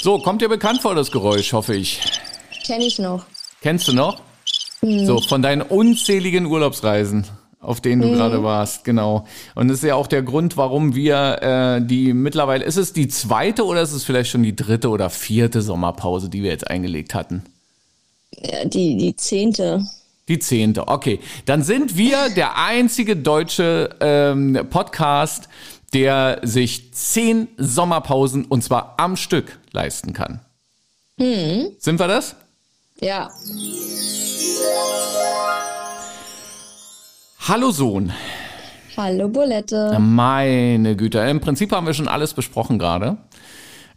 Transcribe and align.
So, 0.00 0.20
kommt 0.20 0.42
dir 0.42 0.48
bekannt 0.48 0.80
vor 0.80 0.94
das 0.94 1.10
Geräusch, 1.10 1.52
hoffe 1.52 1.74
ich. 1.74 2.00
Kenn 2.64 2.80
ich 2.80 3.00
noch. 3.00 3.26
Kennst 3.62 3.88
du 3.88 3.92
noch? 3.92 4.22
So, 4.80 5.20
von 5.20 5.42
deinen 5.42 5.60
unzähligen 5.60 6.46
Urlaubsreisen, 6.46 7.26
auf 7.58 7.80
denen 7.80 8.02
du 8.02 8.12
gerade 8.12 8.44
warst, 8.44 8.84
genau. 8.84 9.26
Und 9.56 9.66
das 9.66 9.78
ist 9.78 9.82
ja 9.82 9.96
auch 9.96 10.06
der 10.06 10.22
Grund, 10.22 10.56
warum 10.56 10.94
wir 10.94 11.42
äh, 11.42 11.84
die 11.84 12.12
mittlerweile, 12.12 12.64
ist 12.64 12.76
es 12.76 12.92
die 12.92 13.08
zweite 13.08 13.64
oder 13.66 13.82
ist 13.82 13.90
es 13.90 14.04
vielleicht 14.04 14.30
schon 14.30 14.44
die 14.44 14.54
dritte 14.54 14.88
oder 14.88 15.10
vierte 15.10 15.62
Sommerpause, 15.62 16.28
die 16.28 16.44
wir 16.44 16.50
jetzt 16.50 16.70
eingelegt 16.70 17.16
hatten? 17.16 17.42
Ja, 18.40 18.64
die, 18.66 18.96
die 18.96 19.16
zehnte. 19.16 19.84
Die 20.28 20.38
zehnte, 20.38 20.86
okay. 20.86 21.18
Dann 21.44 21.64
sind 21.64 21.96
wir 21.96 22.28
der 22.36 22.56
einzige 22.56 23.16
deutsche 23.16 23.96
ähm, 24.00 24.66
Podcast, 24.70 25.48
der 25.94 26.40
sich 26.42 26.92
zehn 26.92 27.48
Sommerpausen 27.56 28.44
und 28.44 28.62
zwar 28.62 28.94
am 28.98 29.16
Stück 29.16 29.58
leisten 29.72 30.12
kann. 30.12 30.40
Sind 31.18 31.98
wir 31.98 32.08
das? 32.08 32.36
Ja. 33.00 33.30
Hallo 37.48 37.70
Sohn. 37.70 38.12
Hallo 38.96 39.28
Bulette. 39.28 39.96
Meine 40.00 40.96
Güte, 40.96 41.20
im 41.20 41.40
Prinzip 41.40 41.72
haben 41.72 41.86
wir 41.86 41.94
schon 41.94 42.08
alles 42.08 42.34
besprochen 42.34 42.78
gerade. 42.78 43.16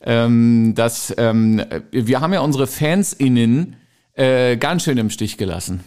Ähm, 0.04 0.74
dass, 0.76 1.14
ähm, 1.18 1.64
wir 1.92 2.22
haben 2.22 2.34
ja 2.34 2.42
unsere 2.42 2.66
FansInnen 2.66 3.76
äh, 4.14 4.58
ganz 4.58 4.84
schön 4.84 4.98
im 4.98 5.10
Stich 5.10 5.38
gelassen. 5.38 5.84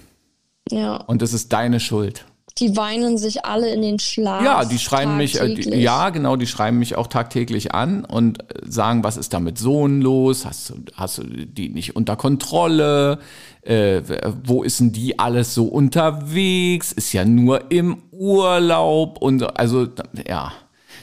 Ja. 0.70 0.96
Und 0.96 1.22
das 1.22 1.32
ist 1.32 1.52
deine 1.52 1.80
Schuld. 1.80 2.24
Die 2.58 2.76
weinen 2.76 3.18
sich 3.18 3.44
alle 3.44 3.68
in 3.72 3.82
den 3.82 3.98
Schlaf. 3.98 4.44
Ja, 4.44 4.64
die 4.64 4.78
schreiben 4.78 5.16
mich, 5.16 5.40
äh, 5.40 5.76
ja, 5.76 6.10
genau, 6.10 6.36
die 6.36 6.46
schreiben 6.46 6.78
mich 6.78 6.94
auch 6.94 7.08
tagtäglich 7.08 7.74
an 7.74 8.04
und 8.04 8.42
äh, 8.42 8.60
sagen, 8.64 9.02
was 9.02 9.16
ist 9.16 9.34
da 9.34 9.40
mit 9.40 9.58
Sohn 9.58 10.00
los? 10.00 10.46
Hast 10.46 10.70
du, 10.70 10.74
hast 10.94 11.18
du 11.18 11.24
die 11.24 11.68
nicht 11.68 11.96
unter 11.96 12.14
Kontrolle? 12.14 13.18
Äh, 13.62 14.02
wo 14.44 14.62
ist 14.62 14.78
denn 14.78 14.92
die 14.92 15.18
alles 15.18 15.52
so 15.52 15.64
unterwegs? 15.64 16.92
Ist 16.92 17.12
ja 17.12 17.24
nur 17.24 17.72
im 17.72 18.02
Urlaub 18.12 19.20
und 19.20 19.40
so. 19.40 19.46
also, 19.48 19.88
ja. 20.28 20.52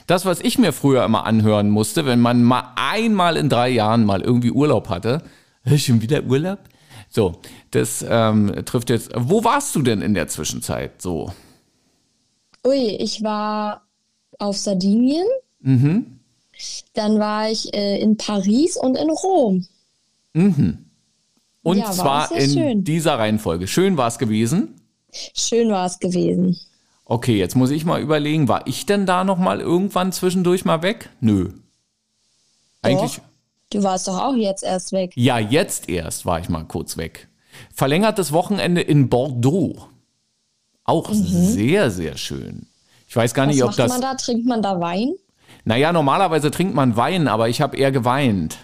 Das, 0.08 0.26
was 0.26 0.40
ich 0.40 0.58
mir 0.58 0.72
früher 0.72 1.04
immer 1.04 1.26
anhören 1.26 1.70
musste, 1.70 2.06
wenn 2.06 2.22
man 2.22 2.44
mal 2.44 2.64
einmal 2.76 3.36
in 3.36 3.50
drei 3.50 3.70
Jahren 3.70 4.06
mal 4.06 4.22
irgendwie 4.22 4.52
Urlaub 4.52 4.88
hatte, 4.90 5.22
"Hä, 5.64 5.78
schon 5.78 6.02
wieder 6.02 6.24
Urlaub? 6.24 6.60
So, 7.14 7.34
das 7.72 8.06
ähm, 8.08 8.54
trifft 8.66 8.90
jetzt. 8.90 9.12
Wo 9.16 9.44
warst 9.44 9.76
du 9.76 9.82
denn 9.82 10.02
in 10.02 10.14
der 10.14 10.30
Zwischenzeit 10.30 11.02
so? 11.02 11.34
Ui, 12.66 12.78
ich 13.00 13.24
war 13.24 13.82
auf 14.40 14.58
Sardinien. 14.58 15.26
Mhm. 15.62 16.20
Dann 16.94 17.20
war 17.20 17.50
ich 17.50 17.74
äh, 17.74 18.00
in 18.00 18.18
Paris 18.18 18.78
und 18.78 18.96
in 18.98 19.10
Rom. 19.10 19.66
Und 20.34 21.78
Ja, 21.78 21.86
war 21.86 22.28
zwar 22.28 22.32
in 22.38 22.50
schön. 22.52 22.84
dieser 22.84 23.18
Reihenfolge. 23.20 23.68
Schön 23.68 23.98
war 23.98 24.08
es 24.08 24.18
gewesen. 24.20 24.76
Schön 25.12 25.70
war 25.70 25.86
es 25.88 26.00
gewesen. 26.00 26.60
Okay, 27.06 27.38
jetzt 27.38 27.56
muss 27.56 27.72
ich 27.72 27.84
mal 27.84 28.02
überlegen, 28.02 28.48
war 28.48 28.66
ich 28.68 28.86
denn 28.86 29.06
da 29.06 29.24
noch 29.24 29.38
mal 29.38 29.60
irgendwann 29.60 30.12
zwischendurch 30.12 30.64
mal 30.64 30.82
weg? 30.82 31.10
Nö. 31.20 31.50
Eigentlich, 32.82 33.16
Doch. 33.18 33.24
Du 33.72 33.84
warst 33.84 34.08
doch 34.08 34.22
auch 34.22 34.36
jetzt 34.36 34.64
erst 34.64 34.92
weg. 34.92 35.12
ja, 35.16 35.40
jetzt 35.40 35.90
erst 35.90 36.26
war 36.26 36.40
ich 36.40 36.50
mal 36.50 36.64
kurz 36.64 36.98
weg. 36.98 37.28
Verlängertes 37.74 38.32
Wochenende 38.32 38.82
in 38.82 39.10
Bordeaux. 39.10 39.88
Auch 40.92 41.10
sehr, 41.14 41.90
sehr 41.90 42.18
schön. 42.18 42.68
Ich 43.08 43.16
weiß 43.16 43.34
gar 43.34 43.46
Mhm. 43.46 43.50
Was 43.50 43.56
nicht, 43.56 43.64
ob 43.64 43.70
macht 43.70 43.80
das. 43.80 43.92
man 43.92 44.02
da? 44.02 44.16
Trinkt 44.16 44.46
man 44.46 44.62
da 44.62 44.80
Wein? 44.80 45.14
Naja, 45.64 45.94
normalerweise 45.94 46.52
trinkt 46.52 46.76
man 46.76 46.98
Wein, 46.98 47.28
aber 47.28 47.50
ich 47.50 47.62
habe 47.62 47.78
eher 47.78 47.92
geweint. 47.92 48.58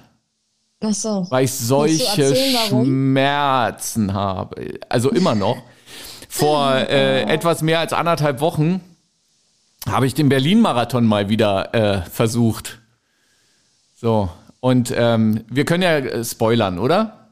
Ach 0.82 0.94
so. 0.94 1.26
weil 1.30 1.46
ich 1.46 1.54
solche? 1.54 2.36
Schmerzen 2.68 4.14
habe. 4.14 4.80
Also 4.90 5.10
immer 5.10 5.36
noch. 5.36 5.58
Vor 6.30 6.76
äh, 6.90 7.24
etwas 7.24 7.62
mehr 7.62 7.80
als 7.80 7.94
anderthalb 7.94 8.42
Wochen 8.42 8.82
habe 9.88 10.06
ich 10.06 10.14
den 10.14 10.30
Berlin-Marathon 10.30 11.06
mal 11.06 11.30
wieder 11.30 11.74
äh, 11.74 12.02
versucht. 12.10 12.80
So, 13.96 14.30
und 14.60 14.94
ähm, 14.96 15.46
wir 15.50 15.66
können 15.66 15.84
ja 15.84 15.98
äh, 15.98 16.24
spoilern, 16.26 16.78
oder? 16.78 17.27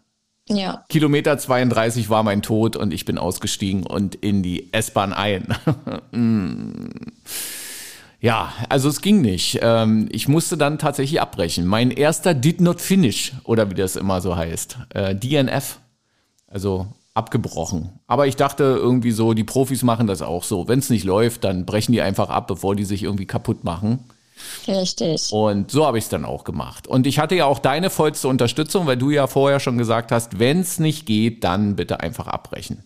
Ja. 0.48 0.86
Kilometer 0.90 1.38
32 1.38 2.10
war 2.10 2.24
mein 2.24 2.42
Tod 2.42 2.76
und 2.76 2.94
ich 2.94 3.06
bin 3.06 3.18
ausgestiegen 3.18 3.84
und 3.84 4.16
in 4.16 4.44
die 4.44 4.72
S-Bahn 4.74 5.12
ein. 5.12 5.48
Mm. 6.12 6.88
ja, 8.22 8.54
also 8.70 8.90
es 8.90 9.02
ging 9.02 9.22
nicht. 9.22 9.60
Ähm, 9.62 10.08
ich 10.12 10.28
musste 10.28 10.56
dann 10.56 10.78
tatsächlich 10.78 11.20
abbrechen. 11.20 11.66
Mein 11.66 11.90
erster 11.90 12.36
Did 12.36 12.62
Not 12.62 12.80
Finish 12.80 13.34
oder 13.44 13.72
wie 13.72 13.76
das 13.76 13.96
immer 13.96 14.22
so 14.22 14.36
heißt. 14.36 14.78
Äh, 14.90 15.16
DNF. 15.16 15.80
Also 16.48 16.88
abgebrochen. 17.16 18.00
Aber 18.08 18.28
ich 18.28 18.36
dachte 18.36 18.64
irgendwie 18.64 19.12
so, 19.12 19.34
die 19.34 19.44
Profis 19.44 19.84
machen 19.84 20.06
das 20.06 20.22
auch 20.22 20.44
so. 20.44 20.68
Wenn 20.68 20.80
es 20.80 20.90
nicht 20.90 21.06
läuft, 21.06 21.44
dann 21.44 21.66
brechen 21.66 21.94
die 21.94 22.02
einfach 22.02 22.30
ab, 22.30 22.46
bevor 22.48 22.76
die 22.76 22.86
sich 22.86 23.04
irgendwie 23.04 23.26
kaputt 23.26 23.64
machen. 23.64 24.00
Richtig. 24.68 25.32
Und 25.32 25.72
so 25.72 25.86
habe 25.86 25.98
ich 25.98 26.06
es 26.06 26.10
dann 26.10 26.26
auch 26.26 26.44
gemacht. 26.44 26.88
Und 26.88 27.08
ich 27.08 27.20
hatte 27.20 27.36
ja 27.36 27.46
auch 27.46 27.60
deine 27.60 27.90
vollste 27.90 28.28
Unterstützung, 28.28 28.88
weil 28.88 28.98
du 28.98 29.10
ja 29.12 29.28
vorher 29.28 29.60
schon 29.60 29.78
gesagt 29.78 30.12
hast, 30.12 30.40
wenn 30.40 30.60
es 30.62 30.80
nicht 30.80 31.06
geht, 31.06 31.44
dann 31.44 31.76
bitte 31.76 32.00
einfach 32.02 32.28
abbrechen. 32.28 32.84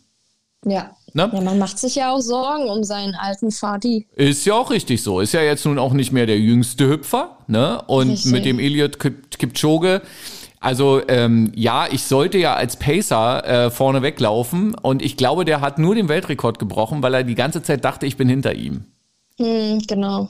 Ja. 0.66 0.92
Ne? 1.14 1.30
Ja, 1.34 1.42
man 1.42 1.58
macht 1.58 1.80
sich 1.80 1.96
ja 1.96 2.12
auch 2.14 2.20
Sorgen 2.20 2.70
um 2.70 2.84
seinen 2.84 3.16
alten 3.16 3.50
Vati. 3.52 4.08
Ist 4.16 4.46
ja 4.46 4.54
auch 4.56 4.70
richtig 4.70 5.02
so. 5.02 5.22
Ist 5.22 5.34
ja 5.34 5.42
jetzt 5.42 5.66
nun 5.66 5.80
auch 5.80 5.94
nicht 5.94 6.12
mehr 6.12 6.26
der 6.26 6.38
jüngste 6.40 6.88
Hüpfer. 6.88 7.38
Ne? 7.48 7.82
Und 7.88 8.12
Richtig. 8.12 8.32
mit 8.32 8.46
dem 8.46 8.59
Elliot 8.59 9.00
Kip- 9.00 9.38
Kipchoge. 9.38 10.02
Also 10.59 11.02
ähm, 11.08 11.52
ja, 11.56 11.88
ich 11.90 12.04
sollte 12.04 12.38
ja 12.38 12.54
als 12.54 12.76
Pacer 12.76 13.46
äh, 13.48 13.72
vorne 13.72 14.02
weglaufen 14.02 14.76
und 14.76 15.02
ich 15.02 15.16
glaube, 15.16 15.46
der 15.46 15.62
hat 15.62 15.80
nur 15.80 15.96
den 15.96 16.09
Weltrekord 16.09 16.59
gebrochen, 16.59 17.02
weil 17.02 17.14
er 17.14 17.24
die 17.24 17.36
ganze 17.36 17.64
Zeit 17.64 17.86
dachte, 17.86 18.06
ich 18.06 18.18
bin 18.18 18.28
hinter 18.28 18.54
ihm. 18.54 18.84
Hm, 19.38 19.80
genau. 19.88 20.30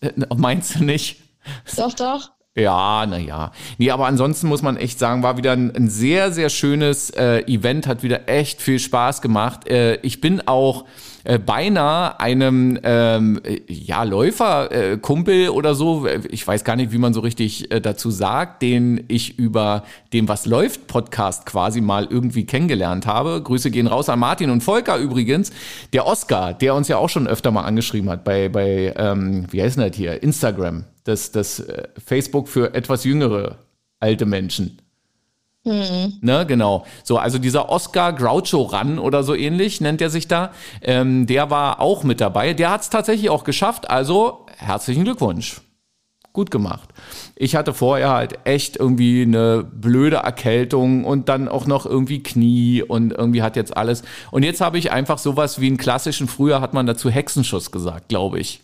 Äh, 0.00 0.12
meinst 0.36 0.76
du 0.76 0.84
nicht? 0.84 1.20
Doch, 1.76 1.94
doch. 1.94 2.30
Ja, 2.58 3.06
naja. 3.06 3.52
Nee, 3.78 3.90
aber 3.92 4.06
ansonsten 4.06 4.48
muss 4.48 4.62
man 4.62 4.76
echt 4.76 4.98
sagen, 4.98 5.22
war 5.22 5.36
wieder 5.36 5.52
ein, 5.52 5.74
ein 5.74 5.88
sehr, 5.88 6.32
sehr 6.32 6.50
schönes 6.50 7.10
äh, 7.10 7.42
Event, 7.46 7.86
hat 7.86 8.02
wieder 8.02 8.28
echt 8.28 8.60
viel 8.60 8.80
Spaß 8.80 9.22
gemacht. 9.22 9.68
Äh, 9.68 9.96
ich 10.02 10.20
bin 10.20 10.46
auch 10.46 10.84
äh, 11.28 11.38
beinahe 11.38 12.18
einem 12.20 12.78
ähm, 12.82 13.38
äh, 13.44 13.60
ja, 13.68 14.02
Läuferkumpel 14.02 15.44
äh, 15.44 15.48
oder 15.48 15.74
so, 15.74 16.06
äh, 16.06 16.20
ich 16.30 16.46
weiß 16.46 16.64
gar 16.64 16.74
nicht, 16.74 16.90
wie 16.90 16.96
man 16.96 17.12
so 17.12 17.20
richtig 17.20 17.70
äh, 17.70 17.82
dazu 17.82 18.10
sagt, 18.10 18.62
den 18.62 19.04
ich 19.08 19.38
über 19.38 19.84
dem 20.14 20.26
Was 20.26 20.46
läuft 20.46 20.86
Podcast 20.86 21.44
quasi 21.44 21.82
mal 21.82 22.06
irgendwie 22.08 22.46
kennengelernt 22.46 23.06
habe. 23.06 23.42
Grüße 23.42 23.70
gehen 23.70 23.88
raus 23.88 24.08
an 24.08 24.20
Martin 24.20 24.48
und 24.48 24.62
Volker 24.62 24.96
übrigens. 24.96 25.52
Der 25.92 26.06
Oscar, 26.06 26.54
der 26.54 26.74
uns 26.74 26.88
ja 26.88 26.96
auch 26.96 27.10
schon 27.10 27.26
öfter 27.26 27.50
mal 27.50 27.64
angeschrieben 27.64 28.08
hat 28.08 28.24
bei, 28.24 28.48
bei 28.48 28.94
ähm, 28.96 29.46
wie 29.50 29.62
heißt 29.62 29.76
denn 29.76 29.86
das 29.86 29.96
hier, 29.96 30.22
Instagram 30.22 30.84
das, 31.04 31.30
das 31.30 31.62
Facebook 32.04 32.48
für 32.48 32.74
etwas 32.74 33.04
jüngere 33.04 33.58
alte 34.00 34.24
Menschen. 34.24 34.78
Ne, 35.64 36.46
genau. 36.46 36.86
So, 37.04 37.18
also 37.18 37.38
dieser 37.38 37.68
Oscar 37.68 38.12
Groucho 38.12 38.62
Run 38.62 38.98
oder 38.98 39.22
so 39.22 39.34
ähnlich 39.34 39.80
nennt 39.80 40.00
er 40.00 40.10
sich 40.10 40.28
da. 40.28 40.52
Ähm, 40.80 41.26
der 41.26 41.50
war 41.50 41.80
auch 41.80 42.04
mit 42.04 42.20
dabei. 42.20 42.54
Der 42.54 42.70
hat 42.70 42.82
es 42.82 42.90
tatsächlich 42.90 43.28
auch 43.30 43.44
geschafft. 43.44 43.90
Also 43.90 44.46
herzlichen 44.56 45.04
Glückwunsch. 45.04 45.60
Gut 46.32 46.50
gemacht. 46.50 46.90
Ich 47.36 47.56
hatte 47.56 47.74
vorher 47.74 48.10
halt 48.10 48.38
echt 48.44 48.76
irgendwie 48.76 49.22
eine 49.22 49.64
blöde 49.64 50.16
Erkältung 50.16 51.04
und 51.04 51.28
dann 51.28 51.48
auch 51.48 51.66
noch 51.66 51.84
irgendwie 51.84 52.22
Knie 52.22 52.82
und 52.82 53.12
irgendwie 53.12 53.42
hat 53.42 53.56
jetzt 53.56 53.76
alles. 53.76 54.02
Und 54.30 54.44
jetzt 54.44 54.60
habe 54.60 54.78
ich 54.78 54.92
einfach 54.92 55.18
sowas 55.18 55.60
wie 55.60 55.66
einen 55.66 55.78
klassischen, 55.78 56.28
früher 56.28 56.60
hat 56.60 56.74
man 56.74 56.86
dazu 56.86 57.10
Hexenschuss 57.10 57.72
gesagt, 57.72 58.08
glaube 58.08 58.38
ich. 58.38 58.60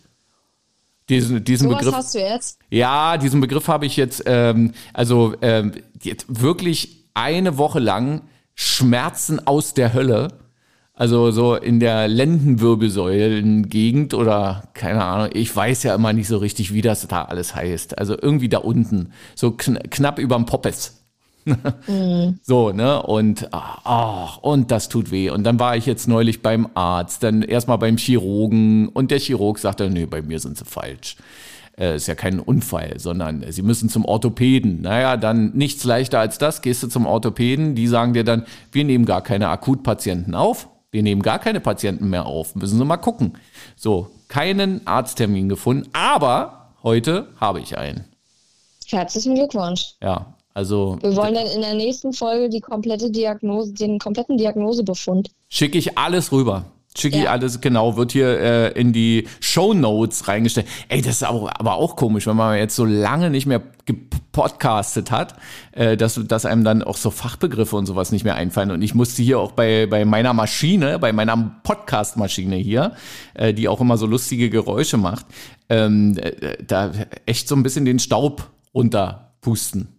Diesen, 1.09 1.43
diesen 1.43 1.69
Sowas 1.69 1.79
Begriff. 1.79 1.95
hast 1.95 2.15
du 2.15 2.19
jetzt? 2.19 2.59
Ja, 2.69 3.17
diesen 3.17 3.41
Begriff 3.41 3.67
habe 3.67 3.85
ich 3.85 3.95
jetzt, 3.95 4.23
ähm, 4.25 4.71
also 4.93 5.35
ähm, 5.41 5.73
jetzt 6.01 6.25
wirklich 6.27 7.05
eine 7.13 7.57
Woche 7.57 7.79
lang 7.79 8.21
Schmerzen 8.55 9.45
aus 9.45 9.73
der 9.73 9.93
Hölle. 9.93 10.29
Also 10.93 11.31
so 11.31 11.55
in 11.55 11.81
der 11.81 12.07
Lendenwirbelsäulengegend 12.07 14.13
oder 14.13 14.63
keine 14.73 15.03
Ahnung, 15.03 15.29
ich 15.33 15.53
weiß 15.53 15.83
ja 15.83 15.93
immer 15.93 16.13
nicht 16.13 16.29
so 16.29 16.37
richtig, 16.37 16.73
wie 16.73 16.81
das 16.81 17.05
da 17.07 17.23
alles 17.23 17.53
heißt. 17.53 17.97
Also 17.97 18.17
irgendwie 18.19 18.47
da 18.47 18.59
unten, 18.59 19.11
so 19.35 19.51
kn 19.51 19.77
knapp 19.89 20.19
überm 20.19 20.45
Poppes. 20.45 21.04
So, 22.41 22.71
ne? 22.71 23.01
Und, 23.03 23.53
ah, 23.53 24.37
und 24.41 24.71
das 24.71 24.89
tut 24.89 25.11
weh. 25.11 25.29
Und 25.29 25.43
dann 25.43 25.59
war 25.59 25.77
ich 25.77 25.85
jetzt 25.85 26.07
neulich 26.07 26.41
beim 26.41 26.67
Arzt, 26.73 27.23
dann 27.23 27.41
erstmal 27.43 27.77
beim 27.77 27.97
Chirurgen 27.97 28.89
und 28.89 29.11
der 29.11 29.19
Chirurg 29.19 29.59
sagte, 29.59 29.89
nee, 29.89 30.05
bei 30.05 30.21
mir 30.21 30.39
sind 30.39 30.57
sie 30.57 30.65
falsch. 30.65 31.17
Äh, 31.77 31.97
ist 31.97 32.07
ja 32.07 32.15
kein 32.15 32.39
Unfall, 32.39 32.99
sondern 32.99 33.45
sie 33.51 33.61
müssen 33.61 33.89
zum 33.89 34.05
Orthopäden. 34.05 34.81
Naja, 34.81 35.17
dann 35.17 35.51
nichts 35.53 35.83
leichter 35.83 36.19
als 36.19 36.37
das, 36.37 36.61
gehst 36.61 36.83
du 36.83 36.87
zum 36.87 37.05
Orthopäden, 37.05 37.75
die 37.75 37.87
sagen 37.87 38.13
dir 38.13 38.23
dann, 38.23 38.45
wir 38.71 38.85
nehmen 38.85 39.05
gar 39.05 39.21
keine 39.21 39.49
Akutpatienten 39.49 40.35
auf, 40.35 40.69
wir 40.91 41.03
nehmen 41.03 41.21
gar 41.21 41.39
keine 41.39 41.59
Patienten 41.59 42.09
mehr 42.09 42.25
auf, 42.25 42.55
müssen 42.55 42.77
Sie 42.77 42.85
mal 42.85 42.97
gucken. 42.97 43.33
So, 43.75 44.09
keinen 44.29 44.87
Arzttermin 44.87 45.49
gefunden, 45.49 45.89
aber 45.91 46.71
heute 46.81 47.27
habe 47.41 47.59
ich 47.59 47.77
einen. 47.77 48.05
Herzlichen 48.87 49.35
Glückwunsch. 49.35 49.95
Ja, 50.01 50.35
Also 50.55 50.97
Wir 51.01 51.15
wollen 51.17 51.33
dann 51.35 51.47
in 51.47 51.61
der 51.61 51.73
nächsten 51.75 52.13
Folge 52.13 52.49
die 52.49 52.61
komplette 52.61 53.11
Diagnose, 53.11 53.73
den 53.73 53.99
kompletten 53.99 54.37
Diagnosebefund. 54.37 55.29
schicke 55.49 55.77
ich 55.77 55.97
alles 55.97 56.31
rüber. 56.31 56.65
Schicke 56.97 57.17
ich 57.17 57.23
Ja. 57.25 57.31
alles, 57.31 57.59
genau, 57.59 57.97
wird 57.97 58.13
hier 58.13 58.39
äh, 58.39 58.71
in 58.79 58.93
die 58.93 59.27
Show 59.41 59.73
Notes 59.73 60.29
reingestellt. 60.29 60.65
Ey, 60.87 61.01
das 61.01 61.15
ist 61.15 61.25
auch, 61.27 61.49
aber 61.53 61.75
auch 61.75 61.97
komisch, 61.97 62.25
wenn 62.25 62.37
man 62.37 62.57
jetzt 62.57 62.73
so 62.77 62.85
lange 62.85 63.29
nicht 63.29 63.45
mehr 63.45 63.61
gepodcastet 63.83 65.11
hat, 65.11 65.35
äh, 65.73 65.97
dass, 65.97 66.17
dass 66.25 66.45
einem 66.45 66.63
dann 66.63 66.81
auch 66.83 66.95
so 66.95 67.11
Fachbegriffe 67.11 67.75
und 67.75 67.85
sowas 67.85 68.13
nicht 68.13 68.23
mehr 68.23 68.35
einfallen. 68.35 68.71
Und 68.71 68.81
ich 68.81 68.95
musste 68.95 69.23
hier 69.23 69.39
auch 69.41 69.51
bei, 69.51 69.87
bei 69.87 70.05
meiner 70.05 70.31
Maschine, 70.31 70.97
bei 70.97 71.11
meiner 71.11 71.59
Podcast-Maschine 71.63 72.55
hier, 72.55 72.93
äh, 73.33 73.53
die 73.53 73.67
auch 73.67 73.81
immer 73.81 73.97
so 73.97 74.05
lustige 74.05 74.49
Geräusche 74.49 74.95
macht, 74.95 75.25
ähm, 75.67 76.17
äh, 76.17 76.63
da 76.65 76.93
echt 77.25 77.49
so 77.49 77.55
ein 77.57 77.63
bisschen 77.63 77.83
den 77.83 77.99
Staub 77.99 78.49
runterpusten. 78.73 79.89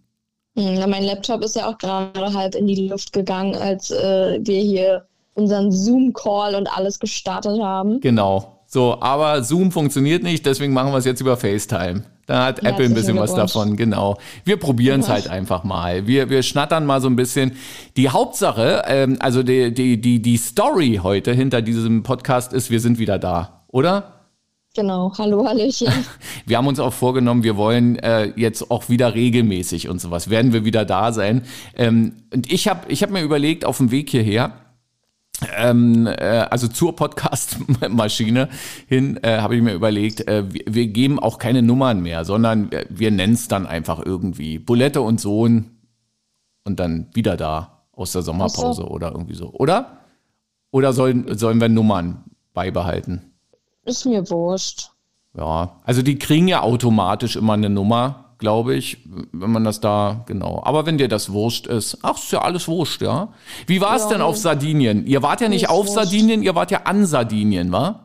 Hm, 0.57 0.73
na, 0.73 0.87
mein 0.87 1.03
Laptop 1.03 1.43
ist 1.43 1.55
ja 1.55 1.67
auch 1.67 1.77
gerade 1.77 2.33
halb 2.33 2.55
in 2.55 2.65
die 2.65 2.87
Luft 2.87 3.13
gegangen, 3.13 3.55
als 3.55 3.91
äh, 3.91 4.39
wir 4.41 4.59
hier 4.59 5.05
unseren 5.35 5.71
Zoom-Call 5.71 6.55
und 6.55 6.67
alles 6.67 6.99
gestartet 6.99 7.61
haben. 7.61 8.01
Genau. 8.01 8.59
So, 8.65 8.97
aber 8.99 9.43
Zoom 9.43 9.71
funktioniert 9.71 10.23
nicht, 10.23 10.45
deswegen 10.45 10.73
machen 10.73 10.91
wir 10.91 10.97
es 10.97 11.05
jetzt 11.05 11.21
über 11.21 11.37
FaceTime. 11.37 12.03
Da 12.25 12.45
hat 12.45 12.59
Apple 12.65 12.85
ein 12.85 12.93
bisschen 12.93 13.17
was 13.17 13.33
davon, 13.33 13.77
genau. 13.77 14.17
Wir 14.43 14.57
probieren 14.57 14.99
es 14.99 15.07
halt 15.07 15.29
einfach 15.29 15.63
mal. 15.63 16.07
Wir, 16.07 16.29
wir 16.29 16.43
schnattern 16.43 16.85
mal 16.85 16.99
so 16.99 17.07
ein 17.07 17.15
bisschen. 17.15 17.53
Die 17.95 18.09
Hauptsache, 18.09 18.83
ähm, 18.85 19.15
also 19.21 19.43
die, 19.43 19.73
die, 19.73 20.01
die, 20.01 20.21
die 20.21 20.35
Story 20.35 20.99
heute 21.01 21.31
hinter 21.31 21.61
diesem 21.61 22.03
Podcast 22.03 22.51
ist, 22.51 22.69
wir 22.69 22.81
sind 22.81 22.99
wieder 22.99 23.17
da, 23.17 23.63
oder? 23.69 24.16
Genau, 24.77 25.11
hallo, 25.17 25.43
Hallöchen. 25.43 25.91
Wir 26.45 26.57
haben 26.57 26.67
uns 26.67 26.79
auch 26.79 26.93
vorgenommen, 26.93 27.43
wir 27.43 27.57
wollen 27.57 27.95
äh, 27.95 28.31
jetzt 28.35 28.69
auch 28.69 28.89
wieder 28.89 29.15
regelmäßig 29.15 29.89
und 29.89 29.99
sowas, 29.99 30.29
werden 30.29 30.53
wir 30.53 30.65
wieder 30.65 30.85
da 30.85 31.11
sein. 31.11 31.41
Ähm, 31.73 32.13
und 32.31 32.51
ich 32.53 32.67
habe 32.67 32.81
ich 32.91 33.01
hab 33.01 33.09
mir 33.09 33.23
überlegt, 33.23 33.65
auf 33.65 33.77
dem 33.77 33.89
Weg 33.89 34.11
hierher, 34.11 34.53
ähm, 35.57 36.05
äh, 36.05 36.11
also 36.11 36.67
zur 36.67 36.95
Podcast-Maschine 36.95 38.49
hin, 38.85 39.17
äh, 39.23 39.39
habe 39.39 39.55
ich 39.55 39.63
mir 39.63 39.73
überlegt, 39.73 40.27
äh, 40.27 40.43
wir, 40.47 40.61
wir 40.67 40.87
geben 40.89 41.17
auch 41.17 41.39
keine 41.39 41.63
Nummern 41.63 42.03
mehr, 42.03 42.23
sondern 42.23 42.69
wir, 42.69 42.85
wir 42.87 43.09
nennen 43.09 43.33
es 43.33 43.47
dann 43.47 43.65
einfach 43.65 44.05
irgendwie 44.05 44.59
Bulette 44.59 45.01
und 45.01 45.19
Sohn 45.19 45.71
und 46.65 46.79
dann 46.79 47.09
wieder 47.15 47.35
da 47.35 47.87
aus 47.93 48.11
der 48.11 48.21
Sommerpause 48.21 48.87
oder 48.87 49.11
irgendwie 49.11 49.33
so, 49.33 49.51
oder? 49.53 50.01
Oder 50.69 50.93
sollen, 50.93 51.35
sollen 51.35 51.59
wir 51.59 51.67
Nummern 51.67 52.25
beibehalten? 52.53 53.33
Ist 53.87 54.05
mir 54.05 54.29
wurscht. 54.29 54.91
Ja, 55.35 55.71
also 55.83 56.01
die 56.01 56.19
kriegen 56.19 56.47
ja 56.47 56.61
automatisch 56.61 57.35
immer 57.35 57.53
eine 57.53 57.69
Nummer, 57.69 58.25
glaube 58.37 58.75
ich, 58.75 58.97
wenn 59.31 59.51
man 59.51 59.63
das 59.63 59.79
da, 59.79 60.23
genau. 60.27 60.61
Aber 60.63 60.85
wenn 60.85 60.97
dir 60.97 61.07
das 61.07 61.31
wurscht 61.31 61.67
ist, 61.67 61.99
ach, 62.01 62.17
ist 62.17 62.31
ja 62.31 62.41
alles 62.41 62.67
wurscht, 62.67 63.01
ja. 63.01 63.29
Wie 63.65 63.81
war 63.81 63.95
es 63.95 64.03
Ja, 64.03 64.09
denn 64.09 64.21
auf 64.21 64.37
Sardinien? 64.37 65.05
Ihr 65.07 65.23
wart 65.23 65.41
ja 65.41 65.49
nicht 65.49 65.69
auf 65.69 65.85
wurscht. 65.87 65.93
Sardinien, 65.93 66.43
ihr 66.43 66.53
wart 66.55 66.71
ja 66.71 66.81
an 66.83 67.05
Sardinien, 67.05 67.71
wa? 67.71 68.03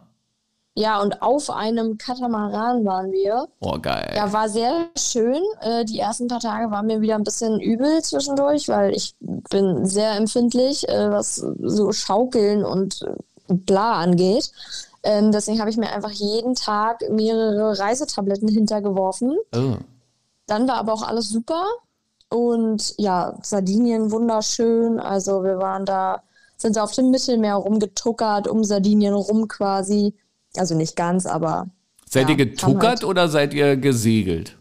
Ja, 0.74 1.02
und 1.02 1.20
auf 1.20 1.50
einem 1.50 1.98
Katamaran 1.98 2.84
waren 2.86 3.12
wir. 3.12 3.46
Oh, 3.60 3.78
geil. 3.78 4.10
Ja, 4.16 4.32
war 4.32 4.48
sehr 4.48 4.86
schön. 4.96 5.42
Äh, 5.60 5.84
die 5.84 5.98
ersten 5.98 6.28
paar 6.28 6.40
Tage 6.40 6.70
waren 6.70 6.86
mir 6.86 7.02
wieder 7.02 7.16
ein 7.16 7.24
bisschen 7.24 7.60
übel 7.60 8.00
zwischendurch, 8.02 8.68
weil 8.68 8.94
ich 8.94 9.14
bin 9.20 9.84
sehr 9.84 10.12
empfindlich, 10.16 10.88
äh, 10.88 11.10
was 11.10 11.36
so 11.36 11.92
Schaukeln 11.92 12.64
und 12.64 13.02
äh, 13.02 13.54
bla 13.54 14.00
angeht. 14.00 14.50
Ähm, 15.04 15.32
deswegen 15.32 15.58
habe 15.60 15.70
ich 15.70 15.76
mir 15.76 15.90
einfach 15.92 16.10
jeden 16.10 16.54
Tag 16.54 17.02
mehrere 17.10 17.78
Reisetabletten 17.78 18.48
hintergeworfen. 18.48 19.36
Oh. 19.54 19.76
Dann 20.46 20.68
war 20.68 20.76
aber 20.76 20.92
auch 20.92 21.02
alles 21.02 21.28
super. 21.28 21.64
Und 22.28 22.94
ja, 22.98 23.34
Sardinien 23.42 24.10
wunderschön. 24.10 25.00
Also 25.00 25.42
wir 25.44 25.58
waren 25.58 25.84
da, 25.84 26.22
sind 26.56 26.78
auf 26.78 26.92
dem 26.92 27.10
Mittelmeer 27.10 27.56
rumgetuckert, 27.56 28.48
um 28.48 28.64
Sardinien 28.64 29.14
rum 29.14 29.48
quasi. 29.48 30.14
Also 30.56 30.74
nicht 30.74 30.96
ganz, 30.96 31.26
aber 31.26 31.66
Seid 32.08 32.24
ja, 32.24 32.30
ihr 32.30 32.36
getuckert 32.36 32.82
halt- 32.84 33.04
oder 33.04 33.28
seid 33.28 33.54
ihr 33.54 33.76
gesegelt? 33.76 34.56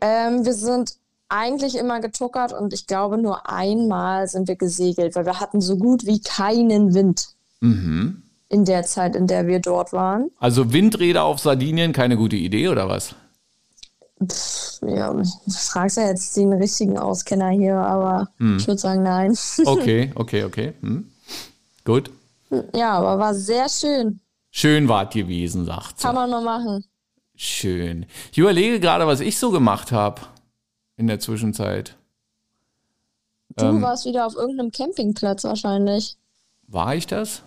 Ähm, 0.00 0.44
wir 0.44 0.54
sind 0.54 0.94
eigentlich 1.28 1.76
immer 1.76 2.00
getuckert 2.00 2.52
und 2.52 2.72
ich 2.72 2.86
glaube 2.86 3.18
nur 3.18 3.50
einmal 3.50 4.28
sind 4.28 4.48
wir 4.48 4.56
gesegelt, 4.56 5.14
weil 5.14 5.26
wir 5.26 5.40
hatten 5.40 5.60
so 5.60 5.76
gut 5.76 6.06
wie 6.06 6.20
keinen 6.20 6.94
Wind 6.94 7.28
Mhm. 7.60 8.22
In 8.48 8.64
der 8.64 8.82
Zeit, 8.84 9.14
in 9.14 9.26
der 9.26 9.46
wir 9.46 9.60
dort 9.60 9.92
waren. 9.92 10.30
Also 10.38 10.72
Windräder 10.72 11.24
auf 11.24 11.38
Sardinien, 11.38 11.92
keine 11.92 12.16
gute 12.16 12.36
Idee 12.36 12.68
oder 12.68 12.88
was? 12.88 13.14
Ja, 14.84 15.12
du 15.12 15.22
fragst 15.50 15.96
ja 15.96 16.08
jetzt 16.08 16.36
den 16.36 16.52
richtigen 16.52 16.98
Auskenner 16.98 17.50
hier, 17.50 17.76
aber 17.76 18.28
ich 18.38 18.66
würde 18.66 18.78
sagen 18.78 19.02
nein. 19.04 19.36
Okay, 19.64 20.10
okay, 20.16 20.44
okay. 20.44 20.72
Hm. 20.80 21.08
Gut. 21.84 22.10
ja, 22.74 22.94
aber 22.94 23.18
war 23.18 23.34
sehr 23.34 23.68
schön. 23.68 24.20
Schön 24.50 24.88
wart 24.88 25.12
gewesen, 25.12 25.64
sagt 25.66 26.00
sie. 26.00 26.06
Kann 26.06 26.14
man 26.16 26.30
noch 26.30 26.42
machen. 26.42 26.84
Schön. 27.36 28.06
Ich 28.32 28.38
überlege 28.38 28.80
gerade, 28.80 29.06
was 29.06 29.20
ich 29.20 29.38
so 29.38 29.50
gemacht 29.52 29.92
habe 29.92 30.22
in 30.96 31.06
der 31.06 31.20
Zwischenzeit. 31.20 31.94
Du 33.56 33.66
Ähm. 33.66 33.82
warst 33.82 34.04
wieder 34.04 34.26
auf 34.26 34.34
irgendeinem 34.34 34.72
Campingplatz 34.72 35.44
wahrscheinlich. 35.44 36.16
War 36.66 36.94
ich 36.96 37.06
das? 37.06 37.42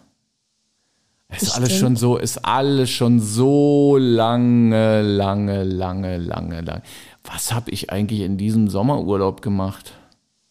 Es 1.33 1.44
ist 1.44 1.48
Bestimmt. 1.48 1.66
alles 1.66 1.80
schon 1.80 1.95
so, 1.95 2.18
ist 2.18 2.45
alles 2.45 2.89
schon 2.89 3.19
so 3.22 3.95
lange, 3.98 5.01
lange, 5.01 5.63
lange, 5.63 6.18
lange, 6.18 6.62
lange. 6.62 6.81
Was 7.24 7.54
habe 7.54 7.72
ich 7.72 7.89
eigentlich 7.89 8.19
in 8.22 8.38
diesem 8.38 8.68
Sommerurlaub 8.69 9.42
gemacht? 9.42 9.94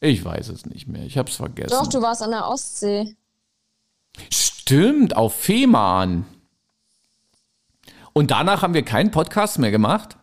Ich 0.00 0.24
weiß 0.24 0.48
es 0.48 0.64
nicht 0.64 0.88
mehr. 0.88 1.04
Ich 1.04 1.18
habe 1.18 1.28
es 1.28 1.36
vergessen. 1.36 1.70
Doch, 1.70 1.86
du 1.86 2.00
warst 2.00 2.22
an 2.22 2.30
der 2.30 2.48
Ostsee. 2.48 3.14
Stimmt, 4.30 5.16
auf 5.16 5.34
Fehmarn. 5.34 6.24
Und 8.14 8.30
danach 8.30 8.62
haben 8.62 8.74
wir 8.74 8.82
keinen 8.82 9.10
Podcast 9.10 9.58
mehr 9.58 9.70
gemacht? 9.70 10.16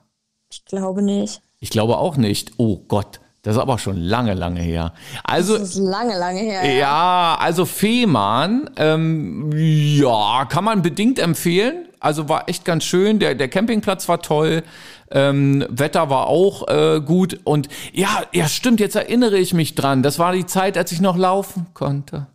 Ich 0.51 0.65
glaube 0.65 1.03
nicht. 1.03 1.41
Ich 1.59 1.69
glaube 1.69 1.97
auch 1.97 2.17
nicht. 2.17 2.53
Oh 2.57 2.77
Gott, 2.87 3.19
das 3.47 3.55
ist 3.55 3.61
aber 3.61 3.79
schon 3.79 3.95
lange, 3.95 4.33
lange 4.33 4.59
her. 4.59 4.91
Also, 5.23 5.57
Das 5.57 5.69
ist 5.69 5.77
lange, 5.77 6.19
lange 6.19 6.41
her. 6.41 6.69
Ja, 6.69 7.37
also 7.39 7.63
Fehmarn, 7.63 8.69
ähm, 8.75 9.51
ja, 9.55 10.43
kann 10.49 10.65
man 10.65 10.81
bedingt 10.81 11.17
empfehlen. 11.17 11.87
Also 12.01 12.27
war 12.27 12.49
echt 12.49 12.65
ganz 12.65 12.83
schön. 12.83 13.19
Der, 13.19 13.35
der 13.35 13.47
Campingplatz 13.47 14.09
war 14.09 14.21
toll. 14.21 14.63
Ähm, 15.11 15.65
Wetter 15.69 16.09
war 16.09 16.27
auch 16.27 16.67
äh, 16.67 16.99
gut. 16.99 17.39
Und 17.45 17.69
ja, 17.93 18.23
ja, 18.33 18.49
stimmt, 18.49 18.81
jetzt 18.81 18.97
erinnere 18.97 19.37
ich 19.37 19.53
mich 19.53 19.75
dran. 19.75 20.03
Das 20.03 20.19
war 20.19 20.33
die 20.33 20.45
Zeit, 20.45 20.77
als 20.77 20.91
ich 20.91 20.99
noch 20.99 21.15
laufen 21.15 21.67
konnte. 21.73 22.27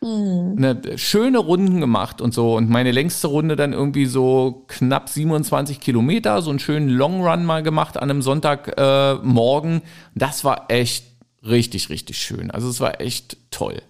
Ne, 0.00 0.80
schöne 0.96 1.38
Runden 1.38 1.80
gemacht 1.80 2.20
und 2.20 2.32
so. 2.32 2.56
Und 2.56 2.70
meine 2.70 2.92
längste 2.92 3.26
Runde 3.26 3.56
dann 3.56 3.72
irgendwie 3.72 4.06
so 4.06 4.64
knapp 4.68 5.08
27 5.08 5.80
Kilometer, 5.80 6.40
so 6.40 6.50
einen 6.50 6.60
schönen 6.60 6.88
Long 6.88 7.26
Run 7.26 7.44
mal 7.44 7.62
gemacht 7.64 7.96
an 7.96 8.10
einem 8.10 8.22
Sonntagmorgen. 8.22 9.76
Äh, 9.78 9.82
das 10.14 10.44
war 10.44 10.70
echt 10.70 11.04
richtig, 11.42 11.90
richtig 11.90 12.18
schön. 12.18 12.50
Also 12.52 12.68
es 12.68 12.80
war 12.80 13.00
echt 13.00 13.38
toll. 13.50 13.82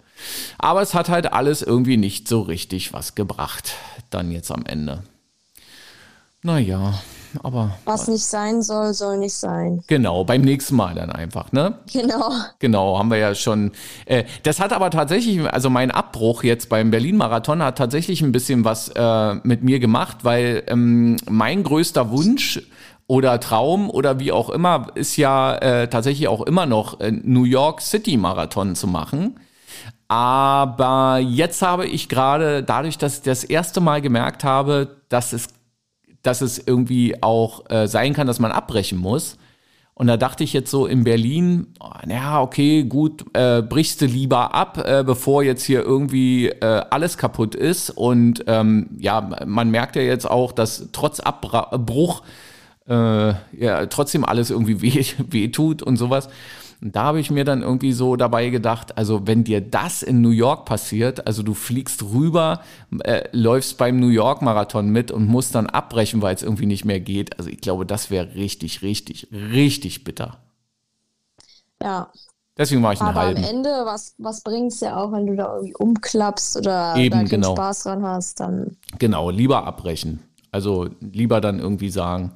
Aber 0.57 0.81
es 0.81 0.93
hat 0.95 1.09
halt 1.09 1.31
alles 1.31 1.61
irgendwie 1.61 1.97
nicht 1.97 2.27
so 2.27 2.41
richtig 2.41 2.91
was 2.91 3.13
gebracht. 3.13 3.73
Dann 4.09 4.31
jetzt 4.31 4.51
am 4.51 4.65
Ende. 4.65 5.03
Naja, 6.41 7.01
aber 7.43 7.75
Was 7.85 8.07
nicht 8.07 8.23
sein 8.23 8.61
soll, 8.61 8.93
soll 8.93 9.17
nicht 9.17 9.33
sein. 9.33 9.83
genau, 9.87 10.23
beim 10.23 10.41
nächsten 10.41 10.75
Mal 10.75 10.95
dann 10.95 11.11
einfach, 11.11 11.51
ne? 11.51 11.75
Genau. 11.91 12.31
Genau, 12.59 12.97
haben 12.97 13.09
wir 13.09 13.17
ja 13.17 13.35
schon. 13.35 13.71
Äh, 14.05 14.23
das 14.43 14.59
hat 14.59 14.73
aber 14.73 14.89
tatsächlich, 14.89 15.41
also 15.51 15.69
mein 15.69 15.91
Abbruch 15.91 16.43
jetzt 16.43 16.69
beim 16.69 16.91
Berlin-Marathon 16.91 17.61
hat 17.63 17.77
tatsächlich 17.77 18.21
ein 18.21 18.31
bisschen 18.31 18.65
was 18.65 18.89
äh, 18.89 19.35
mit 19.43 19.63
mir 19.63 19.79
gemacht, 19.79 20.17
weil 20.23 20.63
ähm, 20.67 21.17
mein 21.29 21.63
größter 21.63 22.11
Wunsch 22.11 22.61
oder 23.07 23.39
Traum 23.39 23.89
oder 23.89 24.19
wie 24.19 24.31
auch 24.31 24.49
immer 24.49 24.87
ist 24.95 25.17
ja 25.17 25.55
äh, 25.55 25.89
tatsächlich 25.89 26.27
auch 26.27 26.41
immer 26.41 26.65
noch 26.65 26.99
äh, 26.99 27.11
New 27.11 27.43
York 27.43 27.81
City 27.81 28.17
Marathon 28.17 28.75
zu 28.75 28.87
machen. 28.87 29.39
Aber 30.07 31.19
jetzt 31.19 31.61
habe 31.61 31.85
ich 31.85 32.09
gerade, 32.09 32.63
dadurch, 32.63 32.97
dass 32.97 33.17
ich 33.17 33.21
das 33.21 33.43
erste 33.43 33.79
Mal 33.79 34.01
gemerkt 34.01 34.43
habe, 34.43 34.97
dass 35.09 35.33
es, 35.33 35.47
dass 36.29 36.41
es 36.41 36.59
irgendwie 36.59 37.23
auch 37.23 37.69
äh, 37.71 37.87
sein 37.87 38.13
kann, 38.13 38.27
dass 38.27 38.39
man 38.39 38.51
abbrechen 38.51 38.99
muss. 38.99 39.37
Und 39.95 40.05
da 40.05 40.15
dachte 40.15 40.43
ich 40.43 40.53
jetzt 40.53 40.69
so 40.69 40.85
in 40.85 41.03
Berlin, 41.03 41.73
oh, 41.79 41.89
ja, 42.07 42.39
okay, 42.39 42.83
gut, 42.83 43.25
äh, 43.33 43.63
brichst 43.63 43.99
du 43.99 44.05
lieber 44.05 44.53
ab, 44.53 44.77
äh, 44.77 45.03
bevor 45.03 45.41
jetzt 45.41 45.63
hier 45.63 45.81
irgendwie 45.81 46.49
äh, 46.49 46.83
alles 46.91 47.17
kaputt 47.17 47.55
ist. 47.55 47.89
Und 47.89 48.43
ähm, 48.45 48.91
ja, 48.99 49.27
man 49.45 49.71
merkt 49.71 49.95
ja 49.95 50.03
jetzt 50.03 50.29
auch, 50.29 50.51
dass 50.51 50.89
trotz 50.91 51.19
Abbruch 51.19 52.21
äh, 52.87 52.93
ja 52.93 53.85
trotzdem 53.89 54.23
alles 54.23 54.51
irgendwie 54.51 54.81
weh, 54.83 55.03
weh 55.31 55.47
tut 55.47 55.81
und 55.81 55.97
sowas. 55.97 56.29
Und 56.81 56.95
da 56.95 57.03
habe 57.03 57.19
ich 57.19 57.29
mir 57.29 57.43
dann 57.43 57.61
irgendwie 57.61 57.91
so 57.91 58.15
dabei 58.15 58.49
gedacht, 58.49 58.97
also 58.97 59.27
wenn 59.27 59.43
dir 59.43 59.59
das 59.59 60.01
in 60.01 60.21
New 60.21 60.29
York 60.29 60.65
passiert, 60.65 61.27
also 61.27 61.43
du 61.43 61.53
fliegst 61.53 62.03
rüber, 62.03 62.61
äh, 63.03 63.27
läufst 63.33 63.77
beim 63.77 63.99
New 63.99 64.07
York 64.07 64.41
Marathon 64.41 64.89
mit 64.89 65.11
und 65.11 65.27
musst 65.27 65.55
dann 65.55 65.67
abbrechen, 65.67 66.21
weil 66.21 66.35
es 66.35 66.41
irgendwie 66.43 66.65
nicht 66.65 66.85
mehr 66.85 67.01
geht. 67.01 67.37
Also 67.37 67.49
ich 67.49 67.59
glaube, 67.59 67.85
das 67.85 68.09
wäre 68.09 68.33
richtig, 68.35 68.81
richtig, 68.81 69.27
richtig 69.31 70.05
bitter. 70.05 70.37
Ja. 71.81 72.11
Deswegen 72.57 72.81
war 72.83 72.93
ich 72.93 73.01
einen 73.01 73.09
Aber 73.09 73.21
am 73.21 73.25
halben. 73.27 73.43
Ende, 73.43 73.69
was, 73.85 74.15
was 74.17 74.41
bringt 74.41 74.71
es 74.71 74.79
ja 74.79 74.97
auch, 74.97 75.11
wenn 75.11 75.27
du 75.27 75.35
da 75.35 75.55
irgendwie 75.55 75.75
umklappst 75.75 76.57
oder 76.57 76.95
Eben, 76.95 77.25
genau. 77.25 77.53
Spaß 77.55 77.83
dran 77.83 78.03
hast, 78.03 78.39
dann. 78.39 78.77
Genau, 78.99 79.29
lieber 79.29 79.65
abbrechen. 79.65 80.21
Also 80.51 80.89
lieber 80.99 81.41
dann 81.41 81.59
irgendwie 81.59 81.89
sagen, 81.89 82.33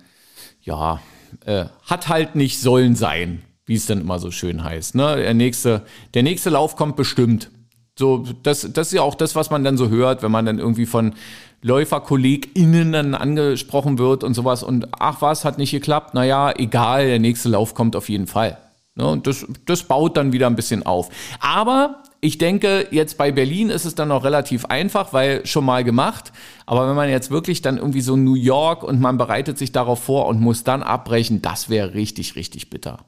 ja, 0.61 0.99
äh, 1.45 1.65
hat 1.83 2.09
halt 2.09 2.35
nicht 2.35 2.61
sollen 2.61 2.95
sein, 2.95 3.41
wie 3.65 3.75
es 3.75 3.85
dann 3.85 4.01
immer 4.01 4.19
so 4.19 4.31
schön 4.31 4.63
heißt. 4.63 4.95
Ne? 4.95 5.15
Der, 5.17 5.33
nächste, 5.33 5.83
der 6.13 6.23
nächste 6.23 6.49
Lauf 6.49 6.75
kommt 6.75 6.95
bestimmt. 6.95 7.49
So, 7.97 8.25
das, 8.41 8.67
das 8.73 8.87
ist 8.87 8.93
ja 8.93 9.01
auch 9.03 9.15
das, 9.15 9.35
was 9.35 9.51
man 9.51 9.63
dann 9.63 9.77
so 9.77 9.89
hört, 9.89 10.23
wenn 10.23 10.31
man 10.31 10.45
dann 10.45 10.59
irgendwie 10.59 10.87
von 10.87 11.13
LäuferkollegInnen 11.61 12.91
dann 12.91 13.15
angesprochen 13.15 13.97
wird 13.97 14.23
und 14.23 14.33
sowas 14.33 14.63
und 14.63 14.87
ach 14.99 15.21
was, 15.21 15.45
hat 15.45 15.57
nicht 15.57 15.71
geklappt, 15.71 16.13
naja, 16.13 16.53
egal, 16.57 17.05
der 17.07 17.19
nächste 17.19 17.49
Lauf 17.49 17.73
kommt 17.73 17.95
auf 17.95 18.09
jeden 18.09 18.27
Fall. 18.27 18.57
Ne? 18.95 19.07
Und 19.07 19.27
das, 19.27 19.45
das 19.65 19.83
baut 19.83 20.17
dann 20.17 20.33
wieder 20.33 20.47
ein 20.47 20.55
bisschen 20.55 20.85
auf. 20.85 21.09
Aber 21.39 22.03
ich 22.19 22.37
denke, 22.37 22.87
jetzt 22.91 23.17
bei 23.17 23.31
Berlin 23.31 23.69
ist 23.69 23.85
es 23.85 23.95
dann 23.95 24.09
noch 24.09 24.23
relativ 24.23 24.65
einfach, 24.65 25.13
weil 25.13 25.45
schon 25.45 25.65
mal 25.65 25.83
gemacht. 25.83 26.31
Aber 26.65 26.87
wenn 26.87 26.95
man 26.95 27.09
jetzt 27.09 27.31
wirklich 27.31 27.61
dann 27.61 27.77
irgendwie 27.77 28.01
so 28.01 28.15
New 28.15 28.35
York 28.35 28.83
und 28.83 28.99
man 28.99 29.17
bereitet 29.17 29.57
sich 29.57 29.71
darauf 29.71 30.03
vor 30.03 30.27
und 30.27 30.39
muss 30.39 30.63
dann 30.63 30.83
abbrechen, 30.83 31.41
das 31.41 31.69
wäre 31.69 31.93
richtig, 31.93 32.35
richtig 32.35 32.69
bitter. 32.69 32.99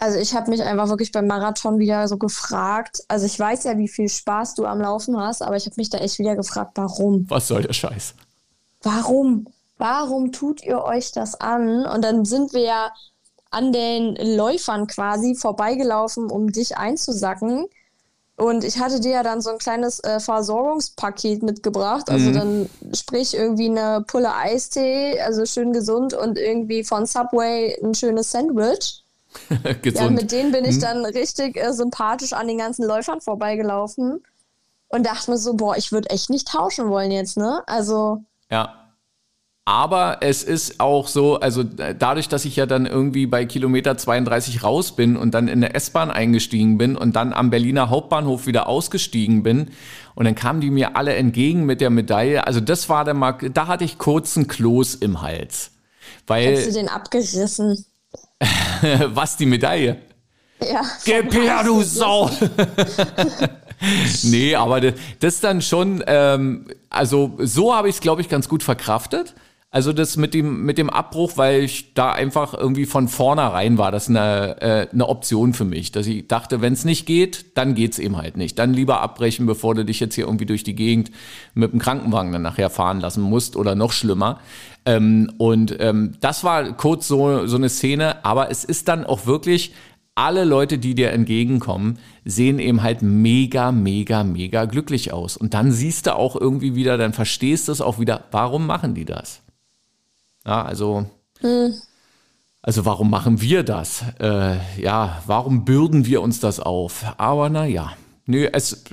Also 0.00 0.18
ich 0.18 0.34
habe 0.34 0.50
mich 0.50 0.62
einfach 0.62 0.88
wirklich 0.88 1.12
beim 1.12 1.26
Marathon 1.26 1.78
wieder 1.78 2.08
so 2.08 2.16
gefragt. 2.16 3.02
Also 3.08 3.26
ich 3.26 3.38
weiß 3.38 3.64
ja, 3.64 3.76
wie 3.76 3.86
viel 3.86 4.08
Spaß 4.08 4.54
du 4.54 4.64
am 4.64 4.80
Laufen 4.80 5.18
hast, 5.18 5.42
aber 5.42 5.56
ich 5.56 5.66
habe 5.66 5.74
mich 5.76 5.90
da 5.90 5.98
echt 5.98 6.18
wieder 6.18 6.36
gefragt, 6.36 6.72
warum? 6.76 7.26
Was 7.28 7.48
soll 7.48 7.62
der 7.62 7.74
Scheiß? 7.74 8.14
Warum? 8.82 9.46
Warum 9.76 10.32
tut 10.32 10.62
ihr 10.62 10.82
euch 10.82 11.12
das 11.12 11.38
an? 11.38 11.84
Und 11.84 12.02
dann 12.02 12.24
sind 12.24 12.54
wir 12.54 12.62
ja 12.62 12.92
an 13.50 13.72
den 13.72 14.16
Läufern 14.16 14.86
quasi 14.86 15.34
vorbeigelaufen, 15.34 16.30
um 16.30 16.50
dich 16.50 16.78
einzusacken. 16.78 17.66
Und 18.36 18.64
ich 18.64 18.78
hatte 18.78 19.00
dir 19.00 19.10
ja 19.10 19.22
dann 19.22 19.42
so 19.42 19.50
ein 19.50 19.58
kleines 19.58 20.00
äh, 20.00 20.18
Versorgungspaket 20.18 21.42
mitgebracht. 21.42 22.08
Also 22.08 22.32
dann 22.32 22.70
sprich 22.94 23.34
irgendwie 23.34 23.68
eine 23.68 24.02
Pulle 24.06 24.34
Eistee, 24.34 25.20
also 25.20 25.44
schön 25.44 25.74
gesund 25.74 26.14
und 26.14 26.38
irgendwie 26.38 26.84
von 26.84 27.04
Subway 27.04 27.78
ein 27.82 27.94
schönes 27.94 28.30
Sandwich. 28.30 29.04
Ja, 29.84 30.10
mit 30.10 30.32
denen 30.32 30.52
bin 30.52 30.64
ich 30.64 30.78
dann 30.78 31.04
richtig 31.04 31.56
äh, 31.56 31.72
sympathisch 31.72 32.32
an 32.32 32.48
den 32.48 32.58
ganzen 32.58 32.84
Läufern 32.84 33.20
vorbeigelaufen 33.20 34.22
und 34.88 35.06
dachte 35.06 35.30
mir 35.30 35.38
so, 35.38 35.54
boah, 35.54 35.76
ich 35.76 35.92
würde 35.92 36.10
echt 36.10 36.30
nicht 36.30 36.48
tauschen 36.48 36.88
wollen 36.88 37.10
jetzt, 37.10 37.36
ne? 37.36 37.62
Also, 37.66 38.24
Ja. 38.50 38.76
Aber 39.66 40.18
es 40.20 40.42
ist 40.42 40.80
auch 40.80 41.06
so, 41.06 41.38
also 41.38 41.60
äh, 41.60 41.94
dadurch, 41.96 42.28
dass 42.28 42.44
ich 42.44 42.56
ja 42.56 42.66
dann 42.66 42.86
irgendwie 42.86 43.26
bei 43.26 43.44
Kilometer 43.44 43.96
32 43.96 44.64
raus 44.64 44.96
bin 44.96 45.16
und 45.16 45.32
dann 45.32 45.46
in 45.46 45.60
der 45.60 45.76
S-Bahn 45.76 46.10
eingestiegen 46.10 46.76
bin 46.76 46.96
und 46.96 47.14
dann 47.14 47.32
am 47.32 47.50
Berliner 47.50 47.88
Hauptbahnhof 47.88 48.46
wieder 48.46 48.66
ausgestiegen 48.66 49.44
bin 49.44 49.70
und 50.16 50.24
dann 50.24 50.34
kamen 50.34 50.60
die 50.60 50.70
mir 50.70 50.96
alle 50.96 51.14
entgegen 51.14 51.66
mit 51.66 51.80
der 51.80 51.90
Medaille. 51.90 52.44
Also 52.46 52.58
das 52.58 52.88
war 52.88 53.04
der 53.04 53.14
Mark, 53.14 53.48
da 53.54 53.68
hatte 53.68 53.84
ich 53.84 53.98
kurzen 53.98 54.48
Kloß 54.48 54.96
im 54.96 55.22
Hals. 55.22 55.70
hättest 56.28 56.66
du 56.66 56.70
Weil, 56.70 56.72
den 56.72 56.88
abgerissen. 56.88 57.84
was 59.06 59.36
die 59.36 59.46
Medaille? 59.46 59.96
Ja. 60.60 60.82
Gib 61.04 61.32
her, 61.32 61.62
du 61.64 61.82
Sau! 61.82 62.30
nee, 64.24 64.54
aber 64.54 64.80
das, 64.80 64.94
das 65.20 65.40
dann 65.40 65.62
schon, 65.62 66.02
ähm, 66.06 66.66
also 66.90 67.36
so 67.38 67.74
habe 67.74 67.88
ich 67.88 67.96
es, 67.96 68.00
glaube 68.00 68.20
ich, 68.20 68.28
ganz 68.28 68.48
gut 68.48 68.62
verkraftet. 68.62 69.34
Also 69.72 69.92
das 69.92 70.16
mit 70.16 70.34
dem, 70.34 70.64
mit 70.64 70.78
dem 70.78 70.90
Abbruch, 70.90 71.34
weil 71.36 71.62
ich 71.62 71.94
da 71.94 72.10
einfach 72.10 72.54
irgendwie 72.54 72.86
von 72.86 73.06
vornherein 73.06 73.78
war, 73.78 73.92
das 73.92 74.08
eine, 74.08 74.60
äh, 74.60 74.88
eine 74.92 75.08
Option 75.08 75.54
für 75.54 75.64
mich. 75.64 75.92
Dass 75.92 76.08
ich 76.08 76.26
dachte, 76.26 76.60
wenn 76.60 76.72
es 76.72 76.84
nicht 76.84 77.06
geht, 77.06 77.56
dann 77.56 77.76
geht's 77.76 78.00
eben 78.00 78.16
halt 78.16 78.36
nicht. 78.36 78.58
Dann 78.58 78.74
lieber 78.74 79.00
abbrechen, 79.00 79.46
bevor 79.46 79.76
du 79.76 79.84
dich 79.84 80.00
jetzt 80.00 80.16
hier 80.16 80.24
irgendwie 80.24 80.46
durch 80.46 80.64
die 80.64 80.74
Gegend 80.74 81.12
mit 81.54 81.72
dem 81.72 81.78
Krankenwagen 81.78 82.32
dann 82.32 82.42
nachher 82.42 82.68
fahren 82.68 82.98
lassen 82.98 83.22
musst 83.22 83.54
oder 83.54 83.76
noch 83.76 83.92
schlimmer. 83.92 84.40
Ähm, 84.84 85.32
und 85.38 85.76
ähm, 85.78 86.14
das 86.20 86.44
war 86.44 86.72
kurz 86.72 87.08
so, 87.08 87.46
so 87.46 87.56
eine 87.56 87.68
Szene, 87.68 88.24
aber 88.24 88.50
es 88.50 88.64
ist 88.64 88.88
dann 88.88 89.04
auch 89.04 89.26
wirklich, 89.26 89.74
alle 90.14 90.44
Leute, 90.44 90.78
die 90.78 90.94
dir 90.94 91.12
entgegenkommen, 91.12 91.98
sehen 92.24 92.58
eben 92.58 92.82
halt 92.82 93.00
mega, 93.02 93.72
mega, 93.72 94.22
mega 94.24 94.66
glücklich 94.66 95.12
aus. 95.12 95.36
Und 95.36 95.54
dann 95.54 95.72
siehst 95.72 96.06
du 96.06 96.14
auch 96.14 96.36
irgendwie 96.36 96.74
wieder, 96.74 96.98
dann 96.98 97.12
verstehst 97.12 97.68
du 97.68 97.72
es 97.72 97.80
auch 97.80 97.98
wieder, 97.98 98.24
warum 98.30 98.66
machen 98.66 98.94
die 98.94 99.06
das? 99.06 99.42
Ja, 100.46 100.62
also, 100.62 101.06
also 102.62 102.84
warum 102.84 103.10
machen 103.10 103.40
wir 103.40 103.62
das? 103.62 104.04
Äh, 104.18 104.56
ja, 104.80 105.22
warum 105.26 105.64
bürden 105.64 106.04
wir 106.06 106.20
uns 106.22 106.40
das 106.40 106.60
auf? 106.60 107.04
Aber 107.16 107.48
naja, 107.48 107.92
nö, 108.26 108.48
es, 108.52 108.84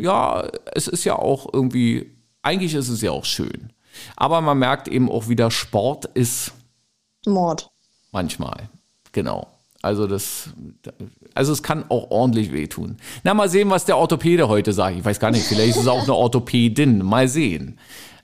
ja, 0.00 0.46
es 0.74 0.88
ist 0.88 1.04
ja 1.04 1.16
auch 1.16 1.48
irgendwie, 1.52 2.18
eigentlich 2.42 2.74
ist 2.74 2.88
es 2.88 3.00
ja 3.00 3.12
auch 3.12 3.24
schön. 3.24 3.72
Aber 4.16 4.40
man 4.40 4.58
merkt 4.58 4.88
eben 4.88 5.10
auch 5.10 5.28
wieder, 5.28 5.50
Sport 5.50 6.06
ist 6.14 6.52
Mord. 7.26 7.70
Manchmal, 8.12 8.68
genau. 9.12 9.48
Also 9.82 10.06
das, 10.06 10.48
also 11.34 11.52
es 11.52 11.62
kann 11.62 11.84
auch 11.90 12.10
ordentlich 12.10 12.52
wehtun. 12.52 12.96
Na, 13.22 13.34
mal 13.34 13.50
sehen, 13.50 13.68
was 13.68 13.84
der 13.84 13.98
Orthopäde 13.98 14.48
heute 14.48 14.72
sagt. 14.72 14.96
Ich 14.96 15.04
weiß 15.04 15.20
gar 15.20 15.30
nicht, 15.30 15.44
vielleicht 15.44 15.76
ist 15.76 15.82
es 15.82 15.88
auch 15.88 16.04
eine 16.04 16.14
Orthopädin. 16.14 17.04
Mal 17.04 17.28
sehen. 17.28 17.78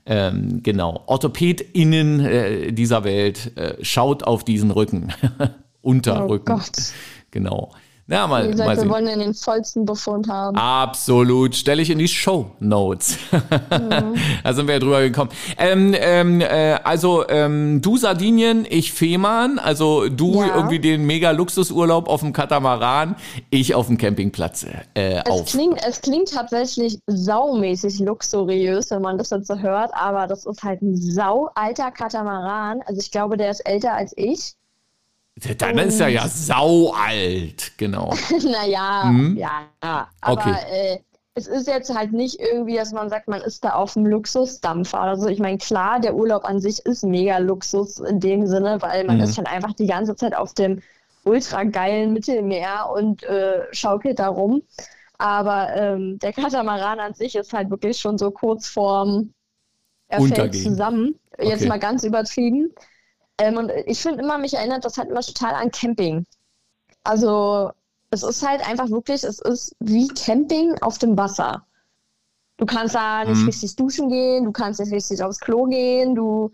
Ähm, 0.07 0.63
genau. 0.63 1.03
OrthopädInnen 1.05 2.19
äh, 2.21 2.71
dieser 2.71 3.03
Welt, 3.03 3.55
äh, 3.57 3.83
schaut 3.83 4.23
auf 4.23 4.43
diesen 4.43 4.71
Rücken. 4.71 5.13
Unterrücken. 5.81 6.51
Oh 6.51 6.55
Gott. 6.57 6.93
Genau. 7.29 7.71
Na, 8.07 8.27
mal, 8.27 8.43
Wie 8.43 8.47
mal 8.47 8.51
gesagt, 8.51 8.69
wir 8.69 8.75
sehen. 8.81 8.89
wollen 8.89 9.07
ja 9.07 9.15
den 9.15 9.33
vollsten 9.33 9.85
Befund 9.85 10.27
haben. 10.27 10.57
Absolut. 10.57 11.55
Stelle 11.55 11.81
ich 11.81 11.89
in 11.89 11.97
die 11.99 12.07
Show 12.07 12.51
Notes. 12.59 13.17
Mhm. 13.71 14.15
da 14.43 14.53
sind 14.53 14.67
wir 14.67 14.73
ja 14.75 14.79
drüber 14.79 15.01
gekommen. 15.01 15.29
Ähm, 15.57 15.95
ähm, 15.97 16.41
äh, 16.41 16.73
also 16.83 17.27
ähm, 17.29 17.81
du 17.81 17.97
Sardinien, 17.97 18.65
ich 18.69 18.91
Fehmarn. 18.91 19.59
Also 19.59 20.09
du 20.09 20.41
Ja. 20.43 20.55
irgendwie 20.55 20.79
den 20.79 21.05
mega 21.05 21.31
Luxusurlaub 21.31 22.07
auf 22.09 22.19
dem 22.21 22.33
Katamaran, 22.33 23.15
ich 23.49 23.75
auf 23.75 23.87
dem 23.87 23.97
Campingplatz 23.97 24.65
äh, 24.95 25.19
Es 25.19 25.25
auf. 25.25 25.45
klingt, 25.45 25.79
es 25.87 26.01
klingt 26.01 26.31
tatsächlich 26.33 26.99
saumäßig 27.07 27.99
luxuriös, 27.99 28.91
wenn 28.91 29.01
man 29.01 29.17
das 29.17 29.29
jetzt 29.29 29.47
so 29.47 29.57
hört, 29.57 29.91
aber 29.93 30.27
das 30.27 30.45
ist 30.45 30.63
halt 30.63 30.81
ein 30.81 30.95
sau 30.97 31.49
alter 31.55 31.91
Katamaran. 31.91 32.81
Also 32.85 32.99
ich 32.99 33.11
glaube, 33.11 33.37
der 33.37 33.51
ist 33.51 33.61
älter 33.61 33.93
als 33.93 34.13
ich. 34.17 34.53
Dann 35.57 35.77
ist 35.77 35.99
er 35.99 36.09
ja 36.09 36.27
sau 36.27 36.91
alt. 36.93 37.73
Genau. 37.77 38.13
naja, 38.43 39.21
Mhm. 39.21 39.33
ja, 39.33 39.69
aber 40.21 40.31
Okay. 40.33 40.55
äh, 40.69 40.99
es 41.33 41.47
ist 41.47 41.67
jetzt 41.67 41.93
halt 41.95 42.11
nicht 42.11 42.39
irgendwie, 42.39 42.75
dass 42.75 42.91
man 42.91 43.09
sagt, 43.09 43.27
man 43.29 43.41
ist 43.41 43.63
da 43.63 43.71
auf 43.73 43.93
dem 43.93 44.05
Luxusdampfer. 44.05 44.99
Also 44.99 45.27
ich 45.27 45.39
meine, 45.39 45.57
klar, 45.57 45.99
der 45.99 46.15
Urlaub 46.15 46.43
an 46.45 46.59
sich 46.59 46.85
ist 46.85 47.03
mega 47.05 47.37
Luxus 47.37 47.99
in 47.99 48.19
dem 48.19 48.45
Sinne, 48.47 48.81
weil 48.81 49.05
man 49.05 49.19
Mhm. 49.19 49.21
ist 49.21 49.37
halt 49.37 49.47
einfach 49.47 49.73
die 49.73 49.87
ganze 49.87 50.15
Zeit 50.15 50.35
auf 50.35 50.53
dem 50.53 50.81
ultra 51.23 51.63
geilen 51.63 52.11
Mittelmeer 52.13 52.89
und 52.93 53.23
äh, 53.23 53.61
schaukelt 53.71 54.19
da 54.19 54.27
rum. 54.27 54.61
Aber 55.17 55.69
ähm, 55.75 56.19
der 56.19 56.33
Katamaran 56.33 56.99
an 56.99 57.13
sich 57.13 57.35
ist 57.35 57.53
halt 57.53 57.69
wirklich 57.69 57.99
schon 57.99 58.17
so 58.17 58.31
kurz 58.31 58.67
vorm 58.67 59.33
er 60.09 60.21
fällt 60.21 60.55
zusammen. 60.55 61.15
Jetzt 61.39 61.65
Okay. 61.65 61.67
mal 61.67 61.79
ganz 61.79 62.03
übertrieben. 62.03 62.73
Ähm, 63.41 63.57
und 63.57 63.71
ich 63.87 63.99
finde 64.01 64.23
immer, 64.23 64.37
mich 64.37 64.53
erinnert 64.53 64.85
das 64.85 64.97
halt 64.97 65.09
immer 65.09 65.21
total 65.21 65.55
an 65.55 65.71
Camping. 65.71 66.25
Also 67.03 67.71
es 68.11 68.23
ist 68.23 68.47
halt 68.47 68.67
einfach 68.67 68.89
wirklich, 68.89 69.23
es 69.23 69.39
ist 69.39 69.75
wie 69.79 70.07
Camping 70.09 70.75
auf 70.81 70.97
dem 70.99 71.17
Wasser. 71.17 71.65
Du 72.57 72.65
kannst 72.65 72.95
da 72.95 73.25
nicht 73.25 73.41
Mhm. 73.43 73.47
richtig 73.47 73.75
duschen 73.75 74.09
gehen, 74.09 74.45
du 74.45 74.51
kannst 74.51 74.79
nicht 74.79 74.93
richtig 74.93 75.23
aufs 75.23 75.39
Klo 75.39 75.65
gehen, 75.65 76.15
du 76.15 76.51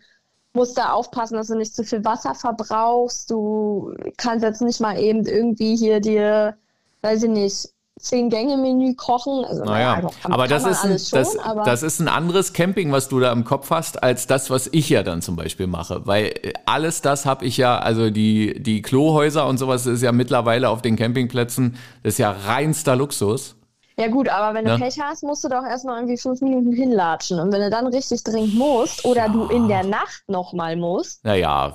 musst 0.53 0.77
da 0.77 0.91
aufpassen, 0.93 1.35
dass 1.37 1.47
du 1.47 1.55
nicht 1.57 1.75
zu 1.75 1.83
viel 1.83 2.05
Wasser 2.05 2.35
verbrauchst, 2.35 3.31
du 3.31 3.93
kannst 4.17 4.43
jetzt 4.43 4.61
nicht 4.61 4.81
mal 4.81 4.99
eben 4.99 5.25
irgendwie 5.25 5.75
hier 5.77 6.01
dir, 6.01 6.57
weiß 7.01 7.23
ich 7.23 7.29
nicht, 7.31 7.69
zehn 7.99 8.29
Gänge 8.29 8.57
Menü 8.57 8.93
kochen. 8.95 9.43
Also, 9.45 9.63
Naja, 9.63 10.01
doch, 10.01 10.13
kann- 10.21 10.31
aber 10.31 10.47
kann 10.47 10.61
das 10.63 10.65
ist, 10.65 10.83
ein, 10.85 10.99
schon, 10.99 11.19
das, 11.19 11.37
aber 11.39 11.63
das 11.63 11.83
ist 11.83 11.99
ein 11.99 12.07
anderes 12.07 12.53
Camping, 12.53 12.91
was 12.91 13.09
du 13.09 13.19
da 13.19 13.31
im 13.31 13.43
Kopf 13.43 13.69
hast, 13.71 14.01
als 14.03 14.27
das, 14.27 14.49
was 14.49 14.67
ich 14.71 14.89
ja 14.89 15.03
dann 15.03 15.21
zum 15.21 15.35
Beispiel 15.35 15.67
mache. 15.67 16.05
Weil 16.05 16.25
äh, 16.27 16.53
alles 16.65 17.01
das 17.01 17.25
habe 17.25 17.45
ich 17.45 17.57
ja, 17.57 17.77
also 17.79 18.09
die, 18.09 18.61
die 18.61 18.81
Klohäuser 18.81 19.47
und 19.47 19.57
sowas 19.57 19.85
ist 19.85 20.01
ja 20.03 20.11
mittlerweile 20.11 20.69
auf 20.69 20.81
den 20.81 20.95
Campingplätzen, 20.95 21.77
das 22.03 22.13
ist 22.13 22.17
ja 22.19 22.31
reinster 22.31 22.95
Luxus. 22.95 23.55
Ja 23.99 24.09
gut, 24.09 24.29
aber 24.29 24.53
wenn 24.53 24.65
du 24.65 24.71
Ja. 24.71 24.77
Pech 24.77 24.99
hast, 25.01 25.23
musst 25.23 25.43
du 25.43 25.49
doch 25.49 25.63
erstmal 25.63 25.97
irgendwie 25.97 26.17
fünf 26.19 26.39
Minuten 26.41 26.71
hinlatschen. 26.71 27.39
Und 27.39 27.51
wenn 27.51 27.61
du 27.61 27.69
dann 27.71 27.87
richtig 27.87 28.23
dringend 28.23 28.53
musst 28.53 29.03
oder 29.05 29.27
du 29.27 29.45
in 29.45 29.67
der 29.67 29.83
Nacht 29.83 30.21
nochmal 30.27 30.75
musst, 30.75 31.25
Naja, 31.25 31.73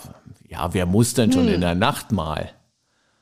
ja, 0.49 0.69
wer 0.73 0.87
muss 0.87 1.15
denn 1.15 1.31
Hm. 1.31 1.33
schon 1.33 1.49
in 1.49 1.61
der 1.63 1.75
Nacht 1.75 2.13
mal? 2.13 2.51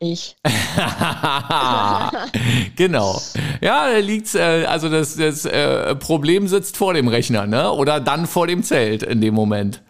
Ich. 0.00 0.36
genau. 2.76 3.20
Ja, 3.60 3.90
da 3.90 3.98
liegt's, 3.98 4.34
äh, 4.34 4.64
also 4.66 4.88
das, 4.88 5.16
das 5.16 5.44
äh, 5.44 5.94
Problem 5.96 6.48
sitzt 6.48 6.76
vor 6.76 6.94
dem 6.94 7.08
Rechner, 7.08 7.46
ne? 7.46 7.72
Oder 7.72 8.00
dann 8.00 8.26
vor 8.26 8.46
dem 8.46 8.62
Zelt 8.62 9.02
in 9.02 9.20
dem 9.20 9.34
Moment. 9.34 9.82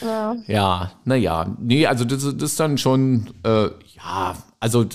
Ja. 0.00 0.36
Ja, 0.46 0.92
naja. 1.04 1.54
Nee, 1.60 1.86
also 1.86 2.04
das, 2.04 2.22
das 2.22 2.50
ist 2.50 2.60
dann 2.60 2.78
schon, 2.78 3.30
äh, 3.44 3.68
ja, 3.96 4.36
also 4.60 4.86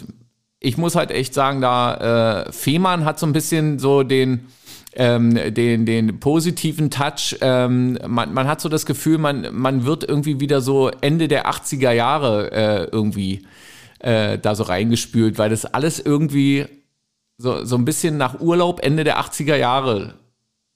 ich 0.59 0.77
muss 0.77 0.95
halt 0.95 1.11
echt 1.11 1.33
sagen, 1.33 1.61
da 1.61 2.45
äh, 2.45 2.51
Fehmarn 2.51 3.05
hat 3.05 3.19
so 3.19 3.25
ein 3.25 3.33
bisschen 3.33 3.79
so 3.79 4.03
den, 4.03 4.47
ähm, 4.95 5.37
den, 5.53 5.85
den 5.85 6.19
positiven 6.19 6.89
Touch. 6.89 7.37
Ähm, 7.41 7.97
man, 8.07 8.33
man 8.33 8.47
hat 8.47 8.61
so 8.61 8.69
das 8.69 8.85
Gefühl, 8.85 9.17
man, 9.17 9.47
man 9.51 9.85
wird 9.85 10.03
irgendwie 10.03 10.39
wieder 10.39 10.61
so 10.61 10.89
Ende 11.01 11.27
der 11.27 11.49
80er 11.49 11.91
Jahre 11.91 12.51
äh, 12.51 12.87
irgendwie 12.91 13.43
äh, 14.03 14.37
da 14.37 14.53
so 14.53 14.63
reingespült, 14.63 15.37
weil 15.37 15.49
das 15.49 15.65
alles 15.65 15.99
irgendwie 15.99 16.65
so, 17.37 17.65
so 17.65 17.75
ein 17.75 17.85
bisschen 17.85 18.17
nach 18.17 18.39
Urlaub 18.39 18.83
Ende 18.83 19.03
der 19.03 19.19
80er 19.19 19.55
Jahre 19.55 20.15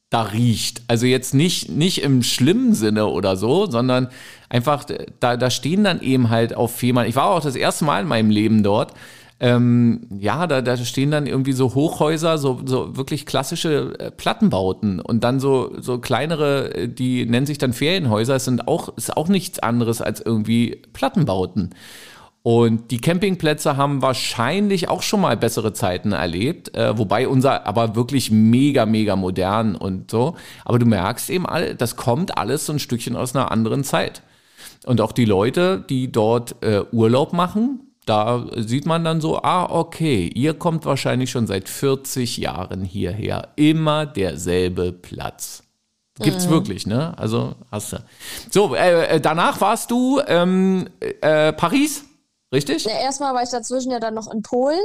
da 0.10 0.24
riecht. 0.24 0.82
Also 0.88 1.06
jetzt 1.06 1.34
nicht, 1.34 1.70
nicht 1.70 2.02
im 2.02 2.24
schlimmen 2.24 2.74
Sinne 2.74 3.08
oder 3.08 3.36
so, 3.36 3.70
sondern 3.70 4.08
einfach, 4.50 4.86
da, 5.20 5.36
da 5.36 5.50
stehen 5.50 5.84
dann 5.84 6.02
eben 6.02 6.30
halt 6.30 6.56
auf 6.56 6.74
Fehmarn. 6.76 7.08
Ich 7.08 7.16
war 7.16 7.30
auch 7.30 7.42
das 7.42 7.56
erste 7.56 7.86
Mal 7.86 8.02
in 8.02 8.08
meinem 8.08 8.30
Leben 8.30 8.64
dort. 8.64 8.94
Ähm, 9.40 10.08
ja, 10.18 10.48
da, 10.48 10.62
da 10.62 10.78
stehen 10.78 11.12
dann 11.12 11.28
irgendwie 11.28 11.52
so 11.52 11.76
Hochhäuser, 11.76 12.40
so, 12.40 12.62
so 12.66 12.98
wirklich 12.98 13.28
klassische 13.28 13.94
äh, 14.00 14.10
Plattenbauten 14.10 15.00
und 15.00 15.24
dann 15.24 15.40
so, 15.40 15.76
so 15.80 16.00
kleinere, 16.00 16.74
äh, 16.74 16.88
die 16.88 17.26
nennen 17.26 17.46
sich 17.46 17.60
dann 17.60 17.74
Ferienhäuser, 17.74 18.36
es 18.36 18.46
sind 18.46 18.68
auch, 18.68 18.98
ist 18.98 19.16
auch 19.16 19.28
nichts 19.28 19.60
anderes 19.60 20.02
als 20.02 20.22
irgendwie 20.22 20.82
Plattenbauten. 20.94 21.76
Und 22.48 22.92
die 22.92 23.02
Campingplätze 23.02 23.76
haben 23.76 24.02
wahrscheinlich 24.02 24.88
auch 24.88 25.02
schon 25.02 25.20
mal 25.20 25.36
bessere 25.36 25.74
Zeiten 25.74 26.14
erlebt, 26.14 26.74
äh, 26.78 26.98
wobei 26.98 27.28
unser 27.28 27.68
aber 27.68 27.98
wirklich 27.98 28.32
mega, 28.32 28.86
mega 28.86 29.18
modern 29.18 29.76
und 29.76 30.10
so. 30.10 30.38
Aber 30.64 30.80
du 30.80 30.86
merkst 30.86 31.30
eben, 31.30 31.46
all, 31.46 31.76
das 31.76 31.98
kommt 31.98 32.38
alles 32.38 32.66
so 32.66 32.72
ein 32.72 32.80
Stückchen 32.80 33.18
aus 33.18 33.36
einer 33.36 33.52
anderen 33.52 33.84
Zeit. 33.84 34.22
Und 34.86 35.02
auch 35.02 35.12
die 35.12 35.26
Leute, 35.26 35.84
die 35.90 36.10
dort 36.10 36.64
äh, 36.64 36.84
Urlaub 36.94 37.34
machen, 37.34 37.82
da 38.06 38.46
sieht 38.56 38.86
man 38.86 39.04
dann 39.04 39.20
so, 39.20 39.42
ah, 39.44 39.66
okay, 39.70 40.32
ihr 40.34 40.54
kommt 40.54 40.86
wahrscheinlich 40.86 41.30
schon 41.30 41.48
seit 41.48 41.68
40 41.68 42.38
Jahren 42.38 42.82
hierher. 42.86 43.50
Immer 43.58 44.06
derselbe 44.06 44.94
Platz. 44.94 45.64
Gibt's 46.18 46.48
mhm. 46.48 46.52
wirklich, 46.52 46.88
ne? 46.88 47.14
Also 47.18 47.56
hast 47.70 47.92
du. 47.92 47.98
So, 48.50 48.74
äh, 48.74 49.18
äh 49.18 49.20
danach 49.20 49.60
warst 49.60 49.92
du 49.92 50.22
ähm, 50.26 50.88
äh, 51.02 51.52
Paris? 51.52 52.07
Richtig? 52.52 52.86
Ja, 52.86 53.00
erstmal 53.00 53.34
war 53.34 53.44
ich 53.44 53.50
dazwischen 53.50 53.92
ja 53.92 54.00
dann 54.00 54.14
noch 54.14 54.32
in 54.32 54.42
Polen, 54.42 54.80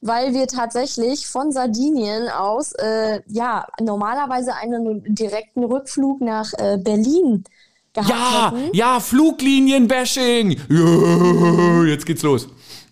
weil 0.00 0.34
wir 0.34 0.46
tatsächlich 0.46 1.26
von 1.26 1.50
Sardinien 1.50 2.28
aus, 2.28 2.72
äh, 2.72 3.20
ja, 3.26 3.66
normalerweise 3.80 4.54
einen 4.54 5.02
direkten 5.14 5.64
Rückflug 5.64 6.20
nach 6.20 6.52
äh, 6.54 6.78
Berlin 6.78 7.44
gehabt 7.92 8.10
ja, 8.10 8.52
hätten. 8.52 8.76
Ja, 8.76 9.00
Fluglinienbashing. 9.00 10.60
Ja, 10.68 11.84
jetzt 11.86 12.06
geht's 12.06 12.22
los. 12.22 12.48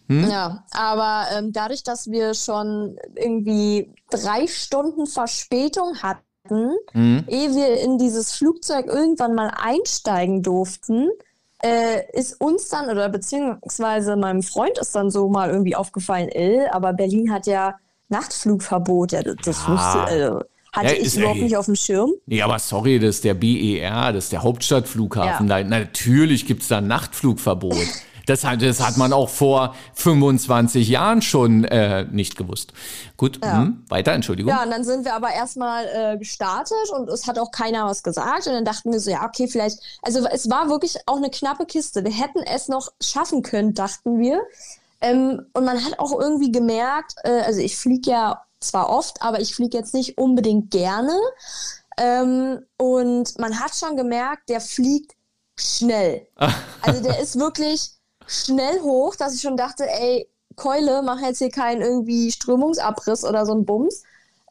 Hm? 0.08 0.30
Ja, 0.30 0.64
aber 0.70 1.26
ähm, 1.36 1.52
dadurch, 1.52 1.82
dass 1.82 2.10
wir 2.10 2.34
schon 2.34 2.96
irgendwie 3.14 3.92
drei 4.10 4.46
Stunden 4.46 5.06
Verspätung 5.06 5.96
hatten, 6.02 6.76
mhm. 6.92 7.24
ehe 7.28 7.54
wir 7.54 7.80
in 7.80 7.98
dieses 7.98 8.32
Flugzeug 8.32 8.86
irgendwann 8.86 9.34
mal 9.34 9.52
einsteigen 9.56 10.42
durften, 10.42 11.10
äh, 11.66 12.18
ist 12.18 12.40
uns 12.40 12.68
dann, 12.68 12.88
oder 12.88 13.08
beziehungsweise 13.08 14.16
meinem 14.16 14.42
Freund 14.42 14.78
ist 14.78 14.94
dann 14.94 15.10
so 15.10 15.28
mal 15.28 15.50
irgendwie 15.50 15.74
aufgefallen, 15.74 16.28
ill, 16.28 16.66
aber 16.70 16.92
Berlin 16.92 17.32
hat 17.32 17.46
ja 17.46 17.74
Nachtflugverbot. 18.08 19.12
Ja, 19.12 19.22
das, 19.22 19.66
ja. 19.66 19.68
wusste, 19.68 20.44
äh, 20.44 20.76
hatte 20.76 20.94
ja, 20.94 21.02
ich 21.02 21.16
überhaupt 21.16 21.38
ey, 21.38 21.44
nicht 21.44 21.56
auf 21.56 21.66
dem 21.66 21.76
Schirm. 21.76 22.12
Nee, 22.26 22.42
aber 22.42 22.58
sorry, 22.58 22.98
das 22.98 23.16
ist 23.16 23.24
der 23.24 23.34
BER, 23.34 24.12
das 24.12 24.24
ist 24.24 24.32
der 24.32 24.42
Hauptstadtflughafen. 24.42 25.48
Ja. 25.48 25.62
Da, 25.62 25.68
natürlich 25.68 26.46
gibt 26.46 26.62
es 26.62 26.68
da 26.68 26.80
Nachtflugverbot. 26.80 27.76
Das 28.26 28.44
hat, 28.44 28.60
das 28.60 28.80
hat 28.80 28.96
man 28.96 29.12
auch 29.12 29.28
vor 29.28 29.74
25 29.94 30.88
Jahren 30.88 31.22
schon 31.22 31.64
äh, 31.64 32.04
nicht 32.04 32.36
gewusst. 32.36 32.72
Gut, 33.16 33.40
ja. 33.42 33.60
mh, 33.60 33.76
weiter, 33.88 34.12
Entschuldigung. 34.12 34.50
Ja, 34.50 34.62
und 34.64 34.70
dann 34.70 34.84
sind 34.84 35.04
wir 35.04 35.14
aber 35.14 35.32
erstmal 35.32 35.86
äh, 35.86 36.18
gestartet 36.18 36.90
und 36.94 37.08
es 37.08 37.26
hat 37.26 37.38
auch 37.38 37.50
keiner 37.50 37.86
was 37.86 38.02
gesagt. 38.02 38.46
Und 38.46 38.52
dann 38.52 38.64
dachten 38.64 38.92
wir 38.92 39.00
so, 39.00 39.10
ja, 39.10 39.24
okay, 39.24 39.48
vielleicht, 39.48 39.78
also 40.02 40.26
es 40.26 40.50
war 40.50 40.68
wirklich 40.68 40.96
auch 41.06 41.16
eine 41.16 41.30
knappe 41.30 41.66
Kiste. 41.66 42.04
Wir 42.04 42.12
hätten 42.12 42.40
es 42.40 42.68
noch 42.68 42.92
schaffen 43.00 43.42
können, 43.42 43.74
dachten 43.74 44.18
wir. 44.18 44.42
Ähm, 45.00 45.46
und 45.52 45.64
man 45.64 45.84
hat 45.84 45.98
auch 45.98 46.18
irgendwie 46.18 46.50
gemerkt, 46.50 47.14
äh, 47.24 47.42
also 47.42 47.60
ich 47.60 47.76
fliege 47.76 48.10
ja 48.10 48.42
zwar 48.60 48.88
oft, 48.88 49.22
aber 49.22 49.40
ich 49.40 49.54
fliege 49.54 49.76
jetzt 49.76 49.94
nicht 49.94 50.18
unbedingt 50.18 50.70
gerne. 50.70 51.16
Ähm, 51.98 52.60
und 52.76 53.38
man 53.38 53.60
hat 53.60 53.74
schon 53.74 53.96
gemerkt, 53.96 54.48
der 54.48 54.60
fliegt 54.60 55.12
schnell. 55.58 56.26
also 56.82 57.02
der 57.02 57.20
ist 57.20 57.38
wirklich, 57.38 57.90
schnell 58.26 58.80
hoch, 58.80 59.16
dass 59.16 59.34
ich 59.34 59.40
schon 59.40 59.56
dachte, 59.56 59.84
ey, 59.88 60.28
Keule, 60.56 61.02
mach 61.02 61.20
jetzt 61.20 61.38
hier 61.38 61.50
keinen 61.50 61.82
irgendwie 61.82 62.32
Strömungsabriss 62.32 63.24
oder 63.24 63.46
so 63.46 63.54
ein 63.54 63.64
Bums. 63.64 64.02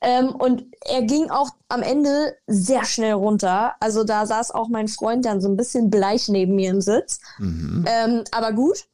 Ähm, 0.02 0.36
und 0.36 0.66
er 0.82 1.02
ging 1.02 1.30
auch 1.30 1.50
am 1.68 1.82
Ende 1.82 2.36
sehr 2.48 2.86
schnell 2.86 3.14
runter. 3.14 3.74
Also 3.80 4.04
da 4.04 4.26
saß 4.26 4.52
auch 4.52 4.68
mein 4.68 4.88
Freund 4.88 5.26
dann 5.26 5.42
so 5.42 5.50
ein 5.50 5.58
bisschen 5.58 5.90
bleich 5.90 6.30
neben 6.30 6.56
mir 6.56 6.70
im 6.70 6.82
Sitz. 6.82 7.20
Mhm. 7.40 7.86
Ähm, 7.88 8.24
aber 8.32 8.54
gut. 8.54 8.86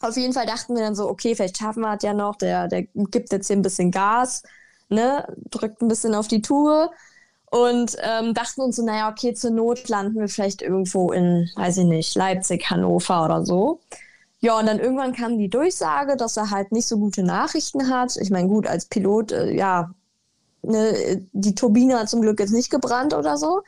Auf 0.00 0.16
jeden 0.16 0.34
Fall 0.34 0.46
dachten 0.46 0.74
wir 0.74 0.82
dann 0.82 0.94
so, 0.94 1.08
okay, 1.08 1.34
vielleicht 1.34 1.58
schaffen 1.58 1.80
wir 1.80 1.96
es 1.96 2.02
ja 2.02 2.12
noch. 2.12 2.36
Der, 2.36 2.68
der 2.68 2.82
gibt 2.82 3.32
jetzt 3.32 3.46
hier 3.46 3.56
ein 3.56 3.62
bisschen 3.62 3.90
Gas, 3.90 4.42
ne? 4.88 5.26
drückt 5.50 5.80
ein 5.80 5.88
bisschen 5.88 6.14
auf 6.14 6.28
die 6.28 6.42
Tour. 6.42 6.92
Und 7.50 7.96
ähm, 8.02 8.34
dachten 8.34 8.60
uns 8.60 8.76
so, 8.76 8.84
naja, 8.84 9.08
okay, 9.10 9.32
zur 9.32 9.50
Not 9.50 9.88
landen 9.88 10.18
wir 10.18 10.28
vielleicht 10.28 10.60
irgendwo 10.60 11.12
in, 11.12 11.48
weiß 11.56 11.78
ich 11.78 11.84
nicht, 11.84 12.14
Leipzig, 12.16 12.68
Hannover 12.68 13.24
oder 13.24 13.46
so. 13.46 13.80
Ja, 14.44 14.58
und 14.58 14.66
dann 14.66 14.78
irgendwann 14.78 15.14
kam 15.14 15.38
die 15.38 15.48
Durchsage, 15.48 16.18
dass 16.18 16.36
er 16.36 16.50
halt 16.50 16.70
nicht 16.70 16.86
so 16.86 16.98
gute 16.98 17.22
Nachrichten 17.22 17.88
hat. 17.88 18.14
Ich 18.18 18.28
meine, 18.28 18.46
gut, 18.46 18.66
als 18.66 18.84
Pilot, 18.84 19.32
äh, 19.32 19.50
ja, 19.54 19.94
ne, 20.60 21.26
die 21.32 21.54
Turbine 21.54 21.98
hat 21.98 22.10
zum 22.10 22.20
Glück 22.20 22.40
jetzt 22.40 22.52
nicht 22.52 22.68
gebrannt 22.68 23.14
oder 23.14 23.38
so. 23.38 23.62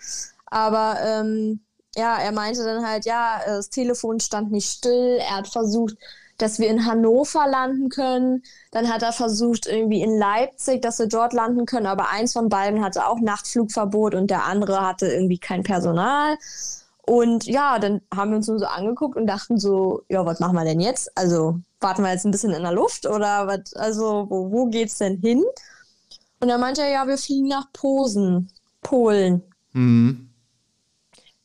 Aber 0.44 0.98
ähm, 1.02 1.60
ja, 1.96 2.18
er 2.18 2.30
meinte 2.32 2.62
dann 2.62 2.86
halt, 2.86 3.06
ja, 3.06 3.40
das 3.46 3.70
Telefon 3.70 4.20
stand 4.20 4.52
nicht 4.52 4.70
still. 4.70 5.16
Er 5.18 5.36
hat 5.38 5.48
versucht, 5.48 5.96
dass 6.36 6.58
wir 6.58 6.68
in 6.68 6.84
Hannover 6.84 7.46
landen 7.48 7.88
können. 7.88 8.42
Dann 8.70 8.92
hat 8.92 9.02
er 9.02 9.14
versucht, 9.14 9.66
irgendwie 9.66 10.02
in 10.02 10.18
Leipzig, 10.18 10.82
dass 10.82 10.98
wir 10.98 11.06
dort 11.06 11.32
landen 11.32 11.64
können. 11.64 11.86
Aber 11.86 12.10
eins 12.10 12.34
von 12.34 12.50
beiden 12.50 12.84
hatte 12.84 13.06
auch 13.06 13.18
Nachtflugverbot 13.18 14.14
und 14.14 14.28
der 14.30 14.44
andere 14.44 14.86
hatte 14.86 15.06
irgendwie 15.06 15.38
kein 15.38 15.62
Personal. 15.62 16.36
Und 17.06 17.44
ja, 17.44 17.78
dann 17.78 18.00
haben 18.12 18.30
wir 18.30 18.36
uns 18.36 18.48
nur 18.48 18.58
so 18.58 18.66
angeguckt 18.66 19.16
und 19.16 19.28
dachten 19.28 19.58
so, 19.58 20.02
ja, 20.08 20.26
was 20.26 20.40
machen 20.40 20.56
wir 20.56 20.64
denn 20.64 20.80
jetzt? 20.80 21.16
Also 21.16 21.60
warten 21.80 22.02
wir 22.02 22.10
jetzt 22.10 22.24
ein 22.24 22.32
bisschen 22.32 22.52
in 22.52 22.62
der 22.62 22.72
Luft 22.72 23.06
oder 23.06 23.46
was, 23.46 23.74
also 23.74 24.26
wo, 24.28 24.50
wo 24.50 24.66
geht's 24.66 24.98
denn 24.98 25.20
hin? 25.20 25.44
Und 26.40 26.48
dann 26.48 26.60
meinte 26.60 26.82
er, 26.82 26.90
ja, 26.90 27.06
wir 27.06 27.16
fliegen 27.16 27.46
nach 27.46 27.72
Posen, 27.72 28.50
Polen. 28.82 29.42
Mhm. 29.72 30.30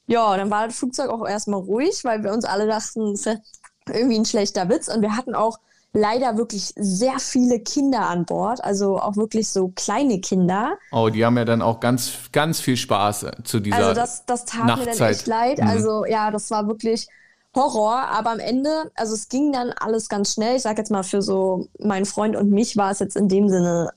Ja, 0.08 0.36
dann 0.36 0.50
war 0.50 0.68
das 0.68 0.78
Flugzeug 0.78 1.10
auch 1.10 1.28
erstmal 1.28 1.62
ruhig, 1.62 2.04
weil 2.04 2.24
wir 2.24 2.34
uns 2.34 2.44
alle 2.44 2.66
dachten, 2.66 3.14
es 3.14 3.26
ist 3.28 3.40
irgendwie 3.88 4.18
ein 4.18 4.26
schlechter 4.26 4.68
Witz. 4.68 4.88
Und 4.88 5.02
wir 5.02 5.16
hatten 5.16 5.36
auch 5.36 5.60
leider 5.94 6.38
wirklich 6.38 6.74
sehr 6.78 7.20
viele 7.20 7.60
Kinder 7.60 8.08
an 8.08 8.26
Bord, 8.26 8.64
also 8.64 8.98
auch 9.00 9.18
wirklich 9.18 9.50
so 9.50 9.72
kleine 9.76 10.22
Kinder. 10.22 10.78
Oh, 10.92 11.10
die 11.10 11.26
haben 11.26 11.38
ja 11.38 11.46
dann 11.46 11.62
auch 11.62 11.80
ganz, 11.80 12.12
ganz 12.32 12.60
viel 12.60 12.78
Spaß 12.78 13.24
äh, 13.24 13.32
zu 13.44 13.60
dieser 13.60 13.78
Also 13.78 13.94
das, 13.94 14.26
das 14.26 14.46
tat 14.46 14.66
Nachtzeit. 14.66 14.88
mir 14.88 14.96
dann 14.98 15.12
echt 15.12 15.28
leid. 15.28 15.58
Mhm. 15.60 15.68
Also 15.68 16.06
ja, 16.06 16.32
das 16.32 16.50
war 16.52 16.68
wirklich 16.68 17.08
Horror, 17.54 17.98
aber 18.10 18.32
am 18.32 18.40
Ende, 18.40 18.92
also 18.96 19.14
es 19.14 19.28
ging 19.28 19.52
dann 19.52 19.72
alles 19.72 20.08
ganz 20.08 20.34
schnell. 20.34 20.56
Ich 20.56 20.62
sag 20.62 20.78
jetzt 20.78 20.92
mal, 20.92 21.04
für 21.04 21.22
so 21.22 21.68
meinen 21.80 22.06
Freund 22.06 22.38
und 22.38 22.50
mich 22.50 22.78
war 22.78 22.92
es 22.92 23.00
jetzt 23.00 23.18
in 23.18 23.28
dem 23.28 23.50
Sinne 23.50 23.90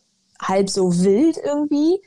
halb 0.42 0.68
so 0.68 0.92
wild 1.02 1.36
irgendwie. 1.42 2.00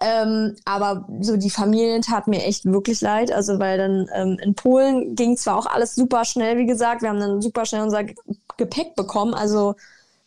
Ähm, 0.00 0.56
aber 0.64 1.08
so 1.20 1.36
die 1.36 1.50
Familien 1.50 2.02
tat 2.02 2.28
mir 2.28 2.44
echt 2.44 2.64
wirklich 2.66 3.00
leid. 3.00 3.32
Also, 3.32 3.58
weil 3.58 3.78
dann 3.78 4.08
ähm, 4.14 4.38
in 4.42 4.54
Polen 4.54 5.14
ging 5.14 5.36
zwar 5.36 5.56
auch 5.56 5.66
alles 5.66 5.94
super 5.94 6.24
schnell, 6.24 6.58
wie 6.58 6.66
gesagt. 6.66 7.02
Wir 7.02 7.08
haben 7.08 7.20
dann 7.20 7.40
super 7.40 7.64
schnell 7.64 7.82
unser 7.82 8.04
Gepäck 8.56 8.94
bekommen. 8.94 9.34
Also 9.34 9.74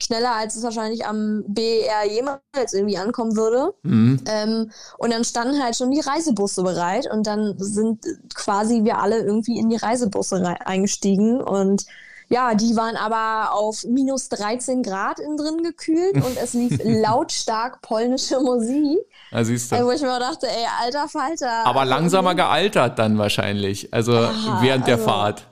schneller, 0.01 0.35
als 0.35 0.55
es 0.55 0.63
wahrscheinlich 0.63 1.05
am 1.05 1.43
BR 1.47 2.05
jemals 2.09 2.73
irgendwie 2.73 2.97
ankommen 2.97 3.35
würde. 3.35 3.73
Mhm. 3.83 4.21
Ähm, 4.27 4.71
und 4.97 5.11
dann 5.11 5.23
standen 5.23 5.61
halt 5.61 5.75
schon 5.75 5.91
die 5.91 6.01
Reisebusse 6.01 6.63
bereit 6.63 7.09
und 7.11 7.25
dann 7.25 7.55
sind 7.57 8.05
quasi 8.33 8.83
wir 8.83 8.99
alle 8.99 9.19
irgendwie 9.19 9.57
in 9.57 9.69
die 9.69 9.77
Reisebusse 9.77 10.55
eingestiegen 10.65 11.41
und 11.41 11.85
ja, 12.29 12.55
die 12.55 12.75
waren 12.75 12.97
aber 12.97 13.53
auf 13.53 13.85
minus 13.85 14.27
13 14.27 14.83
Grad 14.83 15.19
innen 15.19 15.37
drin 15.37 15.63
gekühlt 15.63 16.15
und 16.15 16.37
es 16.37 16.53
lief 16.53 16.77
lautstark 16.83 17.81
polnische 17.81 18.39
Musik. 18.41 18.97
Ja, 19.31 19.43
siehst 19.45 19.71
du. 19.71 19.85
Wo 19.85 19.91
ich 19.91 20.01
mir 20.01 20.19
dachte, 20.19 20.47
ey, 20.47 20.65
alter 20.83 21.07
Falter. 21.07 21.65
Aber 21.65 21.85
langsamer 21.85 22.35
gealtert 22.35 22.99
dann 22.99 23.17
wahrscheinlich, 23.17 23.93
also 23.93 24.13
Aha, 24.17 24.61
während 24.61 24.87
der 24.87 24.95
also, 24.95 25.05
Fahrt. 25.05 25.47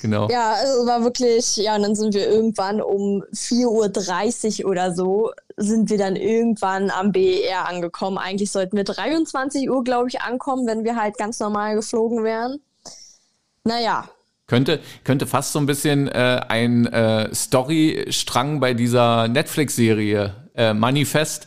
Genau. 0.00 0.28
Ja, 0.30 0.52
also 0.52 0.86
war 0.86 1.04
wirklich, 1.04 1.56
ja, 1.56 1.76
und 1.76 1.82
dann 1.82 1.94
sind 1.94 2.14
wir 2.14 2.26
irgendwann 2.26 2.80
um 2.80 3.22
4.30 3.34 4.64
Uhr 4.64 4.70
oder 4.70 4.94
so, 4.94 5.30
sind 5.56 5.90
wir 5.90 5.98
dann 5.98 6.16
irgendwann 6.16 6.90
am 6.90 7.12
BER 7.12 7.68
angekommen. 7.68 8.16
Eigentlich 8.16 8.50
sollten 8.50 8.76
wir 8.76 8.84
23 8.84 9.68
Uhr, 9.70 9.84
glaube 9.84 10.08
ich, 10.08 10.22
ankommen, 10.22 10.66
wenn 10.66 10.84
wir 10.84 10.96
halt 10.96 11.18
ganz 11.18 11.38
normal 11.38 11.74
geflogen 11.74 12.24
wären. 12.24 12.60
Naja, 13.64 14.08
Könnte, 14.50 14.80
könnte 15.04 15.28
fast 15.28 15.52
so 15.52 15.60
ein 15.60 15.66
bisschen 15.66 16.08
äh, 16.08 16.40
ein 16.48 16.84
äh, 16.86 17.32
Storystrang 17.32 18.58
bei 18.58 18.74
dieser 18.74 19.28
Netflix-Serie 19.28 20.34
äh, 20.56 20.74
Manifest. 20.74 21.46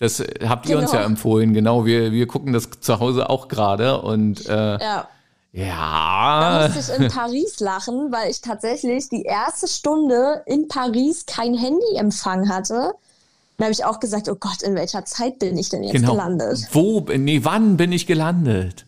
Das 0.00 0.20
habt 0.44 0.66
ihr 0.66 0.74
genau. 0.74 0.82
uns 0.82 0.92
ja 0.92 1.04
empfohlen, 1.04 1.54
genau. 1.54 1.86
Wir, 1.86 2.10
wir 2.10 2.26
gucken 2.26 2.52
das 2.52 2.68
zu 2.80 2.98
Hause 2.98 3.30
auch 3.30 3.46
gerade 3.46 4.00
und 4.00 4.48
äh, 4.48 4.78
ja. 4.80 5.08
Ja. 5.52 6.68
Da 6.68 6.68
musste 6.68 6.92
ich 6.92 7.00
in 7.00 7.08
Paris 7.10 7.60
lachen, 7.60 8.12
weil 8.12 8.30
ich 8.30 8.40
tatsächlich 8.40 9.08
die 9.08 9.22
erste 9.22 9.66
Stunde 9.66 10.42
in 10.46 10.68
Paris 10.68 11.26
kein 11.26 11.54
Handyempfang 11.54 12.48
hatte. 12.48 12.92
Dann 13.56 13.66
habe 13.66 13.72
ich 13.72 13.84
auch 13.84 14.00
gesagt, 14.00 14.28
oh 14.28 14.36
Gott, 14.36 14.62
in 14.62 14.74
welcher 14.74 15.04
Zeit 15.04 15.38
bin 15.38 15.58
ich 15.58 15.68
denn 15.68 15.82
jetzt 15.82 15.92
genau. 15.92 16.12
gelandet? 16.12 16.66
Wo, 16.72 17.00
nee, 17.14 17.40
wann 17.42 17.76
bin 17.76 17.92
ich 17.92 18.06
gelandet? 18.06 18.86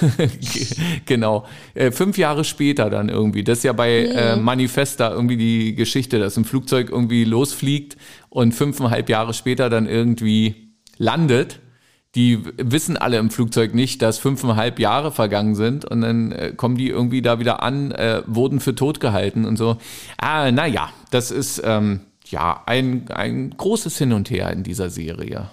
genau. 1.04 1.44
Äh, 1.74 1.90
fünf 1.90 2.16
Jahre 2.16 2.44
später 2.44 2.88
dann 2.88 3.10
irgendwie. 3.10 3.44
Das 3.44 3.58
ist 3.58 3.64
ja 3.64 3.74
bei 3.74 4.06
nee. 4.08 4.14
äh, 4.14 4.36
Manifesta 4.36 5.10
irgendwie 5.10 5.36
die 5.36 5.74
Geschichte, 5.74 6.18
dass 6.18 6.38
ein 6.38 6.46
Flugzeug 6.46 6.88
irgendwie 6.90 7.24
losfliegt 7.24 7.98
und 8.30 8.52
fünfeinhalb 8.52 9.10
Jahre 9.10 9.34
später 9.34 9.68
dann 9.68 9.86
irgendwie 9.86 10.72
landet. 10.96 11.60
Die 12.16 12.42
wissen 12.56 12.96
alle 12.96 13.18
im 13.18 13.30
Flugzeug 13.30 13.74
nicht, 13.74 14.02
dass 14.02 14.18
fünfeinhalb 14.18 14.78
Jahre 14.78 15.12
vergangen 15.12 15.54
sind 15.54 15.84
und 15.84 16.00
dann 16.00 16.32
äh, 16.32 16.52
kommen 16.56 16.76
die 16.76 16.88
irgendwie 16.88 17.22
da 17.22 17.38
wieder 17.38 17.62
an, 17.62 17.92
äh, 17.92 18.22
wurden 18.26 18.58
für 18.60 18.74
tot 18.74 19.00
gehalten 19.00 19.44
und 19.44 19.56
so. 19.56 19.76
Ah, 20.16 20.50
naja, 20.50 20.88
das 21.10 21.30
ist, 21.30 21.62
ähm, 21.64 22.00
ja, 22.24 22.62
ein, 22.66 23.08
ein 23.10 23.50
großes 23.56 23.98
Hin 23.98 24.12
und 24.12 24.30
Her 24.30 24.50
in 24.50 24.62
dieser 24.62 24.90
Serie. 24.90 25.50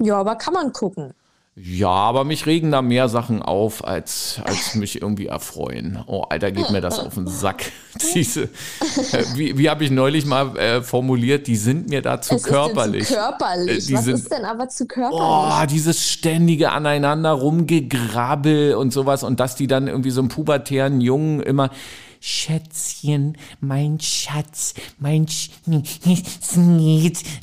Ja, 0.00 0.16
aber 0.18 0.36
kann 0.36 0.52
man 0.54 0.72
gucken. 0.72 1.14
Ja, 1.56 1.88
aber 1.88 2.24
mich 2.24 2.46
regen 2.46 2.72
da 2.72 2.82
mehr 2.82 3.08
Sachen 3.08 3.40
auf, 3.40 3.84
als, 3.84 4.40
als 4.42 4.74
mich 4.74 5.00
irgendwie 5.00 5.26
erfreuen. 5.26 6.02
Oh, 6.08 6.22
Alter, 6.22 6.50
geht 6.50 6.70
mir 6.70 6.80
das 6.80 6.98
auf 6.98 7.14
den 7.14 7.28
Sack. 7.28 7.70
Diese, 8.14 8.42
äh, 8.42 9.24
wie 9.36 9.56
wie 9.56 9.70
habe 9.70 9.84
ich 9.84 9.92
neulich 9.92 10.26
mal 10.26 10.56
äh, 10.56 10.82
formuliert, 10.82 11.46
die 11.46 11.54
sind 11.54 11.88
mir 11.88 12.02
da 12.02 12.20
zu 12.20 12.34
es 12.34 12.42
körperlich. 12.42 13.02
Ist 13.02 13.08
zu 13.10 13.14
körperlich. 13.14 13.88
Äh, 13.88 13.94
Was 13.94 14.04
sind, 14.04 14.14
ist 14.14 14.32
denn 14.32 14.44
aber 14.44 14.68
zu 14.68 14.86
körperlich? 14.86 15.20
Oh, 15.22 15.66
dieses 15.70 16.10
ständige 16.10 16.72
aneinander 16.72 17.30
rumgegrabbel 17.30 18.74
und 18.74 18.92
sowas 18.92 19.22
und 19.22 19.38
dass 19.38 19.54
die 19.54 19.68
dann 19.68 19.86
irgendwie 19.86 20.10
so 20.10 20.22
einen 20.22 20.30
pubertären 20.30 21.00
Jungen 21.00 21.40
immer 21.40 21.70
Schätzchen, 22.18 23.36
mein 23.60 24.00
Schatz, 24.00 24.74
mein 24.98 25.28
Sch 25.28 25.50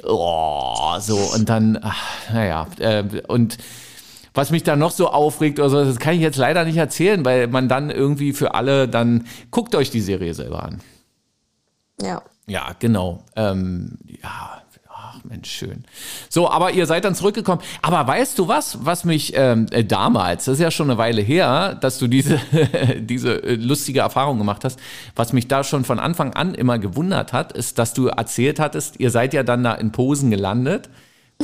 oh, 0.04 1.00
so 1.00 1.18
und 1.36 1.48
dann, 1.48 1.80
ach, 1.82 2.34
naja, 2.34 2.68
äh, 2.80 3.04
und 3.28 3.58
was 4.34 4.52
mich 4.52 4.64
da 4.64 4.76
noch 4.76 4.92
so 4.92 5.10
aufregt 5.10 5.60
oder 5.60 5.70
so, 5.70 5.84
das 5.84 6.00
kann 6.00 6.16
ich 6.16 6.22
jetzt 6.22 6.38
leider 6.38 6.64
nicht 6.66 6.78
erzählen, 6.78 7.24
weil 7.26 7.48
man 7.48 7.68
dann 7.68 7.90
irgendwie 7.90 8.34
für 8.34 8.54
alle 8.54 8.88
dann, 8.88 9.28
guckt 9.52 9.76
euch 9.76 9.90
die 9.90 10.02
Serie 10.02 10.34
selber 10.34 10.64
an. 10.64 10.82
Ja. 12.02 12.22
Ja, 12.48 12.76
genau. 12.80 13.24
Ähm, 13.36 13.98
ja, 14.22 14.62
Mensch, 15.24 15.52
schön. 15.52 15.86
So, 16.30 16.50
aber 16.50 16.72
ihr 16.72 16.86
seid 16.86 17.06
dann 17.06 17.16
zurückgekommen. 17.16 17.62
Aber 17.82 18.06
weißt 18.08 18.38
du 18.40 18.48
was, 18.48 18.86
was 18.86 19.06
mich 19.06 19.34
ähm, 19.36 19.68
äh, 19.72 19.84
damals, 19.84 20.46
das 20.46 20.56
ist 20.56 20.62
ja 20.62 20.72
schon 20.72 20.90
eine 20.90 20.98
Weile 20.98 21.22
her, 21.22 21.76
dass 21.80 21.98
du 22.00 22.08
diese, 22.08 22.40
diese 22.98 23.44
äh, 23.44 23.56
lustige 23.56 24.00
Erfahrung 24.00 24.38
gemacht 24.38 24.64
hast, 24.64 24.80
was 25.16 25.34
mich 25.34 25.48
da 25.48 25.64
schon 25.64 25.86
von 25.86 26.00
Anfang 26.00 26.34
an 26.34 26.54
immer 26.54 26.80
gewundert 26.80 27.34
hat, 27.34 27.52
ist, 27.54 27.80
dass 27.80 27.94
du 27.94 28.08
erzählt 28.08 28.60
hattest, 28.60 29.00
ihr 29.00 29.12
seid 29.12 29.34
ja 29.34 29.44
dann 29.44 29.64
da 29.64 29.74
in 29.74 29.92
Posen 29.92 30.32
gelandet. 30.32 30.90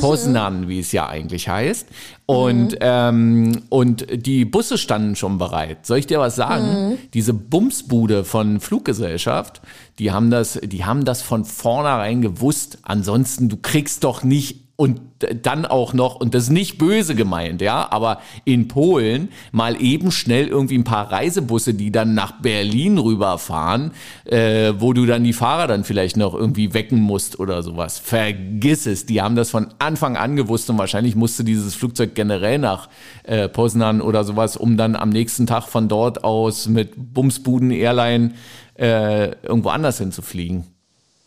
Poznan, 0.00 0.68
wie 0.68 0.80
es 0.80 0.92
ja 0.92 1.08
eigentlich 1.08 1.48
heißt. 1.48 1.86
Und, 2.26 2.72
mhm. 2.72 2.78
ähm, 2.80 3.62
und 3.68 4.06
die 4.10 4.44
Busse 4.44 4.78
standen 4.78 5.16
schon 5.16 5.38
bereit. 5.38 5.86
Soll 5.86 5.98
ich 5.98 6.06
dir 6.06 6.20
was 6.20 6.36
sagen? 6.36 6.90
Mhm. 6.90 6.98
Diese 7.14 7.34
Bumsbude 7.34 8.24
von 8.24 8.60
Fluggesellschaft, 8.60 9.60
die 9.98 10.12
haben 10.12 10.30
das, 10.30 10.60
die 10.62 10.84
haben 10.84 11.04
das 11.04 11.22
von 11.22 11.44
vornherein 11.44 12.22
gewusst. 12.22 12.78
Ansonsten, 12.82 13.48
du 13.48 13.56
kriegst 13.56 14.04
doch 14.04 14.22
nicht 14.22 14.67
und 14.80 15.00
dann 15.42 15.66
auch 15.66 15.92
noch, 15.92 16.14
und 16.14 16.34
das 16.34 16.44
ist 16.44 16.50
nicht 16.50 16.78
böse 16.78 17.16
gemeint, 17.16 17.60
ja, 17.60 17.88
aber 17.90 18.20
in 18.44 18.68
Polen 18.68 19.30
mal 19.50 19.82
eben 19.82 20.12
schnell 20.12 20.46
irgendwie 20.46 20.78
ein 20.78 20.84
paar 20.84 21.10
Reisebusse, 21.10 21.74
die 21.74 21.90
dann 21.90 22.14
nach 22.14 22.40
Berlin 22.40 22.96
rüberfahren, 22.96 23.90
äh, 24.24 24.74
wo 24.78 24.92
du 24.92 25.04
dann 25.04 25.24
die 25.24 25.32
Fahrer 25.32 25.66
dann 25.66 25.82
vielleicht 25.82 26.16
noch 26.16 26.32
irgendwie 26.32 26.74
wecken 26.74 27.00
musst 27.00 27.40
oder 27.40 27.64
sowas. 27.64 27.98
Vergiss 27.98 28.86
es, 28.86 29.04
die 29.04 29.20
haben 29.20 29.34
das 29.34 29.50
von 29.50 29.66
Anfang 29.80 30.16
an 30.16 30.36
gewusst 30.36 30.70
und 30.70 30.78
wahrscheinlich 30.78 31.16
musste 31.16 31.42
dieses 31.42 31.74
Flugzeug 31.74 32.14
generell 32.14 32.58
nach 32.58 32.88
äh, 33.24 33.48
Poznan 33.48 34.00
oder 34.00 34.22
sowas, 34.22 34.56
um 34.56 34.76
dann 34.76 34.94
am 34.94 35.08
nächsten 35.08 35.48
Tag 35.48 35.64
von 35.64 35.88
dort 35.88 36.22
aus 36.22 36.68
mit 36.68 36.92
Bumsbuden 36.94 37.72
Airline 37.72 38.34
äh, 38.78 39.32
irgendwo 39.42 39.70
anders 39.70 39.98
hinzufliegen. 39.98 40.77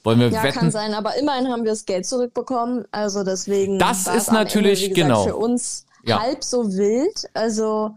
Wollen 0.03 0.19
wir 0.19 0.29
ja, 0.29 0.43
wetten? 0.43 0.59
kann 0.59 0.71
sein, 0.71 0.93
aber 0.93 1.15
immerhin 1.17 1.49
haben 1.49 1.63
wir 1.63 1.71
das 1.71 1.85
Geld 1.85 2.05
zurückbekommen. 2.05 2.85
Also 2.91 3.23
deswegen. 3.23 3.77
Das 3.77 4.07
ist 4.07 4.31
natürlich 4.31 4.83
Ende, 4.83 4.95
gesagt, 4.95 5.09
genau 5.09 5.23
für 5.25 5.35
uns 5.35 5.85
ja. 6.03 6.21
halb 6.21 6.43
so 6.43 6.73
wild. 6.73 7.29
Also. 7.33 7.91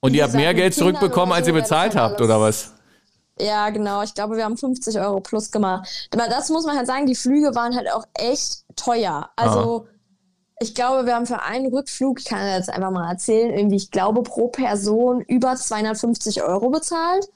Und 0.00 0.14
ihr 0.14 0.22
habt 0.22 0.34
mehr 0.34 0.54
Geld 0.54 0.74
zurückbekommen, 0.74 1.32
als 1.32 1.46
ihr 1.46 1.52
bezahlt 1.52 1.96
habt, 1.96 2.20
oder 2.20 2.40
was? 2.40 2.72
Ja, 3.38 3.70
genau. 3.70 4.02
Ich 4.02 4.14
glaube, 4.14 4.36
wir 4.36 4.44
haben 4.44 4.56
50 4.56 4.98
Euro 5.00 5.20
plus 5.20 5.50
gemacht. 5.50 6.08
Aber 6.12 6.28
das 6.28 6.48
muss 6.50 6.64
man 6.64 6.76
halt 6.76 6.86
sagen, 6.86 7.06
die 7.06 7.14
Flüge 7.14 7.54
waren 7.54 7.74
halt 7.74 7.90
auch 7.92 8.04
echt 8.14 8.64
teuer. 8.76 9.30
Also. 9.36 9.86
Ah. 9.86 9.94
Ich 10.62 10.74
glaube, 10.74 11.06
wir 11.06 11.14
haben 11.14 11.24
für 11.24 11.40
einen 11.40 11.72
Rückflug, 11.72 12.20
ich 12.20 12.26
kann 12.26 12.46
jetzt 12.46 12.68
einfach 12.68 12.90
mal 12.90 13.08
erzählen, 13.08 13.50
irgendwie, 13.50 13.76
ich 13.76 13.90
glaube, 13.90 14.22
pro 14.22 14.48
Person 14.48 15.22
über 15.22 15.56
250 15.56 16.42
Euro 16.42 16.68
bezahlt. 16.68 17.30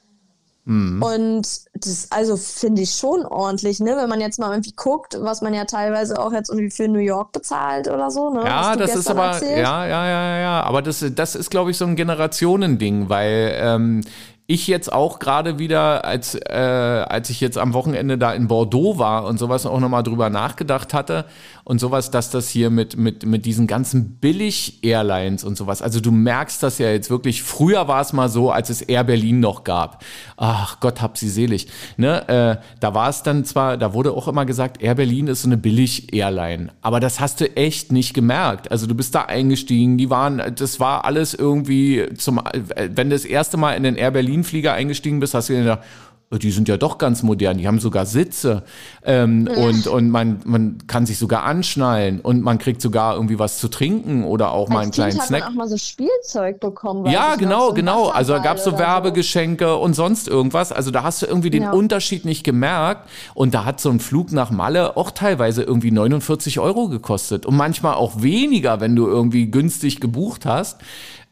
Mhm. 0.67 1.03
Und 1.03 1.47
das, 1.75 2.09
also 2.11 2.37
finde 2.37 2.83
ich 2.83 2.93
schon 2.93 3.27
ordentlich, 3.27 3.81
ne? 3.81 3.97
Wenn 3.97 4.09
man 4.09 4.21
jetzt 4.21 4.39
mal 4.39 4.51
irgendwie 4.51 4.73
guckt, 4.75 5.19
was 5.21 5.43
man 5.43 5.53
ja 5.53 5.67
teilweise 5.67 6.19
auch 6.19 6.33
jetzt 6.33 6.49
irgendwie 6.49 6.71
für 6.71 6.89
New 6.89 7.01
York 7.01 7.33
bezahlt 7.33 7.89
oder 7.89 8.11
so, 8.11 8.31
ne? 8.31 8.45
Ja, 8.45 8.75
das 8.75 8.97
ist 8.97 9.11
aber, 9.11 9.27
erzählt. 9.27 9.59
ja, 9.59 9.87
ja, 9.87 10.07
ja, 10.07 10.39
ja. 10.39 10.63
Aber 10.63 10.81
das, 10.81 11.05
das 11.15 11.35
ist, 11.35 11.51
glaube 11.51 11.71
ich, 11.71 11.77
so 11.77 11.85
ein 11.85 11.97
Generationending, 11.97 13.11
weil 13.11 13.55
ähm, 13.59 14.01
ich 14.47 14.67
jetzt 14.67 14.93
auch 14.93 15.19
gerade 15.19 15.59
wieder, 15.59 16.05
als, 16.05 16.35
äh, 16.35 16.53
als 16.53 17.31
ich 17.31 17.41
jetzt 17.41 17.57
am 17.57 17.73
Wochenende 17.73 18.17
da 18.17 18.33
in 18.33 18.49
Bordeaux 18.49 18.99
war 18.99 19.25
und 19.25 19.39
sowas 19.39 19.65
auch 19.65 19.81
nochmal 19.81 20.03
drüber 20.03 20.29
nachgedacht 20.29 20.93
hatte 20.93 21.25
und 21.65 21.81
sowas, 21.81 22.11
dass 22.11 22.31
das 22.31 22.49
hier 22.49 22.71
mit, 22.71 22.97
mit, 22.97 23.25
mit 23.25 23.47
diesen 23.47 23.67
ganzen 23.67 24.17
Billig-Airlines 24.17 25.45
und 25.45 25.57
sowas, 25.57 25.81
also 25.81 26.01
du 26.01 26.11
merkst 26.11 26.63
das 26.63 26.79
ja 26.79 26.91
jetzt 26.91 27.11
wirklich, 27.11 27.43
früher 27.43 27.89
war 27.89 28.01
es 28.01 28.13
mal 28.13 28.29
so, 28.29 28.51
als 28.51 28.69
es 28.69 28.83
Air 28.83 29.05
Berlin 29.05 29.41
noch 29.41 29.65
gab. 29.65 30.05
Ach 30.37 30.81
Gott, 30.81 31.01
hab 31.01 31.17
sie 31.17 31.29
selig. 31.29 31.69
Ne? 31.97 32.29
Äh, 32.29 32.57
da 32.81 32.95
war 32.95 33.09
es 33.09 33.23
dann 33.23 33.45
zwar, 33.45 33.77
da 33.77 33.95
wurde 33.95 34.13
auch 34.13 34.29
immer 34.29 34.45
gesagt, 34.45 34.83
Air 34.83 34.97
Berlin 34.97 35.29
ist 35.29 35.43
so 35.43 35.49
eine 35.49 35.57
Billig-Airline, 35.57 36.73
aber 36.83 37.01
das 37.01 37.21
hast 37.21 37.41
du 37.41 37.57
echt 37.57 37.93
nicht 37.93 38.15
gemerkt. 38.15 38.71
Also 38.71 38.87
du 38.87 38.95
bist 38.95 39.15
da 39.15 39.23
eingestiegen, 39.23 39.97
die 39.97 40.11
waren, 40.11 40.43
das 40.57 40.81
war 40.81 41.05
alles 41.05 41.35
irgendwie 41.35 42.09
zum, 42.17 42.43
wenn 42.77 43.09
du 43.09 43.17
das 43.17 43.25
erste 43.25 43.57
Mal 43.57 43.73
in 43.75 43.85
den 43.85 43.97
Air 43.97 44.11
Berlin 44.11 44.35
Berlin-Flieger 44.35 44.73
eingestiegen 44.73 45.21
bist, 45.21 45.35
hast 45.35 45.49
du 45.49 45.53
dir 45.55 45.61
gedacht, 45.61 45.83
die 46.31 46.51
sind 46.51 46.69
ja 46.69 46.77
doch 46.77 46.99
ganz 46.99 47.23
modern, 47.23 47.59
die 47.59 47.67
haben 47.67 47.79
sogar 47.79 48.07
Sitze 48.07 48.65
ähm, 49.05 49.49
ja. 49.49 49.57
und, 49.65 49.87
und 49.87 50.11
man, 50.11 50.41
man 50.45 50.79
kann 50.87 51.07
sich 51.07 51.19
sogar 51.19 51.45
anschnallen 51.45 52.21
und 52.21 52.43
man 52.43 52.59
kriegt 52.59 52.81
sogar 52.81 53.15
irgendwie 53.15 53.39
was 53.39 53.59
zu 53.59 53.69
trinken 53.69 54.25
oder 54.25 54.51
auch 54.53 54.69
Als 54.69 54.71
mal 54.71 54.81
einen 54.81 54.91
kind 54.91 54.95
kleinen 54.95 55.21
hat 55.21 55.27
Snack. 55.27 55.41
Man 55.43 55.53
auch 55.53 55.57
mal 55.57 55.69
so 55.69 55.77
Spielzeug 55.77 56.61
bekommen. 56.61 57.07
Ja, 57.07 57.37
genau, 57.37 57.69
so 57.69 57.75
genau. 57.75 58.09
Also 58.09 58.33
da 58.33 58.39
gab 58.41 58.57
es 58.57 58.65
so 58.65 58.79
Werbegeschenke 58.79 59.67
so. 59.67 59.81
und 59.81 59.95
sonst 59.95 60.27
irgendwas. 60.29 60.73
Also 60.73 60.91
da 60.91 61.03
hast 61.03 61.23
du 61.23 61.27
irgendwie 61.27 61.51
den 61.51 61.65
ja. 61.65 61.73
Unterschied 61.73 62.25
nicht 62.25 62.43
gemerkt 62.43 63.09
und 63.35 63.55
da 63.55 63.65
hat 63.65 63.81
so 63.81 63.91
ein 63.91 64.01
Flug 64.01 64.33
nach 64.33 64.51
Malle 64.51 64.97
auch 64.97 65.11
teilweise 65.11 65.63
irgendwie 65.63 65.91
49 65.91 66.59
Euro 66.59 66.89
gekostet 66.89 67.47
und 67.47 67.57
manchmal 67.57 67.95
auch 67.95 68.23
weniger, 68.23 68.81
wenn 68.81 68.97
du 68.97 69.07
irgendwie 69.07 69.51
günstig 69.51 70.01
gebucht 70.01 70.47
hast. 70.47 70.79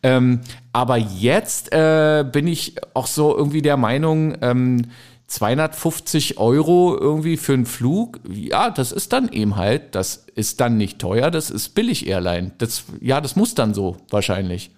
Ähm, 0.02 0.40
aber 0.72 0.96
jetzt 0.96 1.72
äh, 1.72 2.24
bin 2.30 2.46
ich 2.46 2.74
auch 2.94 3.06
so 3.06 3.36
irgendwie 3.36 3.62
der 3.62 3.76
Meinung, 3.76 4.36
ähm, 4.42 4.86
250 5.32 6.38
Euro 6.38 6.96
irgendwie 6.98 7.38
für 7.38 7.54
einen 7.54 7.64
Flug, 7.64 8.20
ja, 8.28 8.68
das 8.68 8.92
ist 8.92 9.14
dann 9.14 9.30
eben 9.30 9.56
halt, 9.56 9.94
das 9.94 10.26
ist 10.34 10.60
dann 10.60 10.76
nicht 10.76 10.98
teuer, 10.98 11.30
das 11.30 11.50
ist 11.50 11.70
billig 11.70 12.06
Airline. 12.06 12.52
Das, 12.58 12.84
ja, 13.00 13.20
das 13.20 13.34
muss 13.34 13.54
dann 13.54 13.72
so 13.72 13.96
wahrscheinlich. 14.10 14.72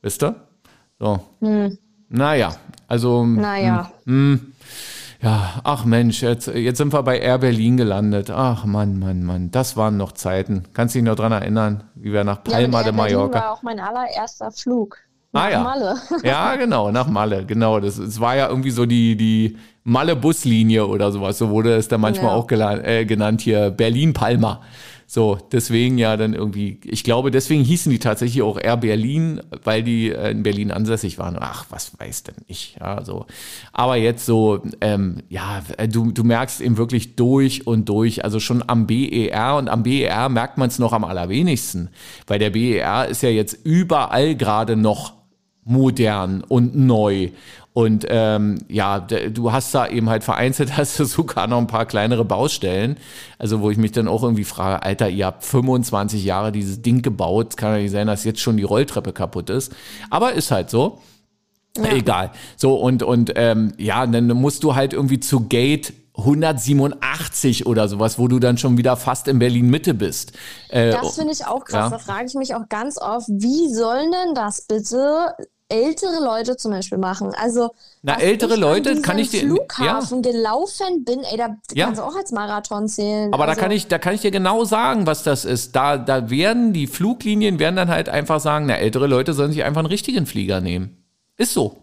Wisst 0.00 0.22
ihr? 0.22 0.36
So. 0.98 1.20
Hm. 1.40 1.76
Naja, 2.08 2.56
also. 2.86 3.26
Naja. 3.26 3.92
Mh, 4.06 4.12
hm, 4.12 4.40
hm. 4.40 4.52
Ja, 5.20 5.60
ach 5.64 5.84
Mensch, 5.84 6.22
jetzt, 6.22 6.46
jetzt 6.46 6.78
sind 6.78 6.92
wir 6.92 7.02
bei 7.02 7.18
Air 7.18 7.38
Berlin 7.38 7.76
gelandet. 7.76 8.30
Ach 8.30 8.64
Mann, 8.64 8.98
Mann, 8.98 9.24
Mann, 9.24 9.50
das 9.50 9.76
waren 9.76 9.96
noch 9.96 10.12
Zeiten. 10.12 10.62
Kannst 10.74 10.94
du 10.94 11.00
dich 11.00 11.06
noch 11.06 11.16
dran 11.16 11.32
erinnern, 11.32 11.84
wie 11.96 12.12
wir 12.12 12.22
nach 12.22 12.44
Palma 12.44 12.78
ja, 12.78 12.84
de 12.84 12.92
Mallorca. 12.92 13.32
Das 13.32 13.42
war 13.42 13.52
auch 13.52 13.62
mein 13.62 13.80
allererster 13.80 14.52
Flug. 14.52 14.98
Nach 15.32 15.44
ah, 15.44 15.50
ja. 15.50 15.62
Malle. 15.62 15.96
ja, 16.22 16.56
genau, 16.56 16.90
nach 16.90 17.08
Malle, 17.08 17.44
genau. 17.44 17.80
Das, 17.80 17.96
das 17.96 18.20
war 18.20 18.36
ja 18.36 18.48
irgendwie 18.48 18.70
so 18.70 18.86
die, 18.86 19.16
die 19.16 19.56
Malle-Buslinie 19.84 20.86
oder 20.86 21.10
sowas. 21.10 21.36
So 21.36 21.50
wurde 21.50 21.74
es 21.74 21.88
dann 21.88 22.00
manchmal 22.00 22.30
ja. 22.30 22.36
auch 22.36 22.50
äh, 22.50 23.04
genannt 23.04 23.40
hier, 23.40 23.70
Berlin-Palma. 23.70 24.62
So, 25.10 25.38
deswegen 25.52 25.96
ja 25.96 26.18
dann 26.18 26.34
irgendwie, 26.34 26.80
ich 26.84 27.02
glaube, 27.02 27.30
deswegen 27.30 27.64
hießen 27.64 27.90
die 27.90 27.98
tatsächlich 27.98 28.42
auch 28.42 28.60
Air 28.60 28.76
Berlin, 28.76 29.40
weil 29.64 29.82
die 29.82 30.10
äh, 30.10 30.32
in 30.32 30.42
Berlin 30.42 30.70
ansässig 30.70 31.16
waren. 31.16 31.38
Ach, 31.40 31.64
was 31.70 31.98
weiß 31.98 32.24
denn 32.24 32.34
ich, 32.46 32.76
ja, 32.78 33.02
so. 33.02 33.24
Aber 33.72 33.96
jetzt 33.96 34.26
so, 34.26 34.62
ähm, 34.82 35.22
ja, 35.30 35.62
du, 35.90 36.12
du 36.12 36.24
merkst 36.24 36.60
eben 36.60 36.76
wirklich 36.76 37.16
durch 37.16 37.66
und 37.66 37.88
durch, 37.88 38.22
also 38.22 38.38
schon 38.38 38.62
am 38.66 38.86
BER 38.86 39.56
und 39.56 39.70
am 39.70 39.82
BER 39.82 40.28
merkt 40.28 40.58
man 40.58 40.68
es 40.68 40.78
noch 40.78 40.92
am 40.92 41.04
allerwenigsten, 41.04 41.88
weil 42.26 42.38
der 42.38 42.50
BER 42.50 43.08
ist 43.08 43.22
ja 43.22 43.30
jetzt 43.30 43.64
überall 43.64 44.36
gerade 44.36 44.76
noch 44.76 45.14
modern 45.64 46.42
und 46.42 46.76
neu. 46.76 47.30
Und 47.78 48.06
ähm, 48.08 48.58
ja, 48.66 48.98
du 48.98 49.52
hast 49.52 49.72
da 49.72 49.86
eben 49.86 50.10
halt 50.10 50.24
vereinzelt, 50.24 50.76
hast 50.76 50.98
du 50.98 51.04
sogar 51.04 51.46
noch 51.46 51.58
ein 51.58 51.68
paar 51.68 51.86
kleinere 51.86 52.24
Baustellen. 52.24 52.96
Also 53.38 53.60
wo 53.60 53.70
ich 53.70 53.78
mich 53.78 53.92
dann 53.92 54.08
auch 54.08 54.24
irgendwie 54.24 54.42
frage, 54.42 54.82
Alter, 54.82 55.08
ihr 55.08 55.26
habt 55.26 55.44
25 55.44 56.24
Jahre 56.24 56.50
dieses 56.50 56.82
Ding 56.82 57.02
gebaut. 57.02 57.56
Kann 57.56 57.74
ja 57.74 57.78
nicht 57.78 57.92
sein, 57.92 58.08
dass 58.08 58.24
jetzt 58.24 58.40
schon 58.40 58.56
die 58.56 58.64
Rolltreppe 58.64 59.12
kaputt 59.12 59.48
ist. 59.48 59.72
Aber 60.10 60.32
ist 60.32 60.50
halt 60.50 60.70
so. 60.70 60.98
Ja. 61.76 61.92
Egal. 61.92 62.32
So, 62.56 62.74
und, 62.74 63.04
und 63.04 63.34
ähm, 63.36 63.72
ja, 63.78 64.04
dann 64.08 64.26
musst 64.26 64.64
du 64.64 64.74
halt 64.74 64.92
irgendwie 64.92 65.20
zu 65.20 65.46
Gate 65.46 65.92
187 66.16 67.64
oder 67.64 67.86
sowas, 67.86 68.18
wo 68.18 68.26
du 68.26 68.40
dann 68.40 68.58
schon 68.58 68.76
wieder 68.76 68.96
fast 68.96 69.28
in 69.28 69.38
Berlin 69.38 69.70
Mitte 69.70 69.94
bist. 69.94 70.32
Äh, 70.70 70.90
das 70.90 71.14
finde 71.14 71.32
ich 71.32 71.46
auch 71.46 71.64
krass. 71.64 71.92
Ja. 71.92 71.96
Da 71.96 71.98
frage 71.98 72.26
ich 72.26 72.34
mich 72.34 72.56
auch 72.56 72.68
ganz 72.68 72.98
oft, 73.00 73.28
wie 73.28 73.72
sollen 73.72 74.10
denn 74.10 74.34
das 74.34 74.62
bitte 74.62 75.36
ältere 75.68 76.24
Leute 76.24 76.56
zum 76.56 76.72
Beispiel 76.72 76.98
machen. 76.98 77.32
Also 77.34 77.70
na 78.02 78.18
ältere 78.20 78.54
ich 78.54 78.60
Leute 78.60 79.02
kann 79.02 79.18
ich 79.18 79.30
dir 79.30 79.40
Flughafen 79.40 80.22
ja. 80.22 80.30
gelaufen 80.30 81.04
bin, 81.04 81.20
ey, 81.24 81.36
da 81.36 81.56
ja. 81.72 81.86
kannst 81.86 82.00
du 82.00 82.04
auch 82.04 82.16
als 82.16 82.32
Marathon 82.32 82.88
zählen. 82.88 83.32
Aber 83.32 83.44
also. 83.44 83.54
da 83.54 83.60
kann 83.60 83.70
ich, 83.70 83.86
da 83.86 83.98
kann 83.98 84.14
ich 84.14 84.22
dir 84.22 84.30
genau 84.30 84.64
sagen, 84.64 85.06
was 85.06 85.22
das 85.22 85.44
ist. 85.44 85.76
Da, 85.76 85.98
da 85.98 86.30
werden 86.30 86.72
die 86.72 86.86
Fluglinien 86.86 87.58
werden 87.58 87.76
dann 87.76 87.88
halt 87.88 88.08
einfach 88.08 88.40
sagen, 88.40 88.66
na 88.66 88.76
ältere 88.76 89.06
Leute 89.06 89.34
sollen 89.34 89.52
sich 89.52 89.64
einfach 89.64 89.80
einen 89.80 89.88
richtigen 89.88 90.26
Flieger 90.26 90.60
nehmen. 90.60 91.04
Ist 91.36 91.52
so. 91.52 91.76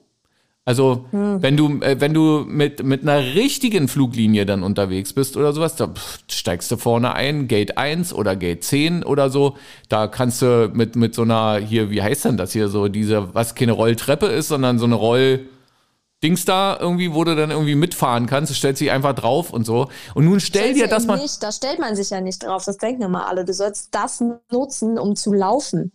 Also, 0.67 1.05
hm. 1.11 1.43
wenn 1.43 1.55
du, 1.55 1.79
äh, 1.81 2.01
wenn 2.01 2.15
du 2.15 2.43
mit, 2.47 2.83
mit 2.83 3.03
einer 3.03 3.19
richtigen 3.19 3.87
Fluglinie 3.87 4.47
dann 4.47 4.63
unterwegs 4.63 5.13
bist 5.13 5.37
oder 5.37 5.53
sowas, 5.53 5.75
da 5.75 5.93
steigst 6.27 6.71
du 6.71 6.77
vorne 6.77 7.13
ein, 7.13 7.47
Gate 7.47 7.77
1 7.77 8.13
oder 8.13 8.35
Gate 8.35 8.63
10 8.63 9.03
oder 9.03 9.29
so. 9.29 9.55
Da 9.89 10.07
kannst 10.07 10.41
du 10.41 10.71
mit, 10.73 10.95
mit 10.95 11.13
so 11.13 11.21
einer, 11.21 11.57
hier, 11.57 11.91
wie 11.91 12.01
heißt 12.01 12.25
denn 12.25 12.37
das 12.37 12.51
hier, 12.51 12.67
so 12.67 12.87
diese, 12.87 13.35
was 13.35 13.53
keine 13.53 13.73
Rolltreppe 13.73 14.25
ist, 14.25 14.47
sondern 14.47 14.79
so 14.79 14.85
eine 14.85 14.95
Roll, 14.95 15.47
Dings 16.23 16.45
da 16.45 16.75
irgendwie, 16.79 17.13
wo 17.13 17.23
du 17.23 17.35
dann 17.35 17.51
irgendwie 17.51 17.75
mitfahren 17.75 18.25
kannst, 18.25 18.49
du 18.49 18.55
stellst 18.55 18.81
dich 18.81 18.89
einfach 18.89 19.13
drauf 19.13 19.51
und 19.51 19.65
so. 19.65 19.89
Und 20.15 20.25
nun 20.25 20.39
stell 20.39 20.73
dir 20.73 20.87
das 20.87 21.05
mal. 21.05 21.19
Nicht, 21.19 21.43
da 21.43 21.51
stellt 21.51 21.77
man 21.77 21.95
sich 21.95 22.09
ja 22.09 22.21
nicht 22.21 22.43
drauf, 22.43 22.65
das 22.65 22.77
denken 22.77 23.03
immer 23.03 23.27
alle. 23.27 23.45
Du 23.45 23.53
sollst 23.53 23.93
das 23.93 24.23
nutzen, 24.49 24.97
um 24.97 25.15
zu 25.15 25.31
laufen. 25.33 25.91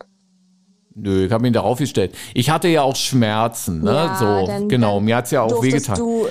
Nö, 0.94 1.26
ich 1.26 1.32
habe 1.32 1.46
ihn 1.46 1.52
darauf 1.52 1.78
gestellt. 1.78 2.14
Ich 2.34 2.50
hatte 2.50 2.68
ja 2.68 2.82
auch 2.82 2.96
Schmerzen, 2.96 3.82
ne? 3.82 3.92
Ja, 3.92 4.16
so, 4.16 4.46
dann, 4.46 4.68
genau. 4.68 4.96
Dann 4.96 5.04
mir 5.04 5.16
hat's 5.16 5.30
ja 5.30 5.42
auch 5.42 5.62
wehgetan. 5.62 5.96
Du 5.96 6.26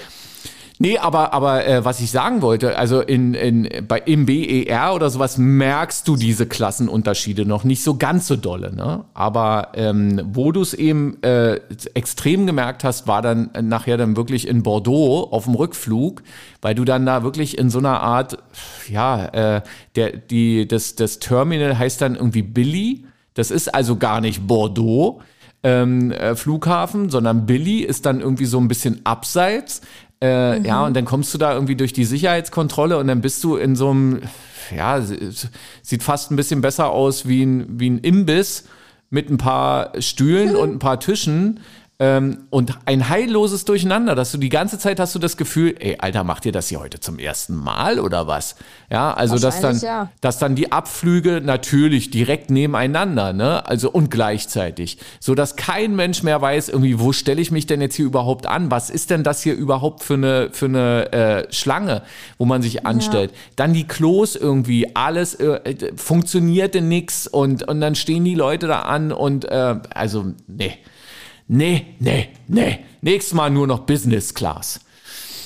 Nee, 0.81 0.97
aber, 0.97 1.33
aber 1.33 1.67
äh, 1.67 1.83
was 1.83 1.99
ich 1.99 2.09
sagen 2.09 2.41
wollte, 2.41 2.77
also 2.77 3.01
in, 3.01 3.33
in, 3.33 3.67
bei, 3.85 3.99
im 3.99 4.25
BER 4.25 4.95
oder 4.95 5.09
sowas 5.09 5.37
merkst 5.37 6.07
du 6.07 6.15
diese 6.15 6.45
Klassenunterschiede 6.45 7.45
noch 7.45 7.65
nicht 7.65 7.83
so 7.83 7.97
ganz 7.97 8.27
so 8.27 8.37
dolle. 8.37 8.73
Ne? 8.73 9.03
Aber 9.13 9.73
ähm, 9.73 10.21
wo 10.31 10.53
du 10.53 10.61
es 10.61 10.73
eben 10.73 11.21
äh, 11.21 11.55
extrem 11.95 12.47
gemerkt 12.47 12.85
hast, 12.85 13.07
war 13.07 13.21
dann 13.21 13.49
nachher 13.61 13.97
dann 13.97 14.15
wirklich 14.15 14.47
in 14.47 14.63
Bordeaux 14.63 15.27
auf 15.31 15.43
dem 15.43 15.55
Rückflug, 15.55 16.23
weil 16.61 16.75
du 16.75 16.85
dann 16.85 17.05
da 17.05 17.23
wirklich 17.23 17.57
in 17.57 17.69
so 17.69 17.79
einer 17.79 17.99
Art, 17.99 18.37
ja, 18.89 19.25
äh, 19.57 19.61
der, 19.97 20.15
die, 20.15 20.65
das, 20.65 20.95
das 20.95 21.19
Terminal 21.19 21.77
heißt 21.77 22.01
dann 22.01 22.15
irgendwie 22.15 22.41
Billy 22.41 23.03
das 23.33 23.51
ist 23.51 23.73
also 23.73 23.95
gar 23.97 24.21
nicht 24.21 24.47
Bordeaux. 24.47 25.21
Ähm, 25.61 26.11
äh, 26.11 26.35
Flughafen, 26.35 27.09
sondern 27.09 27.45
Billy 27.45 27.79
ist 27.79 28.05
dann 28.05 28.21
irgendwie 28.21 28.45
so 28.45 28.59
ein 28.59 28.69
bisschen 28.69 29.01
abseits. 29.03 29.81
Äh, 30.21 30.59
mhm. 30.59 30.65
Ja, 30.65 30.85
und 30.85 30.95
dann 30.95 31.05
kommst 31.05 31.33
du 31.33 31.37
da 31.37 31.53
irgendwie 31.53 31.75
durch 31.75 31.93
die 31.93 32.05
Sicherheitskontrolle 32.05 32.97
und 32.97 33.07
dann 33.07 33.21
bist 33.21 33.43
du 33.43 33.55
in 33.55 33.75
so 33.75 33.89
einem, 33.89 34.21
ja, 34.75 35.01
sieht 35.01 36.03
fast 36.03 36.31
ein 36.31 36.35
bisschen 36.35 36.61
besser 36.61 36.89
aus 36.91 37.27
wie 37.27 37.43
ein, 37.43 37.79
wie 37.79 37.89
ein 37.89 37.99
Imbiss 37.99 38.65
mit 39.09 39.29
ein 39.29 39.37
paar 39.37 39.93
Stühlen 40.01 40.55
und 40.57 40.75
ein 40.75 40.79
paar 40.79 40.99
Tischen. 40.99 41.59
Ähm, 42.01 42.45
und 42.49 42.79
ein 42.85 43.09
heilloses 43.09 43.65
Durcheinander, 43.65 44.15
dass 44.15 44.31
du 44.31 44.37
die 44.37 44.47
ganze 44.47 44.79
Zeit 44.79 45.01
hast 45.01 45.15
du 45.15 45.19
das 45.19 45.35
Gefühl, 45.35 45.75
ey, 45.79 45.97
Alter, 45.99 46.23
macht 46.23 46.45
ihr 46.45 46.53
das 46.53 46.69
hier 46.69 46.79
heute 46.79 47.01
zum 47.01 47.19
ersten 47.19 47.53
Mal 47.57 47.99
oder 47.99 48.25
was? 48.25 48.55
Ja, 48.89 49.13
also 49.13 49.37
dass 49.37 49.59
dann, 49.59 49.77
ja. 49.79 50.09
dass 50.21 50.39
dann 50.39 50.55
die 50.55 50.71
Abflüge 50.71 51.41
natürlich 51.43 52.09
direkt 52.09 52.51
nebeneinander, 52.51 53.33
ne? 53.33 53.67
Also 53.67 53.91
und 53.91 54.09
gleichzeitig, 54.09 54.97
so 55.19 55.35
dass 55.35 55.57
kein 55.57 55.93
Mensch 55.93 56.23
mehr 56.23 56.41
weiß, 56.41 56.69
irgendwie, 56.69 57.01
wo 57.01 57.11
stelle 57.11 57.41
ich 57.41 57.51
mich 57.51 57.67
denn 57.67 57.81
jetzt 57.81 57.95
hier 57.95 58.05
überhaupt 58.05 58.47
an? 58.47 58.71
Was 58.71 58.89
ist 58.89 59.09
denn 59.09 59.25
das 59.25 59.43
hier 59.43 59.55
überhaupt 59.55 60.01
für 60.01 60.13
eine 60.13 60.49
für 60.53 60.67
eine 60.67 61.11
äh, 61.11 61.53
Schlange, 61.53 62.03
wo 62.37 62.45
man 62.45 62.61
sich 62.61 62.85
anstellt? 62.85 63.31
Ja. 63.31 63.37
Dann 63.57 63.73
die 63.73 63.85
Klos 63.85 64.37
irgendwie, 64.37 64.95
alles 64.95 65.35
äh, 65.35 65.75
funktionierte 65.97 66.79
nix 66.79 67.27
und 67.27 67.67
und 67.67 67.81
dann 67.81 67.95
stehen 67.95 68.23
die 68.23 68.35
Leute 68.35 68.67
da 68.67 68.83
an 68.83 69.11
und 69.11 69.43
äh, 69.43 69.75
also 69.93 70.27
nee 70.47 70.77
nee, 71.49 71.95
nee, 71.99 72.29
nee, 72.47 72.85
nächstes 73.01 73.33
Mal 73.33 73.49
nur 73.49 73.67
noch 73.67 73.81
Business 73.81 74.33
Class. 74.33 74.79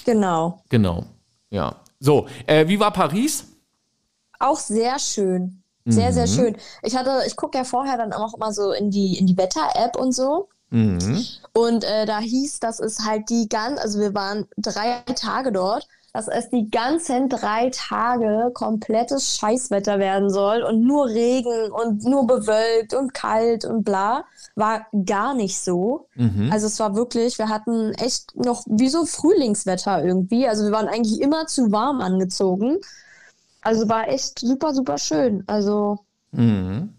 Genau. 0.05 0.61
Genau, 0.69 1.05
ja. 1.49 1.75
So, 1.99 2.27
äh, 2.45 2.67
wie 2.67 2.79
war 2.79 2.91
Paris? 2.91 3.45
Auch 4.37 4.59
sehr 4.59 4.99
schön. 4.99 5.63
Sehr, 5.85 6.11
mhm. 6.11 6.13
sehr 6.13 6.27
schön. 6.27 6.57
Ich 6.81 6.95
hatte, 6.95 7.23
ich 7.27 7.35
gucke 7.35 7.57
ja 7.57 7.63
vorher 7.63 7.97
dann 7.97 8.13
auch 8.13 8.33
immer 8.33 8.53
so 8.53 8.71
in 8.71 8.89
die, 8.89 9.17
in 9.17 9.27
die 9.27 9.37
Wetter-App 9.37 9.97
und 9.97 10.13
so. 10.13 10.49
Mhm. 10.69 11.25
Und 11.53 11.83
äh, 11.83 12.05
da 12.05 12.19
hieß, 12.19 12.59
dass 12.59 12.79
es 12.79 12.99
halt 13.05 13.29
die 13.29 13.47
ganz, 13.49 13.79
also 13.79 13.99
wir 13.99 14.13
waren 14.13 14.45
drei 14.57 15.01
Tage 15.15 15.51
dort 15.51 15.87
dass 16.13 16.27
es 16.27 16.49
die 16.51 16.69
ganzen 16.69 17.27
drei 17.27 17.71
Tage 17.71 18.51
komplettes 18.53 19.35
Scheißwetter 19.35 19.97
werden 19.97 20.29
soll 20.29 20.61
und 20.61 20.83
nur 20.83 21.07
Regen 21.07 21.71
und 21.71 22.05
nur 22.05 22.27
bewölkt 22.27 22.93
und 22.93 23.15
kalt 23.15 23.65
und 23.65 23.83
bla. 23.83 24.23
War 24.55 24.85
gar 25.05 25.33
nicht 25.33 25.59
so. 25.59 26.07
Mhm. 26.13 26.49
Also 26.51 26.67
es 26.67 26.79
war 26.79 26.95
wirklich, 26.95 27.39
wir 27.39 27.49
hatten 27.49 27.93
echt 27.95 28.35
noch 28.35 28.63
wie 28.67 28.89
so 28.89 29.05
Frühlingswetter 29.05 30.03
irgendwie. 30.05 30.47
Also 30.47 30.65
wir 30.65 30.71
waren 30.71 30.87
eigentlich 30.87 31.19
immer 31.19 31.47
zu 31.47 31.71
warm 31.71 31.99
angezogen. 31.99 32.77
Also 33.61 33.89
war 33.89 34.07
echt 34.07 34.37
super, 34.37 34.73
super 34.75 34.99
schön. 34.99 35.43
Also. 35.47 35.97
Mhm. 36.31 36.93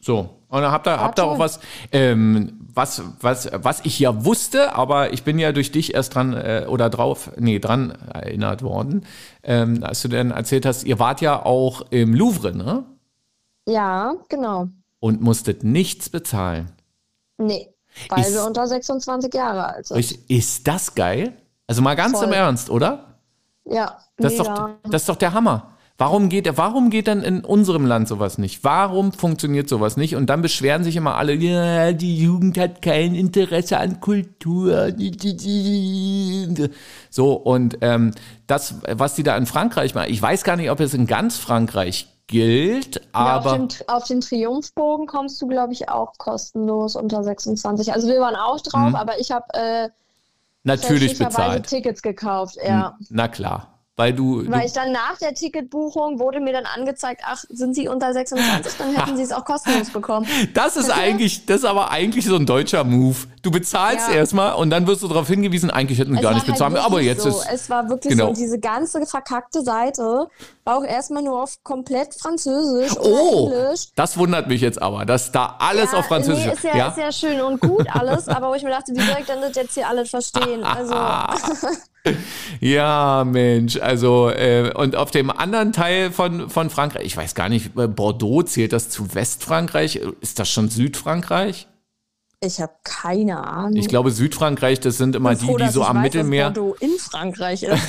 So, 0.00 0.30
und 0.48 0.62
dann 0.62 0.72
habt 0.72 0.86
ihr, 0.86 0.98
habt 0.98 1.18
ihr 1.18 1.24
auch 1.24 1.38
was, 1.38 1.60
ähm, 1.92 2.65
was, 2.76 3.02
was, 3.20 3.48
was 3.52 3.80
ich 3.84 3.98
ja 3.98 4.24
wusste, 4.24 4.74
aber 4.74 5.12
ich 5.12 5.24
bin 5.24 5.38
ja 5.38 5.52
durch 5.52 5.72
dich 5.72 5.94
erst 5.94 6.14
dran 6.14 6.34
äh, 6.34 6.66
oder 6.68 6.90
drauf, 6.90 7.30
nee, 7.38 7.58
dran 7.58 7.92
erinnert 8.12 8.62
worden, 8.62 9.06
ähm, 9.42 9.82
als 9.82 10.02
du 10.02 10.08
dann 10.08 10.30
erzählt 10.30 10.66
hast, 10.66 10.84
ihr 10.84 10.98
wart 10.98 11.22
ja 11.22 11.44
auch 11.44 11.86
im 11.90 12.14
Louvre, 12.14 12.54
ne? 12.54 12.84
Ja, 13.66 14.14
genau. 14.28 14.68
Und 15.00 15.22
musstet 15.22 15.64
nichts 15.64 16.10
bezahlen. 16.10 16.70
Nee, 17.38 17.74
weil 18.10 18.20
ist, 18.20 18.34
wir 18.34 18.44
unter 18.44 18.66
26 18.66 19.32
Jahre 19.32 19.66
alt 19.66 19.86
sind. 19.86 20.12
Ist 20.28 20.68
das 20.68 20.94
geil? 20.94 21.32
Also 21.66 21.80
mal 21.80 21.96
ganz 21.96 22.18
Voll. 22.18 22.28
im 22.28 22.32
Ernst, 22.34 22.68
oder? 22.70 23.16
Ja, 23.64 23.98
das 24.18 24.34
ist, 24.34 24.38
doch, 24.38 24.70
das 24.84 25.02
ist 25.02 25.08
doch 25.08 25.16
der 25.16 25.32
Hammer. 25.32 25.75
Warum 25.98 26.28
geht, 26.28 26.58
warum 26.58 26.90
geht 26.90 27.08
dann 27.08 27.22
in 27.22 27.42
unserem 27.42 27.86
Land 27.86 28.08
sowas 28.08 28.36
nicht? 28.36 28.62
Warum 28.64 29.12
funktioniert 29.12 29.66
sowas 29.66 29.96
nicht? 29.96 30.14
Und 30.14 30.28
dann 30.28 30.42
beschweren 30.42 30.84
sich 30.84 30.94
immer 30.94 31.14
alle, 31.14 31.32
ja, 31.34 31.92
die 31.92 32.18
Jugend 32.18 32.58
hat 32.58 32.82
kein 32.82 33.14
Interesse 33.14 33.78
an 33.78 34.00
Kultur. 34.00 34.92
So, 37.08 37.32
und 37.32 37.78
ähm, 37.80 38.10
das, 38.46 38.74
was 38.90 39.14
die 39.14 39.22
da 39.22 39.38
in 39.38 39.46
Frankreich 39.46 39.94
machen, 39.94 40.10
ich 40.10 40.20
weiß 40.20 40.44
gar 40.44 40.56
nicht, 40.56 40.70
ob 40.70 40.80
es 40.80 40.92
in 40.92 41.06
ganz 41.06 41.38
Frankreich 41.38 42.08
gilt, 42.26 43.00
aber. 43.12 43.28
Ja, 43.28 43.36
auf, 43.38 43.56
den, 43.56 43.88
auf, 43.88 44.04
den, 44.04 44.20
Triumphbogen 44.20 45.06
kommst 45.06 45.40
du, 45.40 45.46
glaube 45.46 45.72
ich, 45.72 45.88
auch 45.88 46.12
kostenlos 46.18 46.96
unter 46.96 47.24
26. 47.24 47.94
Also 47.94 48.08
wir 48.08 48.20
waren 48.20 48.36
auch 48.36 48.60
drauf, 48.60 48.90
mhm. 48.90 48.96
aber 48.96 49.18
ich 49.18 49.30
habe 49.30 49.46
äh, 49.54 49.88
natürlich 50.62 51.18
bezahlt. 51.18 51.66
Tickets 51.66 52.02
gekauft, 52.02 52.58
ja. 52.62 52.98
Na 53.08 53.28
klar. 53.28 53.75
Weil 53.98 54.12
du. 54.12 54.44
Weil 54.50 54.60
du 54.60 54.66
ich 54.66 54.72
dann 54.74 54.92
nach 54.92 55.16
der 55.16 55.32
Ticketbuchung 55.32 56.18
wurde 56.18 56.38
mir 56.38 56.52
dann 56.52 56.66
angezeigt, 56.66 57.22
ach, 57.24 57.42
sind 57.48 57.74
Sie 57.74 57.88
unter 57.88 58.12
26, 58.12 58.74
dann 58.76 58.94
hätten 58.94 59.16
Sie 59.16 59.22
es 59.22 59.32
auch 59.32 59.44
kostenlos 59.44 59.90
bekommen. 59.90 60.26
Das 60.54 60.76
ist 60.76 60.90
eigentlich, 60.90 61.46
das 61.46 61.58
ist 61.58 61.64
aber 61.64 61.90
eigentlich 61.90 62.24
so 62.24 62.36
ein 62.36 62.46
deutscher 62.46 62.84
Move. 62.84 63.16
Du 63.42 63.50
bezahlst 63.50 64.08
ja. 64.08 64.16
erstmal 64.16 64.54
und 64.54 64.70
dann 64.70 64.86
wirst 64.86 65.02
du 65.02 65.08
darauf 65.08 65.28
hingewiesen, 65.28 65.70
eigentlich 65.70 65.98
hätten 65.98 66.14
sie 66.14 66.22
gar 66.22 66.34
nicht 66.34 66.46
halt 66.46 66.58
bezahlt, 66.58 66.76
aber 66.76 67.00
jetzt 67.00 67.22
so. 67.22 67.28
ist. 67.28 67.46
Es 67.50 67.70
war 67.70 67.88
wirklich 67.88 68.12
genau. 68.12 68.28
so, 68.28 68.40
diese 68.40 68.58
ganze 68.58 69.04
verkackte 69.06 69.62
Seite 69.62 70.28
war 70.64 70.78
auch 70.78 70.84
erstmal 70.84 71.22
nur 71.22 71.42
auf 71.42 71.62
komplett 71.62 72.14
Französisch 72.14 72.96
oh, 72.98 73.50
Englisch. 73.50 73.88
Das 73.94 74.18
wundert 74.18 74.48
mich 74.48 74.60
jetzt 74.60 74.80
aber, 74.80 75.04
dass 75.04 75.32
da 75.32 75.56
alles 75.58 75.92
ja, 75.92 75.98
auf 75.98 76.06
Französisch 76.06 76.46
nee, 76.46 76.52
ist. 76.52 76.64
Ja, 76.64 76.76
ja, 76.76 76.88
ist 76.88 76.98
ja 76.98 77.12
schön 77.12 77.40
und 77.40 77.60
gut 77.60 77.86
alles, 77.88 78.28
aber 78.28 78.50
wo 78.50 78.54
ich 78.54 78.62
mir 78.62 78.70
dachte, 78.70 78.92
wie 78.94 79.00
soll 79.00 79.16
ich 79.20 79.26
denn 79.26 79.40
das 79.40 79.54
jetzt 79.54 79.74
hier 79.74 79.88
alles 79.88 80.10
verstehen? 80.10 80.64
Also. 80.64 80.94
Ja, 82.60 83.24
Mensch, 83.26 83.76
also 83.76 84.30
äh, 84.30 84.72
und 84.74 84.96
auf 84.96 85.10
dem 85.10 85.30
anderen 85.30 85.72
Teil 85.72 86.10
von, 86.10 86.48
von 86.48 86.70
Frankreich, 86.70 87.04
ich 87.04 87.16
weiß 87.16 87.34
gar 87.34 87.48
nicht, 87.48 87.72
Bordeaux 87.74 88.42
zählt 88.42 88.72
das 88.72 88.88
zu 88.88 89.14
Westfrankreich? 89.14 90.00
Ist 90.20 90.38
das 90.38 90.48
schon 90.48 90.70
Südfrankreich? 90.70 91.68
Ich 92.40 92.60
habe 92.60 92.72
keine 92.84 93.46
Ahnung. 93.46 93.76
Ich 93.76 93.88
glaube, 93.88 94.10
Südfrankreich, 94.10 94.78
das 94.80 94.98
sind 94.98 95.16
immer 95.16 95.34
froh, 95.36 95.56
die, 95.56 95.64
die 95.64 95.70
so 95.70 95.84
am 95.84 95.96
weiß, 95.96 96.02
Mittelmeer. 96.02 96.50
Bordeaux 96.50 96.76
in 96.80 96.98
Frankreich 96.98 97.62
ist. 97.62 97.82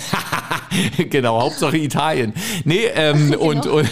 genau, 1.10 1.42
Hauptsache 1.42 1.78
Italien. 1.78 2.34
Nee, 2.64 2.86
ähm, 2.94 3.32
genau. 3.32 3.44
und, 3.44 3.68
und 3.68 3.90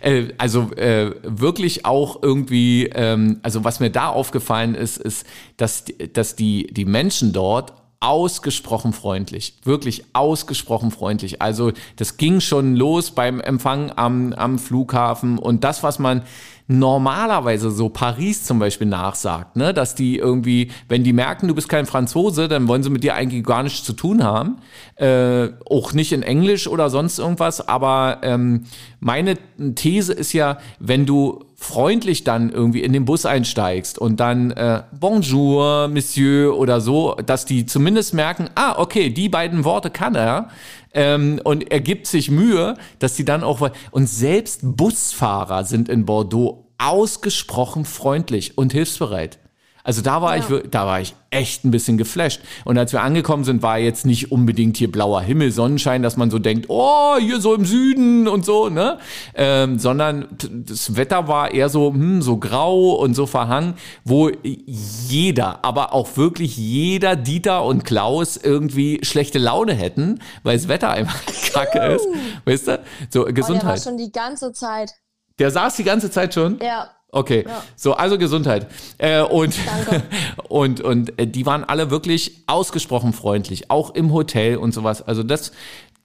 äh, 0.00 0.28
also 0.38 0.70
äh, 0.76 1.12
wirklich 1.24 1.84
auch 1.84 2.22
irgendwie, 2.22 2.86
ähm, 2.86 3.40
also 3.42 3.64
was 3.64 3.80
mir 3.80 3.90
da 3.90 4.08
aufgefallen 4.08 4.76
ist, 4.76 4.96
ist, 4.96 5.26
dass, 5.56 5.84
dass 6.12 6.36
die, 6.36 6.68
die 6.72 6.84
Menschen 6.84 7.32
dort 7.32 7.72
ausgesprochen 8.00 8.92
freundlich, 8.92 9.54
wirklich 9.64 10.04
ausgesprochen 10.12 10.90
freundlich. 10.90 11.40
Also 11.40 11.72
das 11.96 12.16
ging 12.16 12.40
schon 12.40 12.76
los 12.76 13.10
beim 13.10 13.40
Empfang 13.40 13.92
am, 13.96 14.32
am 14.32 14.58
Flughafen 14.58 15.38
und 15.38 15.64
das, 15.64 15.82
was 15.82 15.98
man 15.98 16.22
normalerweise 16.68 17.70
so 17.70 17.88
Paris 17.88 18.44
zum 18.44 18.58
Beispiel 18.58 18.88
nachsagt, 18.88 19.56
ne? 19.56 19.72
dass 19.72 19.94
die 19.94 20.18
irgendwie, 20.18 20.70
wenn 20.88 21.04
die 21.04 21.12
merken, 21.12 21.46
du 21.48 21.54
bist 21.54 21.68
kein 21.68 21.86
Franzose, 21.86 22.48
dann 22.48 22.66
wollen 22.66 22.82
sie 22.82 22.90
mit 22.90 23.04
dir 23.04 23.14
eigentlich 23.14 23.44
gar 23.44 23.62
nichts 23.62 23.84
zu 23.84 23.92
tun 23.92 24.24
haben. 24.24 24.58
Äh, 24.96 25.48
auch 25.70 25.92
nicht 25.92 26.12
in 26.12 26.22
Englisch 26.22 26.66
oder 26.66 26.90
sonst 26.90 27.18
irgendwas. 27.18 27.68
Aber 27.68 28.18
ähm, 28.22 28.64
meine 28.98 29.36
These 29.74 30.12
ist 30.12 30.32
ja, 30.32 30.58
wenn 30.80 31.06
du 31.06 31.44
freundlich 31.54 32.22
dann 32.24 32.50
irgendwie 32.50 32.82
in 32.82 32.92
den 32.92 33.06
Bus 33.06 33.24
einsteigst 33.24 33.98
und 33.98 34.20
dann 34.20 34.50
äh, 34.50 34.82
Bonjour, 34.98 35.88
Monsieur 35.88 36.56
oder 36.56 36.80
so, 36.80 37.14
dass 37.24 37.46
die 37.46 37.64
zumindest 37.64 38.12
merken, 38.12 38.50
ah, 38.56 38.74
okay, 38.78 39.08
die 39.08 39.28
beiden 39.28 39.64
Worte 39.64 39.90
kann 39.90 40.14
er, 40.14 40.48
ähm, 40.96 41.40
und 41.44 41.70
er 41.70 41.80
gibt 41.80 42.06
sich 42.06 42.30
Mühe, 42.30 42.74
dass 42.98 43.16
sie 43.16 43.24
dann 43.24 43.44
auch, 43.44 43.70
und 43.90 44.08
selbst 44.08 44.60
Busfahrer 44.62 45.64
sind 45.64 45.88
in 45.88 46.06
Bordeaux 46.06 46.72
ausgesprochen 46.78 47.84
freundlich 47.84 48.58
und 48.58 48.72
hilfsbereit. 48.72 49.38
Also 49.86 50.02
da 50.02 50.20
war 50.20 50.36
ja. 50.36 50.42
ich, 50.42 50.68
da 50.68 50.84
war 50.84 51.00
ich 51.00 51.14
echt 51.30 51.64
ein 51.64 51.70
bisschen 51.70 51.96
geflasht. 51.96 52.40
Und 52.64 52.76
als 52.76 52.92
wir 52.92 53.02
angekommen 53.02 53.44
sind, 53.44 53.62
war 53.62 53.78
jetzt 53.78 54.04
nicht 54.04 54.32
unbedingt 54.32 54.76
hier 54.76 54.90
blauer 54.90 55.22
Himmel, 55.22 55.52
Sonnenschein, 55.52 56.02
dass 56.02 56.16
man 56.16 56.28
so 56.28 56.40
denkt, 56.40 56.66
oh, 56.68 57.16
hier 57.20 57.40
so 57.40 57.54
im 57.54 57.64
Süden 57.64 58.26
und 58.26 58.44
so, 58.44 58.68
ne? 58.68 58.98
Ähm, 59.36 59.78
sondern 59.78 60.26
das 60.66 60.96
Wetter 60.96 61.28
war 61.28 61.54
eher 61.54 61.68
so, 61.68 61.92
hm, 61.92 62.20
so 62.20 62.36
grau 62.38 62.94
und 62.94 63.14
so 63.14 63.26
verhangen, 63.26 63.74
wo 64.04 64.28
jeder, 64.42 65.64
aber 65.64 65.94
auch 65.94 66.16
wirklich 66.16 66.56
jeder 66.56 67.14
Dieter 67.14 67.64
und 67.64 67.84
Klaus 67.84 68.36
irgendwie 68.36 68.98
schlechte 69.04 69.38
Laune 69.38 69.74
hätten, 69.74 70.18
weil 70.42 70.56
das 70.56 70.66
Wetter 70.66 70.90
einfach 70.90 71.20
kacke 71.52 71.78
ist. 71.94 72.08
Weißt 72.44 72.66
du? 72.66 72.80
So, 73.10 73.24
Gesundheit. 73.26 73.54
Oh, 73.54 73.60
der 73.60 73.68
war 73.68 73.78
schon 73.78 73.98
die 73.98 74.10
ganze 74.10 74.52
Zeit. 74.52 74.90
Der 75.38 75.52
saß 75.52 75.76
die 75.76 75.84
ganze 75.84 76.10
Zeit 76.10 76.34
schon? 76.34 76.58
Ja. 76.60 76.90
Okay, 77.12 77.44
ja. 77.46 77.62
so, 77.76 77.94
also 77.94 78.18
Gesundheit. 78.18 78.66
Äh, 78.98 79.22
und, 79.22 79.56
und, 80.48 80.80
und 80.80 81.18
äh, 81.18 81.26
die 81.26 81.46
waren 81.46 81.64
alle 81.64 81.90
wirklich 81.90 82.42
ausgesprochen 82.46 83.12
freundlich, 83.12 83.70
auch 83.70 83.94
im 83.94 84.12
Hotel 84.12 84.56
und 84.56 84.72
sowas. 84.72 85.02
Also 85.02 85.22
das, 85.22 85.52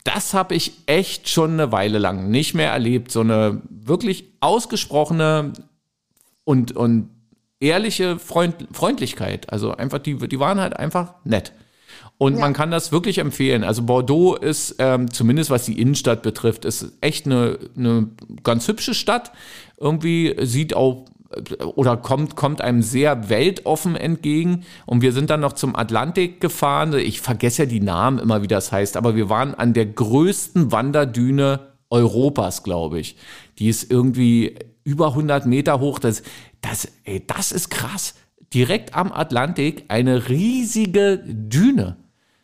das 0.04 0.34
habe 0.34 0.56
ich 0.56 0.74
echt 0.86 1.30
schon 1.30 1.54
eine 1.54 1.72
Weile 1.72 1.98
lang 1.98 2.30
nicht 2.30 2.54
mehr 2.54 2.72
erlebt. 2.72 3.12
So 3.12 3.22
eine 3.22 3.62
wirklich 3.70 4.26
ausgesprochene 4.40 5.54
und, 6.44 6.76
und 6.76 7.10
ehrliche 7.60 8.20
Freund, 8.20 8.68
Freundlichkeit. 8.72 9.52
Also 9.52 9.74
einfach, 9.76 10.00
die, 10.00 10.16
die 10.16 10.40
waren 10.40 10.60
halt 10.60 10.78
einfach 10.78 11.16
nett. 11.24 11.54
Und 12.22 12.36
ja. 12.36 12.42
man 12.42 12.54
kann 12.54 12.70
das 12.70 12.92
wirklich 12.92 13.18
empfehlen. 13.18 13.64
Also 13.64 13.82
Bordeaux 13.82 14.36
ist, 14.36 14.76
ähm, 14.78 15.10
zumindest 15.10 15.50
was 15.50 15.66
die 15.66 15.82
Innenstadt 15.82 16.22
betrifft, 16.22 16.66
ist 16.66 16.94
echt 17.02 17.26
eine, 17.26 17.58
eine 17.76 18.10
ganz 18.44 18.68
hübsche 18.68 18.94
Stadt. 18.94 19.32
Irgendwie 19.80 20.36
sieht 20.46 20.76
auch 20.76 21.06
oder 21.66 21.98
kommt, 21.98 22.36
kommt 22.36 22.62
einem 22.62 22.84
sehr 22.84 23.30
weltoffen 23.30 23.96
entgegen. 23.96 24.66
Und 24.86 25.02
wir 25.02 25.14
sind 25.14 25.32
dann 25.32 25.40
noch 25.40 25.54
zum 25.54 25.76
Atlantik 25.76 26.40
gefahren. 26.40 26.94
Ich 26.94 27.22
vergesse 27.22 27.64
ja 27.64 27.66
die 27.68 27.80
Namen 27.80 28.20
immer, 28.20 28.44
wie 28.44 28.48
das 28.48 28.72
heißt, 28.72 28.98
aber 28.98 29.16
wir 29.16 29.30
waren 29.30 29.56
an 29.56 29.74
der 29.74 29.88
größten 29.88 30.72
Wanderdüne 30.72 31.72
Europas, 31.90 32.62
glaube 32.62 33.00
ich. 33.00 33.16
Die 33.58 33.68
ist 33.68 33.90
irgendwie 33.90 34.60
über 34.84 35.08
100 35.08 35.48
Meter 35.48 35.80
hoch. 35.80 35.98
Das, 35.98 36.22
das, 36.62 36.88
ey, 37.04 37.26
das 37.26 37.52
ist 37.52 37.70
krass. 37.70 38.14
Direkt 38.54 38.94
am 38.94 39.12
Atlantik 39.12 39.86
eine 39.88 40.30
riesige 40.30 41.24
Düne. 41.26 41.98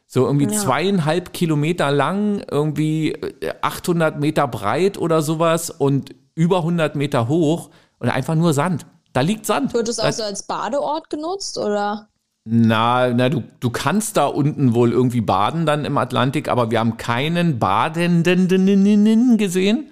So 0.09 0.25
irgendwie 0.25 0.45
ja. 0.45 0.51
zweieinhalb 0.51 1.33
Kilometer 1.33 1.91
lang, 1.91 2.41
irgendwie 2.49 3.15
800 3.61 4.15
äh, 4.15 4.19
Meter 4.19 4.47
breit 4.47 4.97
oder 4.97 5.21
sowas 5.21 5.69
und 5.69 6.15
über 6.33 6.59
100 6.59 6.95
Meter 6.95 7.27
hoch 7.27 7.69
und 7.99 8.09
einfach 8.09 8.35
nur 8.35 8.53
Sand. 8.53 8.85
Da 9.11 9.21
liegt 9.21 9.45
Sand. 9.45 9.73
Wird 9.73 9.89
es 9.89 9.99
auch 9.99 10.11
so 10.11 10.23
als 10.23 10.43
Badeort 10.43 11.09
genutzt 11.09 11.57
oder? 11.57 12.07
Na, 12.45 13.09
na 13.13 13.27
du, 13.27 13.43
du 13.59 13.69
kannst 13.69 14.15
da 14.15 14.27
unten 14.27 14.73
wohl 14.73 14.93
irgendwie 14.93 15.19
baden 15.19 15.65
dann 15.65 15.83
im 15.83 15.97
Atlantik, 15.97 16.47
aber 16.47 16.71
wir 16.71 16.79
haben 16.79 16.95
keinen 16.95 17.59
Badenden 17.59 19.37
gesehen. 19.37 19.89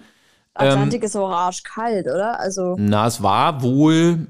Atlantik 0.53 1.01
ähm, 1.01 1.05
ist 1.05 1.17
auch 1.17 1.29
arschkalt, 1.29 2.05
oder? 2.05 2.39
Also. 2.39 2.75
Na, 2.77 3.07
es 3.07 3.21
war 3.21 3.61
wohl 3.61 4.27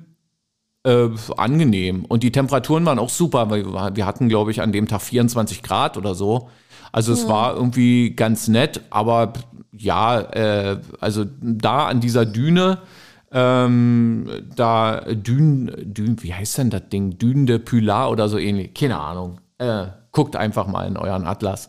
äh, 0.86 1.10
angenehm. 1.36 2.06
Und 2.06 2.24
die 2.24 2.32
Temperaturen 2.32 2.86
waren 2.86 3.00
auch 3.00 3.10
super, 3.10 3.50
weil 3.50 3.66
wir 3.96 4.06
hatten, 4.06 4.30
glaube 4.30 4.52
ich, 4.52 4.62
an 4.62 4.72
dem 4.72 4.88
Tag 4.88 5.02
24 5.02 5.64
Grad 5.64 5.98
oder 5.98 6.16
so. 6.16 6.50
Also 6.92 7.12
es 7.12 7.24
ja. 7.24 7.30
war 7.30 7.56
irgendwie 7.56 8.16
ganz 8.16 8.48
nett, 8.48 8.82
aber 8.90 9.34
ja, 9.74 10.22
äh, 10.22 10.80
also 11.02 11.26
da 11.42 11.88
an 11.88 12.00
dieser 12.00 12.26
Düne, 12.26 12.78
ähm, 13.32 14.30
da 14.56 15.02
Dünen, 15.02 15.94
Dünen, 15.94 16.24
wie 16.24 16.34
heißt 16.34 16.60
denn 16.60 16.70
das 16.70 16.88
Ding? 16.90 17.18
Dünen 17.18 17.48
de 17.48 17.60
Pilar 17.60 18.12
oder 18.12 18.30
so 18.30 18.38
ähnlich, 18.38 18.74
keine 18.74 18.98
Ahnung. 19.00 19.42
Äh, 19.58 19.88
guckt 20.12 20.36
einfach 20.38 20.68
mal 20.68 20.88
in 20.88 20.96
euren 20.96 21.26
Atlas. 21.26 21.68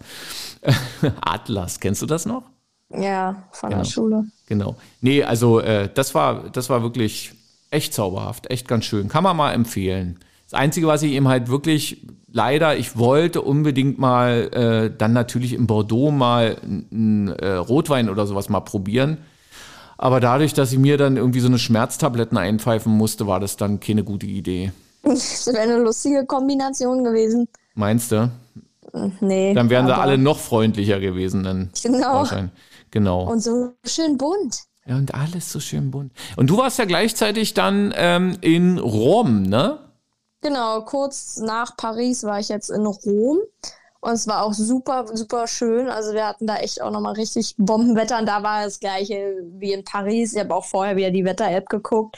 Atlas, 1.21 1.81
kennst 1.81 2.03
du 2.03 2.07
das 2.07 2.27
noch? 2.27 2.45
Ja, 2.91 3.45
von 3.51 3.71
genau. 3.71 3.83
der 3.83 3.89
Schule. 3.91 4.25
Genau. 4.47 4.77
Nee, 5.01 5.25
also 5.25 5.59
äh, 5.59 5.89
das 5.93 6.15
war, 6.15 6.51
das 6.51 6.71
war 6.71 6.83
wirklich 6.83 7.33
echt 7.71 7.95
zauberhaft, 7.95 8.51
echt 8.51 8.69
ganz 8.69 8.85
schön. 8.85 9.09
Kann 9.09 9.25
man 9.25 9.37
mal 9.37 9.53
empfehlen. 9.53 10.19
Das 10.45 10.59
Einzige, 10.59 10.87
was 10.87 11.03
ich 11.03 11.13
eben 11.13 11.29
halt 11.29 11.49
wirklich 11.49 12.07
leider, 12.31 12.77
ich 12.77 12.97
wollte 12.97 13.43
unbedingt 13.43 13.99
mal 13.99 14.49
äh, 14.53 14.97
dann 14.97 15.13
natürlich 15.13 15.53
in 15.55 15.67
Bordeaux 15.67 16.11
mal 16.11 16.57
einen 16.63 17.29
äh, 17.29 17.53
Rotwein 17.55 18.09
oder 18.09 18.27
sowas 18.27 18.49
mal 18.49 18.61
probieren. 18.61 19.19
Aber 19.99 20.21
dadurch, 20.21 20.53
dass 20.53 20.73
ich 20.73 20.79
mir 20.79 20.99
dann 20.99 21.17
irgendwie 21.17 21.41
so 21.41 21.49
eine 21.49 21.59
Schmerztabletten 21.59 22.37
einpfeifen 22.37 22.93
musste, 22.93 23.27
war 23.27 23.41
das 23.41 23.57
dann 23.57 23.81
keine 23.81 24.05
gute 24.05 24.27
Idee. 24.27 24.73
Das 25.03 25.47
wäre 25.47 25.61
eine 25.61 25.79
lustige 25.79 26.27
Kombination 26.27 27.05
gewesen. 27.05 27.47
Meinst 27.77 28.11
du? 28.11 28.29
Nee. 29.21 29.55
Dann 29.55 29.71
wären 29.71 29.87
sie 29.87 29.97
alle 29.97 30.19
noch 30.19 30.39
freundlicher 30.39 30.99
gewesen. 30.99 31.45
Dann 31.45 31.71
genau. 31.83 32.27
Genau. 32.91 33.31
Und 33.31 33.41
so 33.41 33.73
schön 33.85 34.17
bunt. 34.19 34.65
Ja, 34.87 34.97
und 34.97 35.15
alles 35.15 35.51
so 35.51 35.61
schön 35.61 35.91
bunt. 35.91 36.13
Und 36.37 36.49
du 36.49 36.59
warst 36.59 36.79
ja 36.79 36.85
gleichzeitig 36.85 37.55
dann 37.55 37.93
ähm, 37.97 38.39
in 38.41 38.79
Rom, 38.79 39.43
ne? 39.43 39.79
Genau, 40.43 40.83
kurz 40.83 41.39
nach 41.39 41.77
Paris 41.77 42.23
war 42.23 42.39
ich 42.39 42.49
jetzt 42.49 42.71
in 42.71 42.87
Rom. 42.87 43.39
Und 44.01 44.13
es 44.13 44.29
war 44.29 44.45
auch 44.45 44.53
super, 44.53 45.07
super 45.17 45.49
schön. 45.49 45.89
Also 45.89 46.13
wir 46.13 46.27
hatten 46.27 46.47
da 46.47 46.57
echt 46.57 46.81
auch 46.81 46.93
nochmal 46.93 47.15
richtig 47.15 47.57
Bombenwetter. 47.59 48.19
Und 48.21 48.27
da 48.27 48.45
war 48.45 48.65
das 48.65 48.79
gleiche 48.79 49.43
wie 49.59 49.73
in 49.73 49.83
Paris. 49.83 50.35
Ich 50.35 50.39
habe 50.39 50.55
auch 50.55 50.65
vorher 50.65 50.97
wieder 50.97 51.11
die 51.11 51.25
Wetter-App 51.25 51.69
geguckt. 51.69 52.17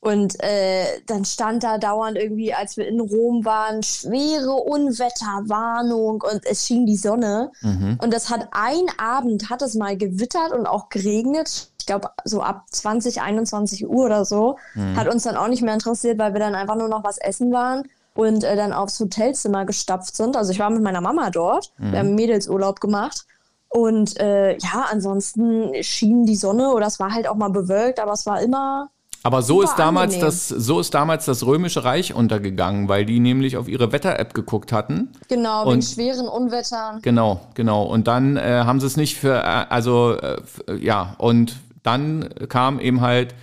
Und 0.00 0.42
äh, 0.42 1.00
dann 1.06 1.24
stand 1.24 1.62
da 1.62 1.78
dauernd 1.78 2.18
irgendwie, 2.18 2.52
als 2.52 2.76
wir 2.76 2.88
in 2.88 3.00
Rom 3.00 3.44
waren, 3.44 3.82
schwere 3.82 4.52
Unwetterwarnung 4.52 6.22
und 6.22 6.44
es 6.46 6.66
schien 6.66 6.86
die 6.86 6.96
Sonne. 6.96 7.52
Mhm. 7.60 7.98
Und 8.02 8.12
das 8.12 8.30
hat 8.30 8.48
ein 8.52 8.86
Abend, 8.98 9.50
hat 9.50 9.60
es 9.60 9.74
mal 9.74 9.98
gewittert 9.98 10.52
und 10.52 10.66
auch 10.66 10.88
geregnet. 10.88 11.69
Ich 11.90 11.92
glaube, 12.00 12.10
so 12.24 12.40
ab 12.40 12.66
20, 12.70 13.20
21 13.20 13.88
Uhr 13.88 14.06
oder 14.06 14.24
so. 14.24 14.58
Mhm. 14.76 14.96
Hat 14.96 15.12
uns 15.12 15.24
dann 15.24 15.36
auch 15.36 15.48
nicht 15.48 15.60
mehr 15.60 15.74
interessiert, 15.74 16.20
weil 16.20 16.34
wir 16.34 16.38
dann 16.38 16.54
einfach 16.54 16.76
nur 16.76 16.86
noch 16.86 17.02
was 17.02 17.18
essen 17.18 17.52
waren 17.52 17.82
und 18.14 18.44
äh, 18.44 18.54
dann 18.54 18.72
aufs 18.72 19.00
Hotelzimmer 19.00 19.64
gestapft 19.64 20.14
sind. 20.14 20.36
Also 20.36 20.52
ich 20.52 20.60
war 20.60 20.70
mit 20.70 20.82
meiner 20.82 21.00
Mama 21.00 21.30
dort. 21.30 21.72
Mhm. 21.78 21.92
Wir 21.92 21.98
haben 21.98 22.14
Mädelsurlaub 22.14 22.80
gemacht. 22.80 23.26
Und 23.70 24.20
äh, 24.20 24.56
ja, 24.58 24.86
ansonsten 24.88 25.82
schien 25.82 26.26
die 26.26 26.36
Sonne 26.36 26.70
oder 26.70 26.86
es 26.86 27.00
war 27.00 27.12
halt 27.12 27.26
auch 27.26 27.34
mal 27.34 27.50
bewölkt, 27.50 27.98
aber 27.98 28.12
es 28.12 28.24
war 28.24 28.40
immer 28.40 28.88
aber 29.22 29.42
so 29.42 29.60
ist 29.60 29.76
damals 29.76 30.18
das, 30.18 30.48
so 30.48 30.80
ist 30.80 30.94
damals 30.94 31.26
das 31.26 31.44
Römische 31.44 31.84
Reich 31.84 32.14
untergegangen, 32.14 32.88
weil 32.88 33.04
die 33.04 33.20
nämlich 33.20 33.58
auf 33.58 33.68
ihre 33.68 33.92
Wetter-App 33.92 34.32
geguckt 34.32 34.72
hatten. 34.72 35.10
Genau, 35.28 35.66
wegen 35.66 35.82
schweren 35.82 36.26
Unwettern. 36.26 37.00
Genau, 37.02 37.40
genau. 37.54 37.82
Und 37.82 38.06
dann 38.06 38.38
äh, 38.38 38.62
haben 38.64 38.80
sie 38.80 38.86
es 38.86 38.96
nicht 38.96 39.18
für, 39.18 39.34
äh, 39.34 39.66
also 39.68 40.16
äh, 40.16 40.40
ja, 40.78 41.16
und 41.18 41.56
dann 41.82 42.28
kam 42.48 42.80
eben 42.80 43.00
halt, 43.00 43.34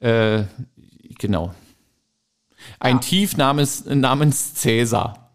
äh, 0.00 0.44
genau, 1.18 1.52
ein 2.80 2.96
ja. 2.96 3.00
Tief 3.00 3.36
namens, 3.36 3.84
namens 3.86 4.54
Cäsar. 4.54 5.30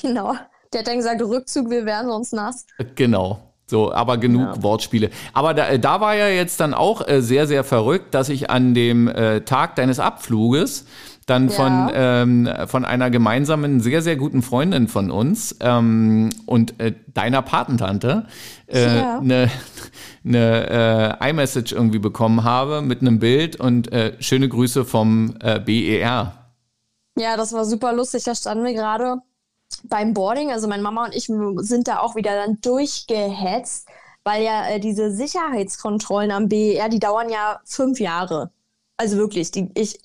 Genau, 0.00 0.34
Der 0.72 0.80
hat 0.80 0.88
dann 0.88 0.96
gesagt, 0.96 1.22
Rückzug, 1.22 1.70
wir 1.70 1.84
werden 1.86 2.08
sonst 2.08 2.32
nass. 2.32 2.66
Genau. 2.94 3.40
So, 3.66 3.92
aber 3.94 4.18
genug 4.18 4.56
ja. 4.56 4.62
Wortspiele. 4.62 5.10
Aber 5.32 5.54
da, 5.54 5.78
da 5.78 6.00
war 6.00 6.14
ja 6.14 6.28
jetzt 6.28 6.60
dann 6.60 6.74
auch 6.74 7.06
äh, 7.08 7.22
sehr, 7.22 7.46
sehr 7.46 7.64
verrückt, 7.64 8.12
dass 8.12 8.28
ich 8.28 8.50
an 8.50 8.74
dem 8.74 9.08
äh, 9.08 9.40
Tag 9.40 9.76
deines 9.76 9.98
Abfluges 9.98 10.84
dann 11.26 11.48
ja. 11.48 11.54
von, 11.54 11.90
ähm, 11.94 12.48
von 12.66 12.84
einer 12.84 13.08
gemeinsamen, 13.08 13.80
sehr, 13.80 14.02
sehr 14.02 14.16
guten 14.16 14.42
Freundin 14.42 14.88
von 14.88 15.10
uns 15.10 15.56
ähm, 15.60 16.28
und 16.44 16.78
äh, 16.78 16.92
deiner 17.14 17.40
Patentante 17.40 18.26
äh, 18.66 18.86
eine, 18.86 19.50
eine 20.24 21.18
äh, 21.20 21.30
iMessage 21.30 21.72
irgendwie 21.72 21.98
bekommen 21.98 22.44
habe 22.44 22.82
mit 22.82 23.00
einem 23.00 23.18
Bild 23.18 23.56
und 23.56 23.92
äh, 23.92 24.16
schöne 24.20 24.48
Grüße 24.48 24.84
vom 24.84 25.36
äh, 25.40 25.60
BER. 25.60 26.32
Ja, 27.16 27.36
das 27.36 27.52
war 27.52 27.64
super 27.64 27.92
lustig. 27.92 28.24
Da 28.24 28.34
standen 28.34 28.64
wir 28.64 28.72
gerade 28.72 29.18
beim 29.84 30.14
Boarding, 30.14 30.50
also 30.50 30.68
meine 30.68 30.82
Mama 30.82 31.04
und 31.04 31.14
ich 31.14 31.30
sind 31.58 31.88
da 31.88 32.00
auch 32.00 32.16
wieder 32.16 32.34
dann 32.34 32.60
durchgehetzt, 32.60 33.88
weil 34.24 34.42
ja 34.42 34.68
äh, 34.68 34.80
diese 34.80 35.10
Sicherheitskontrollen 35.10 36.30
am 36.30 36.48
BER, 36.48 36.88
die 36.88 36.98
dauern 36.98 37.28
ja 37.28 37.60
fünf 37.64 38.00
Jahre. 38.00 38.50
Also 38.96 39.16
wirklich, 39.16 39.50
die, 39.50 39.70
ich 39.74 39.98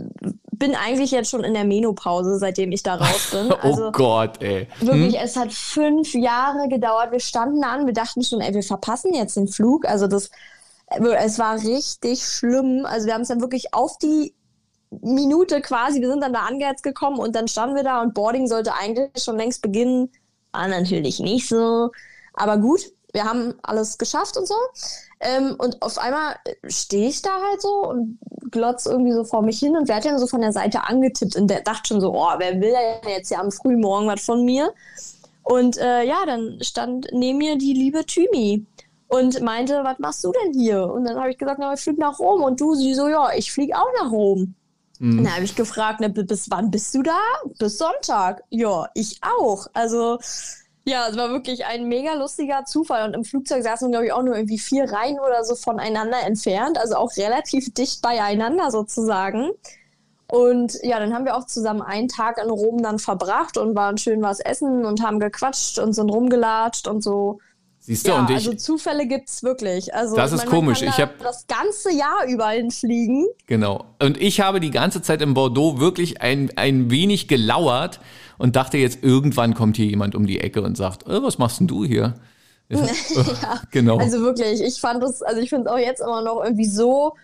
bin 0.60 0.76
eigentlich 0.76 1.12
jetzt 1.12 1.30
schon 1.30 1.44
in 1.44 1.54
der 1.54 1.64
Menopause, 1.64 2.38
seitdem 2.38 2.72
ich 2.72 2.84
da 2.84 2.96
raus 2.96 3.32
bin. 3.32 3.50
Oh 3.52 3.56
also 3.62 3.88
oh 3.88 3.92
Gott, 3.92 4.42
ey. 4.42 4.68
Wirklich, 4.80 5.16
hm? 5.16 5.22
es 5.24 5.36
hat 5.36 5.52
fünf 5.52 6.14
Jahre 6.14 6.68
gedauert. 6.68 7.12
Wir 7.12 7.20
standen 7.20 7.62
da 7.62 7.70
an, 7.70 7.86
wir 7.86 7.94
dachten 7.94 8.24
schon, 8.24 8.42
ey, 8.42 8.54
wir 8.54 8.64
verpassen 8.64 9.14
jetzt 9.14 9.38
den 9.38 9.48
Flug. 9.48 9.86
Also 9.86 10.08
das, 10.08 10.30
es 10.90 11.40
war 11.40 11.56
richtig 11.56 12.24
schlimm. 12.24 12.86
Also 12.86 13.08
wir 13.08 13.14
haben 13.14 13.22
es 13.22 13.30
dann 13.30 13.42
wirklich 13.42 13.74
auf 13.74 13.98
die 13.98 14.34
Minute 15.02 15.62
quasi, 15.62 16.02
wir 16.02 16.10
sind 16.10 16.22
dann 16.22 16.34
da 16.34 16.42
angehetzt 16.42 16.84
gekommen 16.84 17.20
und 17.20 17.36
dann 17.36 17.48
standen 17.48 17.76
wir 17.76 17.84
da 17.84 18.02
und 18.02 18.14
Boarding 18.14 18.48
sollte 18.48 18.74
eigentlich 18.74 19.24
schon 19.24 19.38
längst 19.38 19.62
beginnen. 19.62 20.12
War 20.52 20.68
natürlich 20.68 21.20
nicht 21.20 21.48
so. 21.48 21.92
Aber 22.34 22.58
gut, 22.58 22.82
wir 23.14 23.24
haben 23.24 23.56
alles 23.64 23.98
geschafft 23.98 24.38
und 24.38 24.48
so. 24.48 24.56
Ähm, 25.20 25.56
und 25.58 25.82
auf 25.82 25.98
einmal 25.98 26.36
stehe 26.68 27.10
ich 27.10 27.22
da 27.22 27.30
halt 27.30 27.62
so 27.62 27.90
und 27.90 28.20
glotz 28.52 28.86
irgendwie 28.86 29.12
so 29.12 29.24
vor 29.24 29.42
mich 29.42 29.60
hin 29.60 29.76
und 29.76 29.88
werde 29.88 30.10
dann 30.10 30.20
so 30.20 30.28
von 30.28 30.42
der 30.42 30.54
Seite 30.54 30.84
angetippt 30.84 31.36
und 31.36 31.48
der 31.48 31.62
dachte 31.62 31.88
schon 31.88 32.02
so, 32.02 32.14
oh, 32.14 32.34
wer 32.38 32.60
will 32.62 32.74
denn 33.04 33.10
jetzt 33.10 33.30
ja 33.30 33.40
am 33.40 33.52
frühen 33.52 33.82
Morgen 33.82 34.08
was 34.08 34.22
von 34.22 34.46
mir? 34.46 34.74
Und 35.44 35.78
äh, 35.78 36.04
ja, 36.04 36.26
dann 36.26 36.60
stand 36.62 37.08
neben 37.12 37.40
mir 37.40 37.58
die 37.58 37.74
liebe 37.74 38.06
Thymi 38.06 38.66
und 39.08 39.42
meinte, 39.42 39.82
was 39.84 39.98
machst 39.98 40.24
du 40.24 40.32
denn 40.32 40.54
hier? 40.54 40.86
Und 40.86 41.06
dann 41.06 41.18
habe 41.18 41.32
ich 41.32 41.38
gesagt, 41.38 41.60
na, 41.60 41.74
ich 41.74 41.82
fliege 41.82 42.00
nach 42.00 42.20
Rom. 42.20 42.44
Und 42.44 42.62
du, 42.62 42.76
sie 42.76 42.94
so, 42.94 43.08
ja, 43.08 43.32
ich 43.36 43.52
fliege 43.52 43.76
auch 43.76 43.88
nach 44.02 44.12
Rom. 44.12 44.54
Mhm. 45.00 45.24
Dann 45.24 45.34
habe 45.34 45.46
ich 45.46 45.56
gefragt, 45.56 46.00
na, 46.02 46.08
bis 46.10 46.52
wann 46.52 46.70
bist 46.70 46.94
du 46.94 47.02
da? 47.02 47.20
Bis 47.58 47.80
Sonntag. 47.80 48.44
Ja, 48.50 48.88
ich 48.94 49.20
auch. 49.24 49.66
Also 49.74 50.20
ja, 50.90 51.08
es 51.08 51.16
war 51.16 51.30
wirklich 51.30 51.66
ein 51.66 51.88
mega 51.88 52.14
lustiger 52.14 52.66
Zufall. 52.66 53.08
Und 53.08 53.14
im 53.14 53.24
Flugzeug 53.24 53.64
saßen, 53.64 53.92
glaube 53.92 54.08
ich, 54.08 54.14
auch 54.14 54.24
nur 54.24 54.36
irgendwie 54.36 54.60
vier 54.60 54.92
Reihen 54.92 55.20
oder 55.20 55.44
so 55.44 55.56
voneinander 55.56 56.22
entfernt. 56.26 56.78
Also 56.78 56.96
auch 56.96 57.16
relativ 57.16 57.74
dicht 57.74 58.02
beieinander 58.02 58.72
sozusagen. 58.72 59.52
Und 60.28 60.78
ja, 60.84 61.00
dann 61.00 61.14
haben 61.14 61.26
wir 61.26 61.36
auch 61.36 61.46
zusammen 61.46 61.82
einen 61.82 62.08
Tag 62.08 62.38
in 62.38 62.50
Rom 62.50 62.84
dann 62.84 63.00
verbracht 63.00 63.58
und 63.58 63.76
waren 63.76 63.98
schön 63.98 64.22
was 64.22 64.40
essen 64.40 64.86
und 64.86 65.02
haben 65.04 65.20
gequatscht 65.20 65.80
und 65.80 65.94
sind 65.94 66.10
rumgelatscht 66.10 66.88
und 66.88 67.02
so. 67.02 67.40
Siehst 67.82 68.06
du, 68.06 68.12
ja, 68.12 68.20
und 68.20 68.30
ich, 68.30 68.36
also 68.36 68.54
Zufälle 68.54 69.08
gibt 69.08 69.30
es 69.30 69.42
wirklich. 69.42 69.94
Also, 69.96 70.16
das 70.16 70.32
ist 70.32 70.40
meine, 70.40 70.50
komisch. 70.50 70.82
ich 70.82 71.00
habe 71.00 71.14
das 71.24 71.48
ganze 71.48 71.92
Jahr 71.92 72.26
überall 72.28 72.58
hinfliegen. 72.58 73.28
Genau. 73.48 73.86
Und 74.00 74.22
ich 74.22 74.42
habe 74.42 74.60
die 74.60 74.70
ganze 74.70 75.02
Zeit 75.02 75.22
in 75.22 75.34
Bordeaux 75.34 75.80
wirklich 75.80 76.22
ein, 76.22 76.52
ein 76.56 76.92
wenig 76.92 77.28
gelauert 77.28 78.00
und 78.38 78.56
dachte 78.56 78.78
jetzt, 78.78 79.04
irgendwann 79.04 79.54
kommt 79.54 79.78
hier 79.78 79.86
jemand 79.86 80.14
um 80.14 80.28
die 80.28 80.40
Ecke 80.40 80.62
und 80.62 80.78
sagt, 80.78 81.06
oh, 81.08 81.24
was 81.24 81.38
machst 81.38 81.62
denn 81.62 81.68
du 81.68 81.86
hier? 81.86 82.16
ja, 82.70 83.62
genau. 83.72 83.98
Also 83.98 84.22
wirklich, 84.22 84.62
ich 84.62 84.80
fand 84.80 85.04
es, 85.04 85.22
also 85.22 85.42
ich 85.42 85.50
finde 85.50 85.70
es 85.70 85.72
auch 85.72 85.80
jetzt 85.80 86.02
immer 86.02 86.22
noch 86.22 86.44
irgendwie 86.44 86.68
so 86.68 87.16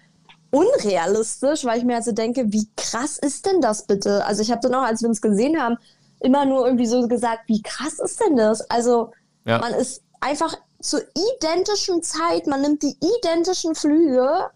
unrealistisch, 0.52 1.66
weil 1.66 1.78
ich 1.78 1.84
mir 1.84 1.96
also 1.96 2.12
denke, 2.12 2.46
wie 2.52 2.68
krass 2.78 3.18
ist 3.18 3.46
denn 3.46 3.62
das 3.62 3.86
bitte? 3.86 4.26
Also 4.26 4.42
ich 4.42 4.52
habe 4.52 4.62
dann 4.62 4.74
auch, 4.74 4.84
als 4.84 5.02
wir 5.02 5.10
uns 5.10 5.22
gesehen 5.22 5.62
haben, 5.62 5.78
immer 6.22 6.46
nur 6.46 6.66
irgendwie 6.66 6.86
so 6.86 7.08
gesagt, 7.08 7.42
wie 7.48 7.62
krass 7.62 8.00
ist 8.00 8.22
denn 8.22 8.38
das? 8.38 8.62
Also 8.70 9.12
ja. 9.46 9.60
man 9.60 9.74
ist 9.74 10.02
einfach 10.22 10.56
zur 10.80 11.02
identischen 11.02 12.04
Zeit, 12.04 12.48
man 12.48 12.62
nimmt 12.62 12.84
die 12.84 12.96
identischen 13.20 13.76
Flüge 13.76 14.50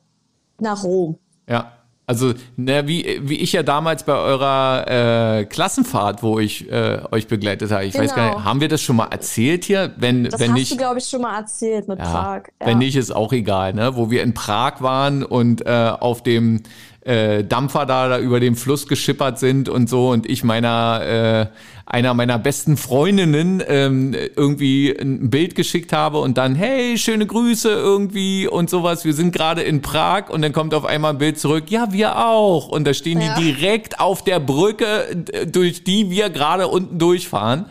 nach 0.60 0.84
Rom. 0.84 1.18
Ja. 1.48 1.74
Also, 2.06 2.34
ne, 2.56 2.88
wie, 2.88 3.20
wie 3.22 3.38
ich 3.38 3.54
ja 3.54 3.62
damals 3.62 4.02
bei 4.02 4.16
eurer 4.16 5.42
äh, 5.42 5.46
Klassenfahrt, 5.46 6.24
wo 6.24 6.40
ich 6.40 6.68
äh, 6.72 7.02
euch 7.12 7.28
begleitet 7.28 7.70
habe. 7.70 7.86
Ich 7.86 7.94
genau. 7.94 8.04
weiß 8.04 8.16
gar 8.16 8.24
nicht, 8.24 8.34
genau. 8.34 8.46
haben 8.46 8.62
wir 8.62 8.68
das 8.68 8.82
schon 8.82 8.96
mal 8.96 9.10
erzählt 9.12 9.64
hier? 9.66 9.94
Wenn, 9.98 10.24
das 10.24 10.40
wenn 10.40 10.50
hast 10.50 10.58
nicht, 10.58 10.72
du, 10.72 10.78
glaube 10.78 10.98
ich, 10.98 11.06
schon 11.06 11.22
mal 11.22 11.38
erzählt 11.38 11.88
mit 11.88 12.00
ja, 12.00 12.06
Prag. 12.06 12.42
Ja. 12.60 12.66
Wenn 12.66 12.80
nicht, 12.80 12.96
ist 12.96 13.12
auch 13.12 13.32
egal, 13.32 13.76
ne? 13.76 13.96
Wo 13.96 14.10
wir 14.10 14.24
in 14.24 14.34
Prag 14.34 14.82
waren 14.82 15.24
und 15.24 15.64
äh, 15.68 15.92
auf 16.00 16.24
dem 16.24 16.64
äh, 17.10 17.44
Dampfer 17.44 17.88
da, 17.88 18.08
da 18.08 18.20
über 18.20 18.40
den 18.40 18.56
Fluss 18.56 18.88
geschippert 18.88 19.40
sind 19.40 19.68
und 19.68 19.90
so. 19.90 20.12
Und 20.12 20.30
ich 20.30 20.44
meiner 20.44 21.50
äh, 21.50 21.56
einer 21.88 22.14
meiner 22.14 22.38
besten 22.38 22.78
Freundinnen 22.78 23.64
ähm, 23.68 24.14
irgendwie 24.14 24.96
ein 24.96 25.32
Bild 25.32 25.56
geschickt 25.56 25.92
habe 25.92 26.20
und 26.20 26.38
dann 26.38 26.54
hey 26.54 27.00
schöne 27.00 27.26
Grüße 27.26 27.68
irgendwie 27.68 28.48
und 28.48 28.70
sowas. 28.70 29.06
Wir 29.06 29.14
sind 29.14 29.32
gerade 29.32 29.64
in 29.64 29.82
Prag 29.82 30.30
und 30.30 30.44
dann 30.44 30.54
kommt 30.54 30.76
auf 30.76 30.86
einmal 30.86 31.14
ein 31.14 31.18
Bild 31.18 31.40
zurück. 31.40 31.72
Ja 31.72 31.92
wir 31.92 32.24
auch. 32.24 32.68
Und 32.68 32.86
da 32.86 32.94
stehen 32.94 33.20
ja. 33.20 33.36
die 33.36 33.54
direkt 33.54 34.00
auf 34.00 34.24
der 34.24 34.40
Brücke 34.40 35.26
durch 35.52 35.84
die 35.84 36.12
wir 36.12 36.30
gerade 36.30 36.68
unten 36.68 37.00
durchfahren. 37.00 37.66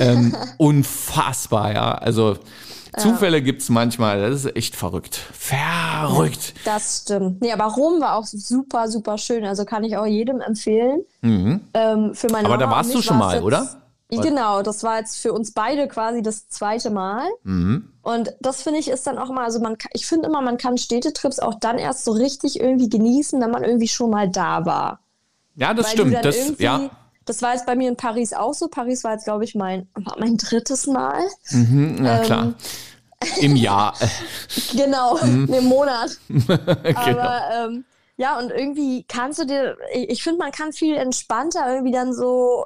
Ähm, 0.00 0.34
unfassbar 0.56 1.72
ja. 1.72 1.92
Also 1.92 2.38
Zufälle 2.98 3.42
gibt 3.42 3.62
es 3.62 3.68
manchmal, 3.68 4.20
das 4.20 4.44
ist 4.44 4.56
echt 4.56 4.76
verrückt. 4.76 5.16
Verrückt. 5.32 6.54
Das 6.64 7.02
stimmt. 7.02 7.40
Nee, 7.40 7.52
aber 7.52 7.64
Rom 7.64 8.00
war 8.00 8.16
auch 8.16 8.26
super, 8.26 8.88
super 8.88 9.18
schön. 9.18 9.44
Also 9.44 9.64
kann 9.64 9.84
ich 9.84 9.96
auch 9.96 10.06
jedem 10.06 10.40
empfehlen. 10.40 11.02
Mhm. 11.22 11.60
Ähm, 11.74 12.14
für 12.14 12.28
meine 12.30 12.46
aber 12.48 12.58
da 12.58 12.70
warst 12.70 12.94
du 12.94 13.02
schon 13.02 13.18
mal, 13.18 13.36
jetzt, 13.36 13.44
oder? 13.44 13.80
Genau, 14.10 14.62
das 14.62 14.82
war 14.82 14.98
jetzt 14.98 15.16
für 15.16 15.32
uns 15.32 15.52
beide 15.52 15.88
quasi 15.88 16.22
das 16.22 16.48
zweite 16.48 16.90
Mal. 16.90 17.26
Mhm. 17.42 17.90
Und 18.02 18.34
das 18.40 18.62
finde 18.62 18.78
ich 18.78 18.88
ist 18.88 19.06
dann 19.06 19.18
auch 19.18 19.30
immer, 19.30 19.42
also 19.42 19.60
man, 19.60 19.76
ich 19.92 20.06
finde 20.06 20.28
immer, 20.28 20.40
man 20.40 20.58
kann 20.58 20.78
Städtetrips 20.78 21.40
auch 21.40 21.54
dann 21.54 21.78
erst 21.78 22.04
so 22.04 22.12
richtig 22.12 22.60
irgendwie 22.60 22.88
genießen, 22.88 23.40
wenn 23.40 23.50
man 23.50 23.64
irgendwie 23.64 23.88
schon 23.88 24.10
mal 24.10 24.28
da 24.28 24.66
war. 24.66 25.00
Ja, 25.56 25.74
das 25.74 25.86
Weil 25.86 25.92
stimmt. 25.92 26.24
Das, 26.24 26.58
ja 26.58 26.90
das 27.24 27.42
war 27.42 27.52
jetzt 27.52 27.66
bei 27.66 27.76
mir 27.76 27.88
in 27.88 27.96
Paris 27.96 28.32
auch 28.32 28.54
so. 28.54 28.68
Paris 28.68 29.04
war 29.04 29.12
jetzt, 29.12 29.24
glaube 29.24 29.44
ich, 29.44 29.54
mein, 29.54 29.88
mein 30.18 30.36
drittes 30.36 30.86
Mal. 30.86 31.22
Mhm, 31.50 32.04
ja, 32.04 32.18
ähm, 32.18 32.24
klar. 32.24 32.54
Im 33.40 33.56
Jahr. 33.56 33.94
genau, 34.72 35.18
mhm. 35.24 35.52
im 35.52 35.64
Monat. 35.64 36.18
genau. 36.28 36.98
Aber 36.98 37.42
ähm, 37.52 37.84
ja, 38.16 38.38
und 38.38 38.50
irgendwie 38.50 39.04
kannst 39.08 39.38
du 39.40 39.46
dir, 39.46 39.76
ich 39.92 40.22
finde, 40.22 40.38
man 40.38 40.52
kann 40.52 40.72
viel 40.72 40.96
entspannter 40.96 41.72
irgendwie 41.72 41.92
dann 41.92 42.12
so, 42.12 42.64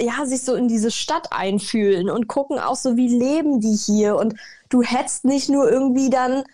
ja, 0.00 0.24
sich 0.24 0.42
so 0.42 0.54
in 0.54 0.66
diese 0.66 0.90
Stadt 0.90 1.28
einfühlen 1.30 2.10
und 2.10 2.26
gucken 2.26 2.58
auch 2.58 2.76
so, 2.76 2.96
wie 2.96 3.08
leben 3.08 3.60
die 3.60 3.76
hier. 3.76 4.16
Und 4.16 4.34
du 4.70 4.82
hättest 4.82 5.24
nicht 5.24 5.50
nur 5.50 5.70
irgendwie 5.70 6.10
dann 6.10 6.44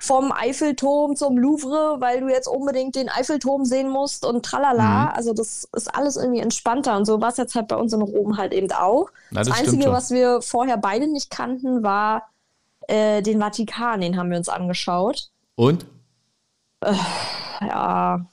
vom 0.00 0.32
Eiffelturm 0.32 1.14
zum 1.14 1.36
Louvre, 1.36 1.96
weil 2.00 2.20
du 2.20 2.28
jetzt 2.28 2.48
unbedingt 2.48 2.96
den 2.96 3.10
Eiffelturm 3.10 3.66
sehen 3.66 3.90
musst 3.90 4.24
und 4.24 4.44
tralala. 4.44 5.04
Mhm. 5.04 5.12
Also 5.14 5.34
das 5.34 5.68
ist 5.76 5.94
alles 5.94 6.16
irgendwie 6.16 6.40
entspannter 6.40 6.96
und 6.96 7.04
so 7.04 7.20
war 7.20 7.28
es 7.28 7.36
jetzt 7.36 7.54
halt 7.54 7.68
bei 7.68 7.76
uns 7.76 7.92
in 7.92 8.00
Rom 8.00 8.38
halt 8.38 8.54
eben 8.54 8.72
auch. 8.72 9.10
Na, 9.30 9.40
das, 9.40 9.48
das 9.48 9.58
Einzige, 9.58 9.92
was 9.92 10.10
wir 10.10 10.40
vorher 10.40 10.78
beide 10.78 11.06
nicht 11.06 11.30
kannten, 11.30 11.82
war 11.82 12.30
äh, 12.88 13.20
den 13.20 13.40
Vatikan, 13.40 14.00
den 14.00 14.16
haben 14.16 14.30
wir 14.30 14.38
uns 14.38 14.48
angeschaut. 14.48 15.28
Und? 15.54 15.84
Äh, 16.80 16.94
ja, 17.60 18.24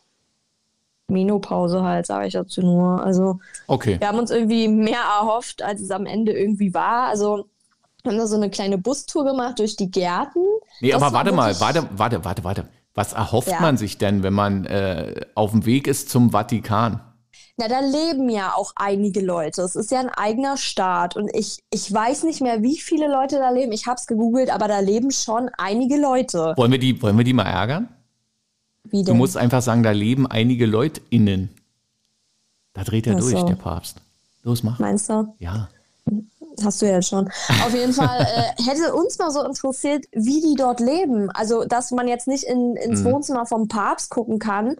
Menopause 1.07 1.83
halt, 1.83 2.05
sage 2.05 2.27
ich 2.27 2.33
dazu 2.33 2.61
nur. 2.61 3.03
Also 3.03 3.39
okay. 3.67 3.99
wir 3.99 4.07
haben 4.07 4.19
uns 4.19 4.31
irgendwie 4.31 4.69
mehr 4.69 5.01
erhofft, 5.19 5.61
als 5.61 5.81
es 5.81 5.91
am 5.91 6.05
Ende 6.05 6.31
irgendwie 6.31 6.73
war. 6.73 7.07
Also 7.07 7.49
haben 8.07 8.17
da 8.17 8.27
so 8.27 8.35
eine 8.35 8.49
kleine 8.49 8.77
Bustour 8.77 9.25
gemacht 9.25 9.59
durch 9.59 9.75
die 9.75 9.91
Gärten. 9.91 10.39
Nee, 10.81 10.91
das 10.91 11.01
aber 11.01 11.13
warte 11.13 11.31
mal, 11.31 11.59
warte, 11.59 11.87
warte, 11.91 12.23
warte, 12.25 12.43
warte. 12.43 12.67
Was 12.93 13.13
erhofft 13.13 13.49
ja. 13.49 13.61
man 13.61 13.77
sich 13.77 13.97
denn, 13.99 14.23
wenn 14.23 14.33
man 14.33 14.65
äh, 14.65 15.21
auf 15.35 15.51
dem 15.51 15.65
Weg 15.65 15.87
ist 15.87 16.09
zum 16.09 16.31
Vatikan? 16.31 16.99
Na, 17.57 17.67
da 17.67 17.79
leben 17.79 18.29
ja 18.29 18.53
auch 18.55 18.73
einige 18.75 19.21
Leute. 19.21 19.61
Es 19.61 19.75
ist 19.75 19.91
ja 19.91 19.99
ein 19.99 20.09
eigener 20.09 20.57
Staat. 20.57 21.15
Und 21.15 21.29
ich, 21.33 21.59
ich 21.71 21.91
weiß 21.91 22.23
nicht 22.23 22.41
mehr, 22.41 22.63
wie 22.63 22.77
viele 22.79 23.07
Leute 23.07 23.37
da 23.37 23.49
leben. 23.51 23.71
Ich 23.71 23.85
habe 23.85 23.97
es 23.99 24.07
gegoogelt, 24.07 24.49
aber 24.49 24.67
da 24.67 24.79
leben 24.79 25.11
schon 25.11 25.49
einige 25.57 25.97
Leute. 25.97 26.53
Wollen 26.55 26.71
wir 26.71 26.79
die, 26.79 26.99
wollen 27.01 27.17
wir 27.17 27.23
die 27.23 27.33
mal 27.33 27.43
ärgern? 27.43 27.87
Wie 28.83 28.97
denn? 28.97 29.05
Du 29.05 29.13
musst 29.13 29.37
einfach 29.37 29.61
sagen, 29.61 29.83
da 29.83 29.91
leben 29.91 30.25
einige 30.25 30.65
Leute 30.65 31.01
innen. 31.09 31.49
Da 32.73 32.83
dreht 32.83 33.05
er 33.07 33.15
Ach 33.15 33.19
durch, 33.19 33.37
so. 33.37 33.45
der 33.45 33.55
Papst. 33.55 33.97
Los, 34.43 34.63
mach. 34.63 34.79
Meinst 34.79 35.09
du? 35.09 35.35
Ja 35.39 35.69
hast 36.63 36.81
du 36.81 36.89
ja 36.89 37.01
schon. 37.01 37.29
Auf 37.65 37.73
jeden 37.73 37.93
Fall 37.93 38.21
äh, 38.21 38.63
hätte 38.63 38.93
uns 38.95 39.17
mal 39.19 39.31
so 39.31 39.43
interessiert, 39.43 40.05
wie 40.11 40.41
die 40.41 40.55
dort 40.55 40.79
leben. 40.79 41.29
Also, 41.31 41.65
dass 41.65 41.91
man 41.91 42.07
jetzt 42.07 42.27
nicht 42.27 42.43
in, 42.43 42.75
ins 42.75 43.03
mhm. 43.03 43.05
Wohnzimmer 43.05 43.45
vom 43.45 43.67
Papst 43.67 44.09
gucken 44.11 44.39
kann, 44.39 44.75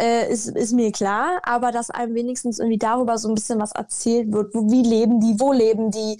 äh, 0.00 0.30
ist, 0.32 0.48
ist 0.48 0.72
mir 0.72 0.92
klar, 0.92 1.40
aber 1.44 1.72
dass 1.72 1.90
einem 1.90 2.14
wenigstens 2.14 2.58
irgendwie 2.58 2.78
darüber 2.78 3.18
so 3.18 3.28
ein 3.28 3.34
bisschen 3.34 3.60
was 3.60 3.72
erzählt 3.72 4.32
wird, 4.32 4.54
wo, 4.54 4.70
wie 4.70 4.82
leben 4.82 5.20
die, 5.20 5.38
wo 5.38 5.52
leben 5.52 5.90
die, 5.90 6.18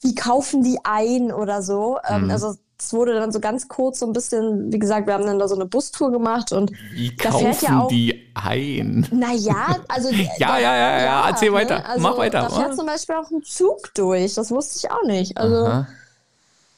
wie 0.00 0.14
kaufen 0.14 0.62
die 0.62 0.78
ein 0.84 1.32
oder 1.32 1.62
so. 1.62 1.98
Ähm, 2.08 2.24
Mhm. 2.24 2.30
also 2.30 2.54
es 2.80 2.92
wurde 2.92 3.14
dann 3.14 3.32
so 3.32 3.40
ganz 3.40 3.68
kurz 3.68 3.98
so 4.00 4.06
ein 4.06 4.12
bisschen, 4.12 4.72
wie 4.72 4.78
gesagt, 4.78 5.06
wir 5.06 5.14
haben 5.14 5.26
dann 5.26 5.38
da 5.38 5.46
so 5.48 5.54
eine 5.54 5.66
Bustour 5.66 6.10
gemacht 6.10 6.52
und 6.52 6.72
Wie 6.92 7.14
da 7.16 7.30
fährt 7.30 7.60
kaufen 7.60 7.66
ja 7.66 7.80
auch, 7.80 7.88
die 7.88 8.30
ein? 8.34 9.06
naja, 9.12 9.76
also 9.88 10.08
Ja, 10.38 10.58
ja, 10.58 10.76
ja, 10.76 11.02
ja, 11.02 11.28
erzähl 11.28 11.52
weiter. 11.52 11.84
Also, 11.86 12.00
Mach 12.02 12.16
weiter. 12.16 12.42
Da 12.42 12.48
fährt 12.50 12.76
zum 12.76 12.86
Beispiel 12.86 13.16
auch 13.16 13.30
ein 13.30 13.42
Zug 13.42 13.92
durch, 13.94 14.34
das 14.34 14.50
wusste 14.50 14.78
ich 14.86 14.90
auch 14.90 15.04
nicht. 15.04 15.36
Also 15.36 15.66
Aha. 15.66 15.86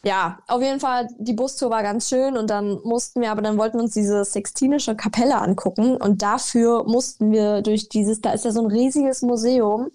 ja, 0.05 0.39
auf 0.49 0.61
jeden 0.61 0.81
Fall, 0.81 1.09
die 1.19 1.33
Bustour 1.33 1.71
war 1.71 1.83
ganz 1.83 2.09
schön 2.09 2.37
und 2.37 2.51
dann 2.51 2.81
mussten 2.85 3.21
wir, 3.21 3.31
aber 3.31 3.43
dann 3.43 3.57
wollten 3.59 3.79
wir 3.79 3.85
uns 3.85 3.95
diese 3.95 4.25
Sextinische 4.25 4.97
Kapelle 4.97 5.37
angucken 5.41 5.97
und 5.97 6.23
dafür 6.23 6.85
mussten 6.85 7.31
wir 7.31 7.63
durch 7.63 7.89
dieses, 7.89 8.21
da 8.21 8.33
ist 8.33 8.45
ja 8.45 8.51
so 8.51 8.61
ein 8.61 8.71
riesiges 8.71 9.23
Museum 9.23 9.91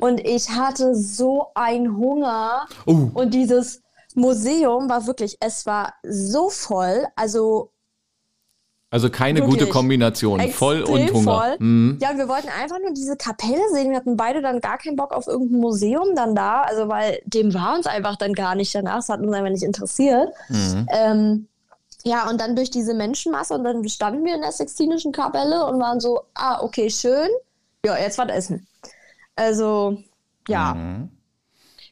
und 0.00 0.20
ich 0.20 0.50
hatte 0.50 0.94
so 0.94 1.46
einen 1.54 1.96
Hunger 1.96 2.66
Oh, 2.86 3.10
und 3.14 3.32
dieses 3.32 3.80
Museum 4.14 4.88
war 4.88 5.06
wirklich, 5.06 5.36
es 5.40 5.66
war 5.66 5.94
so 6.02 6.48
voll, 6.50 7.06
also 7.16 7.70
also 8.90 9.10
keine 9.10 9.40
Wirklich. 9.40 9.58
gute 9.58 9.70
Kombination. 9.70 10.40
Voll 10.52 10.82
und 10.82 11.00
extrem 11.00 11.16
Hunger. 11.26 11.40
voll. 11.40 11.56
Mhm. 11.58 11.98
Ja, 12.00 12.16
wir 12.16 12.28
wollten 12.28 12.46
einfach 12.48 12.78
nur 12.78 12.92
diese 12.92 13.16
Kapelle 13.16 13.60
sehen. 13.72 13.90
Wir 13.90 13.96
hatten 13.96 14.16
beide 14.16 14.40
dann 14.40 14.60
gar 14.60 14.78
keinen 14.78 14.94
Bock 14.94 15.10
auf 15.12 15.26
irgendein 15.26 15.58
Museum 15.58 16.14
dann 16.14 16.36
da, 16.36 16.62
also 16.62 16.86
weil 16.88 17.18
dem 17.24 17.52
war 17.54 17.74
uns 17.74 17.88
einfach 17.88 18.14
dann 18.14 18.34
gar 18.34 18.54
nicht 18.54 18.72
danach, 18.72 18.98
es 19.00 19.08
hat 19.08 19.18
uns 19.18 19.32
einfach 19.32 19.50
nicht 19.50 19.64
interessiert. 19.64 20.32
Mhm. 20.48 20.86
Ähm, 20.92 21.48
ja, 22.04 22.30
und 22.30 22.40
dann 22.40 22.54
durch 22.54 22.70
diese 22.70 22.94
Menschenmasse 22.94 23.54
und 23.54 23.64
dann 23.64 23.88
standen 23.88 24.24
wir 24.24 24.36
in 24.36 24.42
der 24.42 24.52
Sextinischen 24.52 25.10
Kapelle 25.10 25.66
und 25.66 25.80
waren 25.80 25.98
so, 25.98 26.20
ah, 26.34 26.62
okay, 26.62 26.88
schön. 26.88 27.30
Ja, 27.84 27.98
jetzt 27.98 28.16
was 28.18 28.28
essen. 28.28 28.64
Also, 29.34 29.96
ja, 30.46 30.74
Mhm. 30.74 31.08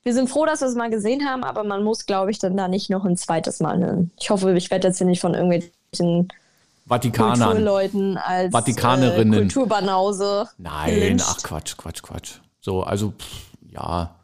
Wir 0.03 0.14
sind 0.14 0.28
froh, 0.28 0.44
dass 0.46 0.61
wir 0.61 0.68
es 0.68 0.74
mal 0.74 0.90
gesehen 0.90 1.26
haben, 1.26 1.44
aber 1.44 1.64
man 1.64 1.84
muss, 1.84 2.07
glaube 2.07 2.30
ich, 2.30 2.38
dann 2.38 2.57
da 2.57 2.68
nicht 2.68 2.90
noch 2.90 3.05
ein 3.05 3.16
zweites 3.16 3.61
Mal 3.61 3.78
hin. 3.78 4.11
Ich 4.18 4.30
hoffe, 4.30 4.53
ich 4.57 4.70
werde 4.70 4.88
jetzt 4.88 4.98
hier 4.98 5.07
nicht 5.07 5.20
von 5.20 5.34
irgendwelchen 5.34 6.28
Vatikanern. 6.86 7.38
Kulturleuten 7.38 8.16
als 8.18 8.53
Vatikanerinnen. 8.53 9.32
Äh, 9.32 9.42
Kulturbanause. 9.42 10.48
Nein, 10.59 10.94
gelyncht. 10.94 11.24
ach 11.28 11.42
Quatsch, 11.42 11.76
Quatsch, 11.76 12.03
Quatsch. 12.03 12.40
So, 12.61 12.82
also, 12.82 13.12
pff, 13.12 13.50
ja. 13.72 14.14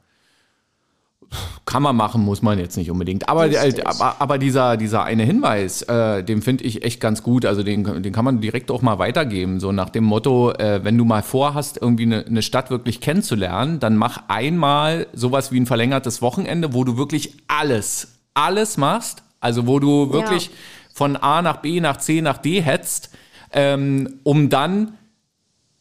Kann 1.67 1.83
man 1.83 1.95
machen, 1.97 2.25
muss 2.25 2.41
man 2.41 2.59
jetzt 2.59 2.79
nicht 2.79 2.91
unbedingt. 2.91 3.29
Aber, 3.29 3.47
äh, 3.51 3.83
aber, 3.85 4.17
aber 4.21 4.39
dieser, 4.39 4.79
dieser 4.79 5.05
eine 5.05 5.25
Hinweis, 5.25 5.83
äh, 5.83 6.25
den 6.25 6.41
finde 6.41 6.65
ich 6.65 6.83
echt 6.83 7.01
ganz 7.01 7.23
gut. 7.23 7.45
Also 7.45 7.63
den, 7.63 8.03
den 8.03 8.13
kann 8.13 8.25
man 8.25 8.41
direkt 8.41 8.71
auch 8.71 8.81
mal 8.81 8.99
weitergeben. 8.99 9.61
So 9.61 9.71
nach 9.71 9.91
dem 9.91 10.05
Motto, 10.05 10.53
äh, 10.53 10.83
wenn 10.83 10.97
du 10.97 11.05
mal 11.05 11.23
vorhast, 11.23 11.79
irgendwie 11.83 12.05
eine, 12.05 12.25
eine 12.25 12.41
Stadt 12.41 12.71
wirklich 12.71 13.03
kennenzulernen, 13.03 13.81
dann 13.81 13.97
mach 13.97 14.23
einmal 14.29 15.07
sowas 15.13 15.53
wie 15.53 15.61
ein 15.61 15.67
verlängertes 15.67 16.23
Wochenende, 16.23 16.73
wo 16.73 16.85
du 16.85 16.97
wirklich 16.97 17.35
alles, 17.49 18.19
alles 18.33 18.79
machst. 18.79 19.23
Also 19.41 19.67
wo 19.67 19.79
du 19.79 20.11
wirklich 20.13 20.47
Ja. 20.47 20.53
von 20.95 21.17
A 21.17 21.43
nach 21.43 21.59
B 21.59 21.81
nach 21.81 21.99
C 21.99 22.23
nach 22.23 22.39
D 22.39 22.63
hetzt, 22.63 23.11
ähm, 23.53 24.21
um 24.25 24.49
dann 24.49 24.95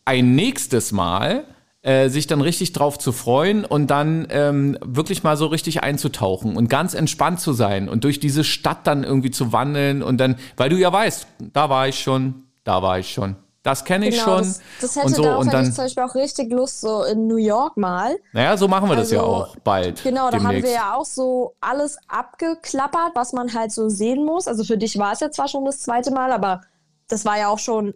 ein 0.03 0.35
nächstes 0.35 0.91
Mal 0.91 1.45
äh, 1.83 2.09
sich 2.09 2.27
dann 2.27 2.41
richtig 2.41 2.73
drauf 2.73 2.97
zu 2.97 3.11
freuen 3.11 3.63
und 3.63 3.87
dann 3.87 4.27
ähm, 4.29 4.77
wirklich 4.83 5.23
mal 5.23 5.37
so 5.37 5.45
richtig 5.45 5.83
einzutauchen 5.83 6.57
und 6.57 6.69
ganz 6.69 6.93
entspannt 6.93 7.39
zu 7.39 7.53
sein 7.53 7.87
und 7.87 8.03
durch 8.03 8.19
diese 8.19 8.43
Stadt 8.43 8.85
dann 8.85 9.03
irgendwie 9.03 9.31
zu 9.31 9.53
wandeln 9.53 10.03
und 10.03 10.17
dann, 10.17 10.37
weil 10.57 10.69
du 10.69 10.77
ja 10.77 10.91
weißt, 10.91 11.27
da 11.53 11.69
war 11.69 11.87
ich 11.87 11.99
schon, 11.99 12.47
da 12.63 12.81
war 12.81 12.99
ich 12.99 13.13
schon, 13.13 13.35
das 13.63 13.85
kenne 13.85 14.07
ich 14.07 14.17
schon 14.17 14.25
Genau, 14.25 14.37
das, 14.37 14.61
das 14.81 14.95
hätte 14.95 15.05
und 15.07 15.15
so 15.15 15.21
darauf 15.23 15.41
und 15.41 15.47
hätte 15.47 15.57
ich 15.59 15.65
dann, 15.65 15.73
zum 15.73 15.83
Beispiel 15.85 16.03
auch 16.03 16.15
richtig 16.15 16.51
Lust, 16.51 16.81
so 16.81 17.03
in 17.03 17.27
New 17.27 17.37
York 17.37 17.77
mal. 17.77 18.17
naja, 18.33 18.57
so 18.57 18.67
machen 18.67 18.89
wir 18.89 18.95
das 18.95 19.11
ja 19.11 19.19
Also, 19.19 19.31
auch 19.31 19.55
bald. 19.57 20.03
Genau, 20.03 20.31
da 20.31 20.41
haben 20.41 20.63
wir 20.63 20.71
ja 20.71 20.95
auch 20.95 21.05
so 21.05 21.53
alles 21.61 21.97
abgeklappert, 22.07 23.11
was 23.13 23.33
man 23.33 23.53
halt 23.53 23.71
so 23.71 23.89
sehen 23.89 24.25
muss. 24.25 24.47
Also 24.47 24.63
für 24.63 24.77
dich 24.77 24.97
war 24.97 25.13
es 25.13 25.19
ja 25.19 25.31
zwar 25.31 25.47
schon 25.47 25.65
das 25.65 25.79
zweite 25.79 26.11
Mal, 26.11 26.31
aber 26.31 26.61
das 27.07 27.23
war 27.25 27.37
ja 27.37 27.49
auch 27.49 27.59
schon 27.59 27.93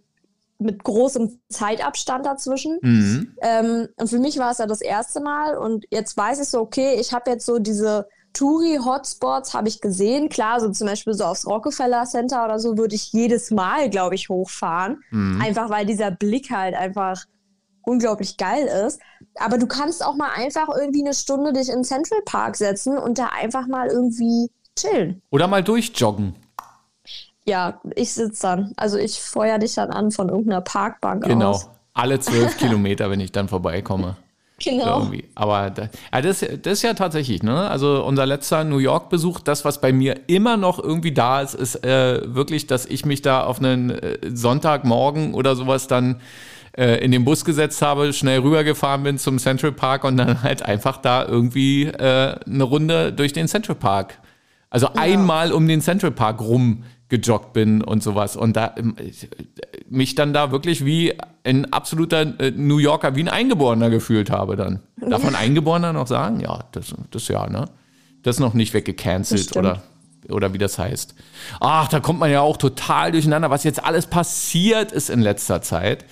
mit 0.61 0.83
großem 0.83 1.39
Zeitabstand 1.49 2.25
dazwischen. 2.25 2.77
Mhm. 2.81 3.35
Ähm, 3.41 3.87
und 3.97 4.09
für 4.09 4.19
mich 4.19 4.37
war 4.37 4.51
es 4.51 4.59
ja 4.59 4.67
das 4.67 4.81
erste 4.81 5.19
Mal 5.19 5.57
und 5.57 5.85
jetzt 5.91 6.15
weiß 6.15 6.39
ich 6.39 6.49
so, 6.49 6.59
okay, 6.59 6.97
ich 6.99 7.13
habe 7.13 7.31
jetzt 7.31 7.45
so 7.45 7.59
diese 7.59 8.07
Touri-Hotspots 8.33 9.53
habe 9.53 9.67
ich 9.67 9.81
gesehen. 9.81 10.29
Klar, 10.29 10.59
so 10.61 10.69
zum 10.69 10.87
Beispiel 10.87 11.13
so 11.13 11.25
aufs 11.25 11.45
Rockefeller 11.45 12.05
Center 12.05 12.45
oder 12.45 12.59
so 12.59 12.77
würde 12.77 12.95
ich 12.95 13.11
jedes 13.11 13.51
Mal, 13.51 13.89
glaube 13.89 14.15
ich, 14.15 14.29
hochfahren. 14.29 15.01
Mhm. 15.09 15.41
Einfach 15.41 15.69
weil 15.69 15.85
dieser 15.85 16.11
Blick 16.11 16.49
halt 16.51 16.75
einfach 16.75 17.25
unglaublich 17.83 18.37
geil 18.37 18.67
ist. 18.87 19.01
Aber 19.35 19.57
du 19.57 19.67
kannst 19.67 20.05
auch 20.05 20.15
mal 20.15 20.29
einfach 20.35 20.69
irgendwie 20.69 21.03
eine 21.03 21.13
Stunde 21.13 21.53
dich 21.53 21.69
in 21.69 21.83
Central 21.83 22.21
Park 22.25 22.55
setzen 22.55 22.97
und 22.97 23.17
da 23.17 23.29
einfach 23.37 23.67
mal 23.67 23.87
irgendwie 23.87 24.49
chillen. 24.77 25.21
Oder 25.29 25.47
mal 25.47 25.63
durchjoggen. 25.63 26.35
Ja, 27.45 27.79
ich 27.95 28.13
sitze 28.13 28.41
dann. 28.43 28.73
Also 28.77 28.97
ich 28.97 29.19
feuer 29.19 29.57
dich 29.57 29.75
dann 29.75 29.89
an 29.89 30.11
von 30.11 30.29
irgendeiner 30.29 30.61
Parkbank 30.61 31.23
Genau. 31.25 31.51
aus. 31.51 31.69
Alle 31.93 32.19
zwölf 32.19 32.57
Kilometer, 32.57 33.09
wenn 33.09 33.19
ich 33.19 33.31
dann 33.31 33.47
vorbeikomme. 33.47 34.15
Genau. 34.63 34.99
Irgendwie. 34.99 35.25
Aber 35.33 35.71
da, 35.71 35.89
ja, 36.13 36.21
das, 36.21 36.39
das 36.39 36.73
ist 36.73 36.81
ja 36.83 36.93
tatsächlich, 36.93 37.41
ne? 37.41 37.67
Also 37.69 38.03
unser 38.05 38.27
letzter 38.27 38.63
New 38.63 38.77
York-Besuch, 38.77 39.39
das, 39.39 39.65
was 39.65 39.81
bei 39.81 39.91
mir 39.91 40.19
immer 40.27 40.55
noch 40.55 40.77
irgendwie 40.81 41.11
da 41.13 41.41
ist, 41.41 41.55
ist 41.55 41.83
äh, 41.83 42.21
wirklich, 42.35 42.67
dass 42.67 42.85
ich 42.85 43.03
mich 43.05 43.23
da 43.23 43.43
auf 43.43 43.57
einen 43.57 43.89
äh, 43.89 44.19
Sonntagmorgen 44.31 45.33
oder 45.33 45.55
sowas 45.55 45.87
dann 45.87 46.21
äh, 46.77 47.03
in 47.03 47.11
den 47.11 47.25
Bus 47.25 47.43
gesetzt 47.43 47.81
habe, 47.81 48.13
schnell 48.13 48.39
rübergefahren 48.41 49.03
bin 49.03 49.17
zum 49.17 49.39
Central 49.39 49.71
Park 49.71 50.03
und 50.03 50.17
dann 50.17 50.43
halt 50.43 50.61
einfach 50.63 50.97
da 50.97 51.25
irgendwie 51.25 51.85
äh, 51.85 52.35
eine 52.45 52.63
Runde 52.63 53.11
durch 53.11 53.33
den 53.33 53.47
Central 53.47 53.75
Park. 53.75 54.19
Also 54.69 54.89
einmal 54.95 55.51
um 55.51 55.67
den 55.67 55.81
Central 55.81 56.11
Park 56.11 56.39
rum 56.39 56.83
gejoggt 57.11 57.51
bin 57.51 57.83
und 57.83 58.01
sowas 58.01 58.37
und 58.37 58.55
da 58.55 58.73
ähm, 58.77 58.95
mich 59.89 60.15
dann 60.15 60.33
da 60.33 60.51
wirklich 60.51 60.85
wie 60.85 61.13
ein 61.43 61.71
absoluter 61.71 62.39
äh, 62.39 62.51
New 62.51 62.77
Yorker, 62.77 63.15
wie 63.15 63.23
ein 63.23 63.27
Eingeborener 63.27 63.89
gefühlt 63.89 64.31
habe 64.31 64.55
dann. 64.55 64.79
Darf 64.95 65.21
man 65.21 65.35
Eingeborener 65.35 65.91
noch 65.91 66.07
sagen? 66.07 66.39
Ja, 66.39 66.63
das, 66.71 66.95
das 67.11 67.27
ja, 67.27 67.47
ne? 67.47 67.65
Das 68.23 68.37
ist 68.37 68.39
noch 68.39 68.53
nicht 68.53 68.73
weggecancelt 68.73 69.57
oder, 69.57 69.83
oder 70.29 70.53
wie 70.53 70.57
das 70.57 70.79
heißt. 70.79 71.15
Ach, 71.59 71.89
da 71.89 71.99
kommt 71.99 72.19
man 72.19 72.31
ja 72.31 72.41
auch 72.41 72.55
total 72.55 73.11
durcheinander, 73.11 73.49
was 73.49 73.65
jetzt 73.65 73.83
alles 73.83 74.07
passiert 74.07 74.93
ist 74.93 75.09
in 75.09 75.19
letzter 75.19 75.61
Zeit. 75.61 76.05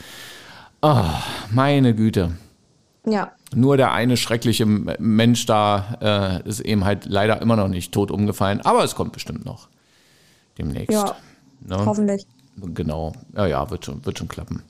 Ah, 0.82 1.22
meine 1.50 1.96
Güte. 1.96 2.32
Ja. 3.06 3.32
Nur 3.56 3.78
der 3.78 3.94
eine 3.94 4.18
schreckliche 4.18 4.66
Mensch 4.66 5.46
da 5.46 6.42
äh, 6.44 6.50
ist 6.50 6.60
eben 6.60 6.84
halt 6.84 7.06
leider 7.06 7.42
immer 7.42 7.56
noch 7.56 7.70
nicht 7.70 7.94
tot 7.94 8.12
umgefallen, 8.12 8.60
aber 8.62 8.84
es 8.84 8.96
kommt 8.96 9.14
bestimmt 9.14 9.46
noch 9.46 9.70
demnächst. 10.60 10.92
Ja. 10.92 11.16
Ne? 11.62 11.86
Hoffentlich. 11.86 12.26
Genau. 12.58 13.14
Ja, 13.36 13.48
ja, 13.48 13.70
wird 13.70 13.86
schon, 13.86 14.06
wird 14.06 14.18
schon 14.18 14.28
klappen. 14.28 14.64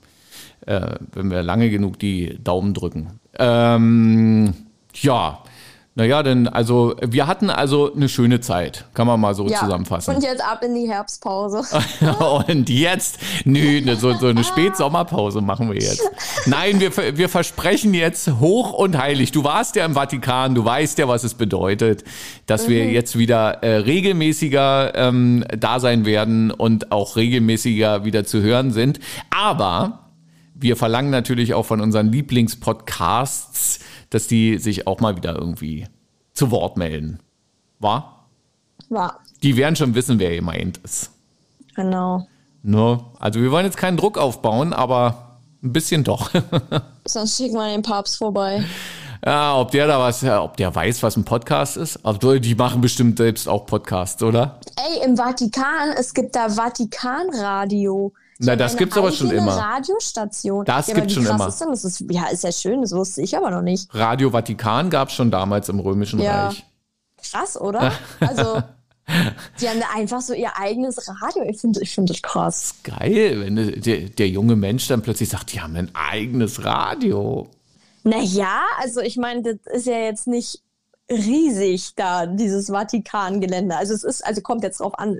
Äh, 0.66 0.96
wenn 1.12 1.30
wir 1.30 1.42
lange 1.42 1.70
genug 1.70 1.98
die 1.98 2.38
Daumen 2.42 2.74
drücken. 2.74 3.20
Ähm, 3.38 4.54
ja. 4.94 5.42
Naja, 6.00 6.22
denn 6.22 6.48
also 6.48 6.94
wir 7.06 7.26
hatten 7.26 7.50
also 7.50 7.92
eine 7.92 8.08
schöne 8.08 8.40
Zeit, 8.40 8.86
kann 8.94 9.06
man 9.06 9.20
mal 9.20 9.34
so 9.34 9.46
Ja. 9.46 9.58
zusammenfassen. 9.58 10.14
Und 10.16 10.22
jetzt 10.24 10.42
ab 10.42 10.64
in 10.64 10.74
die 10.74 10.88
Herbstpause. 10.88 11.60
Und 12.48 12.70
jetzt, 12.70 13.18
nö, 13.44 13.82
ne, 13.82 13.96
so, 13.96 14.14
so 14.14 14.28
eine 14.28 14.42
Spätsommerpause 14.42 15.42
machen 15.42 15.70
wir 15.70 15.78
jetzt. 15.78 16.08
Nein, 16.46 16.80
wir, 16.80 17.18
wir 17.18 17.28
versprechen 17.28 17.92
jetzt 17.92 18.30
hoch 18.40 18.72
und 18.72 18.96
heilig. 18.96 19.32
Du 19.32 19.44
warst 19.44 19.76
ja 19.76 19.84
im 19.84 19.92
Vatikan, 19.92 20.54
du 20.54 20.64
weißt 20.64 20.96
ja, 20.96 21.06
was 21.06 21.22
es 21.22 21.34
bedeutet, 21.34 22.02
dass 22.46 22.66
wir 22.66 22.90
jetzt 22.90 23.18
wieder 23.18 23.62
äh, 23.62 23.76
regelmäßiger 23.76 24.94
ähm, 24.94 25.44
da 25.54 25.80
sein 25.80 26.06
werden 26.06 26.50
und 26.50 26.92
auch 26.92 27.16
regelmäßiger 27.16 28.06
wieder 28.06 28.24
zu 28.24 28.40
hören 28.40 28.70
sind. 28.70 29.00
Aber 29.28 29.98
wir 30.54 30.76
verlangen 30.76 31.10
natürlich 31.10 31.52
auch 31.52 31.64
von 31.66 31.80
unseren 31.82 32.10
Lieblingspodcasts, 32.12 33.80
dass 34.10 34.26
die 34.26 34.58
sich 34.58 34.86
auch 34.86 35.00
mal 35.00 35.16
wieder 35.16 35.36
irgendwie 35.36 35.86
zu 36.32 36.50
Wort 36.50 36.76
melden. 36.76 37.20
War? 37.78 38.26
War. 38.88 39.20
Die 39.42 39.56
werden 39.56 39.76
schon 39.76 39.94
wissen, 39.94 40.18
wer 40.18 40.34
gemeint 40.34 40.78
ist. 40.78 41.10
Genau. 41.74 42.26
Ne? 42.62 43.00
Also 43.18 43.40
wir 43.40 43.50
wollen 43.50 43.64
jetzt 43.64 43.76
keinen 43.76 43.96
Druck 43.96 44.18
aufbauen, 44.18 44.72
aber 44.72 45.38
ein 45.62 45.72
bisschen 45.72 46.04
doch. 46.04 46.30
Sonst 47.06 47.36
schicken 47.36 47.54
wir 47.54 47.70
den 47.70 47.82
Papst 47.82 48.18
vorbei. 48.18 48.64
ja, 49.24 49.56
ob 49.56 49.70
der 49.70 49.86
da 49.86 49.98
was, 49.98 50.20
ja, 50.22 50.42
ob 50.42 50.56
der 50.56 50.74
weiß, 50.74 51.02
was 51.02 51.16
ein 51.16 51.24
Podcast 51.24 51.76
ist. 51.76 52.04
Also 52.04 52.38
die 52.38 52.54
machen 52.54 52.80
bestimmt 52.80 53.18
selbst 53.18 53.48
auch 53.48 53.66
Podcasts, 53.66 54.22
oder? 54.22 54.60
Ey, 54.76 55.06
im 55.06 55.16
Vatikan, 55.16 55.90
es 55.96 56.12
gibt 56.12 56.36
da 56.36 56.48
Vatikanradio. 56.50 58.12
Na, 58.42 58.56
das 58.56 58.72
eine 58.72 58.78
gibt's 58.78 58.96
aber 58.96 59.12
schon 59.12 59.30
immer. 59.30 59.52
Radiostation. 59.52 60.64
Das 60.64 60.88
ja, 60.88 60.94
gibt's 60.94 61.10
wie 61.16 61.24
schon 61.24 61.34
immer. 61.34 61.48
Ist 61.48 61.60
das 61.60 61.84
ist, 61.84 62.04
ja, 62.10 62.26
ist 62.28 62.42
ja 62.44 62.52
schön, 62.52 62.80
das 62.80 62.92
wusste 62.92 63.20
ich 63.22 63.36
aber 63.36 63.50
noch 63.50 63.62
nicht. 63.62 63.94
Radio 63.94 64.30
Vatikan 64.30 64.88
gab 64.88 65.08
es 65.08 65.14
schon 65.14 65.30
damals 65.30 65.68
im 65.68 65.78
Römischen 65.78 66.20
Ja. 66.20 66.48
Reich. 66.48 66.64
Krass, 67.22 67.60
oder? 67.60 67.92
Also, 68.20 68.62
Die 69.60 69.68
haben 69.68 69.82
einfach 69.94 70.20
so 70.20 70.34
ihr 70.34 70.56
eigenes 70.56 70.96
Radio. 71.08 71.42
Ich 71.48 71.60
finde 71.60 71.80
ich 71.82 71.94
find 71.94 72.08
das 72.08 72.22
krass. 72.22 72.74
Geil, 72.84 73.40
wenn 73.40 73.56
der, 73.56 74.08
der 74.08 74.28
junge 74.28 74.56
Mensch 74.56 74.86
dann 74.88 75.02
plötzlich 75.02 75.28
sagt, 75.28 75.52
die 75.52 75.60
haben 75.60 75.76
ein 75.76 75.90
eigenes 75.94 76.64
Radio. 76.64 77.48
Naja, 78.02 78.62
also 78.78 79.00
ich 79.00 79.16
meine, 79.16 79.42
das 79.42 79.56
ist 79.74 79.86
ja 79.86 79.98
jetzt 79.98 80.26
nicht 80.26 80.62
riesig 81.10 81.94
da, 81.96 82.26
dieses 82.26 82.68
Vatikangelände. 82.68 83.76
Also 83.76 83.94
es 83.94 84.04
ist, 84.04 84.24
also 84.24 84.40
kommt 84.40 84.62
jetzt 84.62 84.80
drauf 84.80 84.98
an, 84.98 85.18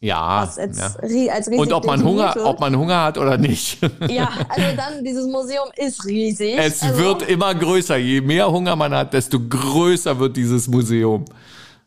Ja. 0.00 0.44
jetzt 0.56 0.78
ja. 0.78 1.32
als 1.32 1.48
Und 1.48 1.72
ob 1.72 1.86
man, 1.86 2.04
Hunger, 2.04 2.34
wird. 2.34 2.44
ob 2.46 2.60
man 2.60 2.76
Hunger 2.76 3.04
hat 3.04 3.18
oder 3.18 3.38
nicht. 3.38 3.78
Ja, 4.08 4.28
also 4.48 4.76
dann, 4.76 5.04
dieses 5.04 5.26
Museum 5.26 5.68
ist 5.76 6.04
riesig. 6.04 6.58
Es 6.58 6.82
also, 6.82 6.98
wird 6.98 7.22
immer 7.28 7.54
größer. 7.54 7.96
Je 7.96 8.20
mehr 8.20 8.50
Hunger 8.50 8.76
man 8.76 8.94
hat, 8.94 9.12
desto 9.14 9.40
größer 9.40 10.18
wird 10.18 10.36
dieses 10.36 10.68
Museum. 10.68 11.24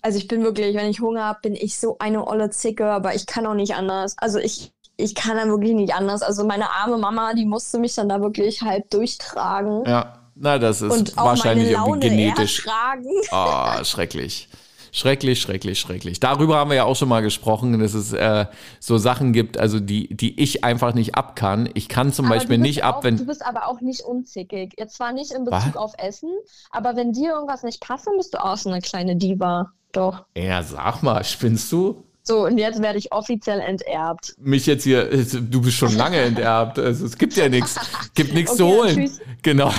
Also 0.01 0.17
ich 0.17 0.27
bin 0.27 0.43
wirklich, 0.43 0.75
wenn 0.75 0.89
ich 0.89 0.99
Hunger 0.99 1.23
habe, 1.25 1.39
bin 1.41 1.55
ich 1.55 1.77
so 1.77 1.97
eine 1.99 2.27
olle 2.27 2.49
Zicke, 2.49 2.85
aber 2.85 3.15
ich 3.15 3.25
kann 3.25 3.45
auch 3.45 3.53
nicht 3.53 3.75
anders. 3.75 4.15
Also 4.19 4.39
ich, 4.39 4.71
ich 4.97 5.15
kann 5.15 5.35
dann 5.37 5.49
wirklich 5.49 5.73
nicht 5.73 5.93
anders. 5.93 6.21
Also 6.21 6.45
meine 6.45 6.69
arme 6.71 6.97
Mama, 6.97 7.33
die 7.33 7.45
musste 7.45 7.79
mich 7.79 7.95
dann 7.95 8.09
da 8.09 8.21
wirklich 8.21 8.61
halb 8.61 8.89
durchtragen. 8.91 9.83
Ja, 9.85 10.24
na, 10.35 10.59
das 10.59 10.81
ist 10.81 10.91
und 10.91 11.17
auch 11.17 11.25
wahrscheinlich 11.25 11.71
irgendwie 11.71 12.09
genetisch. 12.09 12.67
Ah, 13.31 13.83
schrecklich. 13.83 14.49
Schrecklich, 14.91 15.41
schrecklich, 15.41 15.77
schrecklich. 15.77 16.21
Darüber 16.21 16.55
haben 16.55 16.69
wir 16.69 16.77
ja 16.77 16.85
auch 16.85 16.95
schon 16.95 17.09
mal 17.09 17.21
gesprochen, 17.21 17.77
dass 17.79 17.93
es 17.93 18.13
äh, 18.13 18.45
so 18.79 18.97
Sachen 18.97 19.33
gibt, 19.33 19.57
also 19.57 19.81
die, 19.81 20.07
die 20.15 20.39
ich 20.41 20.63
einfach 20.63 20.93
nicht 20.93 21.15
ab 21.15 21.35
kann. 21.35 21.69
Ich 21.73 21.89
kann 21.89 22.13
zum 22.13 22.27
Aber 22.27 22.35
Beispiel 22.35 22.57
nicht 22.57 22.83
auch, 22.83 22.97
ab, 22.97 23.03
wenn. 23.03 23.17
Du 23.17 23.25
bist 23.25 23.45
aber 23.45 23.67
auch 23.67 23.81
nicht 23.81 24.03
unzickig. 24.03 24.73
Jetzt 24.77 24.95
zwar 24.95 25.11
nicht 25.11 25.33
in 25.33 25.43
Bezug 25.43 25.75
Was? 25.75 25.75
auf 25.75 25.93
Essen, 25.97 26.29
aber 26.71 26.95
wenn 26.95 27.11
dir 27.11 27.31
irgendwas 27.31 27.63
nicht 27.63 27.81
passt, 27.81 28.07
dann 28.07 28.15
bist 28.15 28.33
du 28.33 28.41
auch 28.41 28.55
so 28.55 28.69
eine 28.69 28.79
kleine 28.79 29.17
Diva. 29.17 29.71
Doch. 29.91 30.23
Ja, 30.33 30.63
sag 30.63 31.03
mal, 31.03 31.25
spinnst 31.25 31.69
du? 31.73 32.05
So, 32.27 32.45
und 32.45 32.57
jetzt 32.57 32.81
werde 32.81 32.97
ich 32.97 33.11
offiziell 33.11 33.59
enterbt. 33.59 34.33
Mich 34.39 34.65
jetzt 34.65 34.83
hier, 34.83 35.05
du 35.05 35.61
bist 35.61 35.77
schon 35.77 35.95
lange 35.95 36.17
enterbt. 36.17 36.79
Also 36.79 37.05
es 37.05 37.17
gibt 37.17 37.35
ja 37.35 37.47
nichts. 37.49 37.75
Gibt 38.15 38.33
nichts 38.33 38.55
zu 38.55 38.65
Okay, 38.65 38.77
holen. 38.77 38.95
tschüss. 38.95 39.19
Genau. 39.43 39.71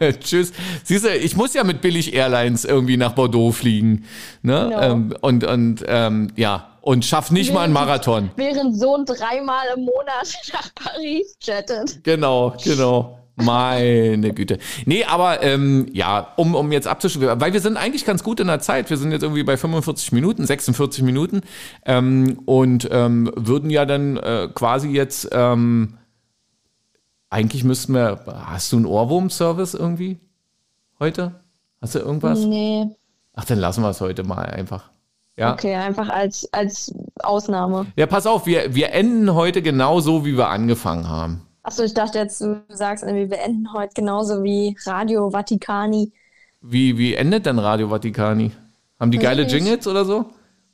tschüss. 0.20 0.52
Siehst 0.82 1.04
du, 1.04 1.14
ich 1.16 1.36
muss 1.36 1.54
ja 1.54 1.62
mit 1.62 1.80
Billig 1.80 2.14
Airlines 2.14 2.64
irgendwie 2.64 2.96
nach 2.96 3.12
Bordeaux 3.12 3.52
fliegen. 3.52 4.04
Ne? 4.42 4.66
Genau. 4.70 4.82
Ähm, 4.82 5.14
und 5.20 5.44
und 5.44 5.84
ähm, 5.86 6.32
ja. 6.34 6.74
Und 6.80 7.04
schaff 7.04 7.30
nicht 7.30 7.52
mal 7.52 7.62
einen 7.64 7.72
Marathon. 7.74 8.30
Während 8.36 8.78
Sohn 8.78 9.04
dreimal 9.04 9.66
im 9.76 9.84
Monat 9.84 10.32
nach 10.52 10.74
Paris 10.74 11.36
jettet. 11.42 12.02
Genau, 12.02 12.56
genau. 12.64 13.18
Meine 13.44 14.32
Güte. 14.32 14.58
Nee, 14.84 15.04
aber 15.04 15.42
ähm, 15.42 15.86
ja, 15.92 16.32
um, 16.36 16.54
um 16.54 16.72
jetzt 16.72 16.86
abzuschließen, 16.86 17.40
weil 17.40 17.52
wir 17.52 17.60
sind 17.60 17.76
eigentlich 17.76 18.04
ganz 18.04 18.22
gut 18.22 18.40
in 18.40 18.46
der 18.46 18.60
Zeit. 18.60 18.90
Wir 18.90 18.96
sind 18.96 19.12
jetzt 19.12 19.22
irgendwie 19.22 19.44
bei 19.44 19.56
45 19.56 20.12
Minuten, 20.12 20.44
46 20.44 21.02
Minuten 21.02 21.42
ähm, 21.84 22.40
und 22.46 22.88
ähm, 22.90 23.30
würden 23.36 23.70
ja 23.70 23.86
dann 23.86 24.16
äh, 24.16 24.48
quasi 24.52 24.88
jetzt, 24.88 25.28
ähm, 25.32 25.98
eigentlich 27.30 27.64
müssten 27.64 27.94
wir, 27.94 28.24
hast 28.26 28.72
du 28.72 28.76
einen 28.76 28.86
Ohrwurm-Service 28.86 29.74
irgendwie 29.74 30.18
heute? 30.98 31.40
Hast 31.80 31.94
du 31.94 32.00
irgendwas? 32.00 32.40
Nee. 32.40 32.86
Ach, 33.34 33.44
dann 33.44 33.58
lassen 33.58 33.82
wir 33.82 33.90
es 33.90 34.00
heute 34.00 34.24
mal 34.24 34.46
einfach. 34.46 34.90
Ja. 35.36 35.52
Okay, 35.52 35.76
einfach 35.76 36.08
als, 36.08 36.52
als 36.52 36.92
Ausnahme. 37.22 37.86
Ja, 37.94 38.06
pass 38.06 38.26
auf, 38.26 38.46
wir, 38.46 38.74
wir 38.74 38.92
enden 38.92 39.32
heute 39.34 39.62
genau 39.62 40.00
so, 40.00 40.24
wie 40.24 40.36
wir 40.36 40.48
angefangen 40.48 41.08
haben. 41.08 41.47
Achso, 41.68 41.82
ich 41.82 41.92
dachte 41.92 42.16
jetzt, 42.16 42.40
du 42.40 42.62
sagst, 42.70 43.04
wir 43.04 43.38
enden 43.40 43.70
heute 43.74 43.92
genauso 43.92 44.42
wie 44.42 44.74
Radio 44.86 45.30
Vaticani. 45.30 46.10
Wie, 46.62 46.96
wie 46.96 47.12
endet 47.14 47.44
denn 47.44 47.58
Radio 47.58 47.90
Vaticani? 47.90 48.52
Haben 48.98 49.10
die 49.10 49.18
geile 49.18 49.42
ich 49.42 49.52
Jingles 49.52 49.86
oder 49.86 50.02
so? 50.06 50.24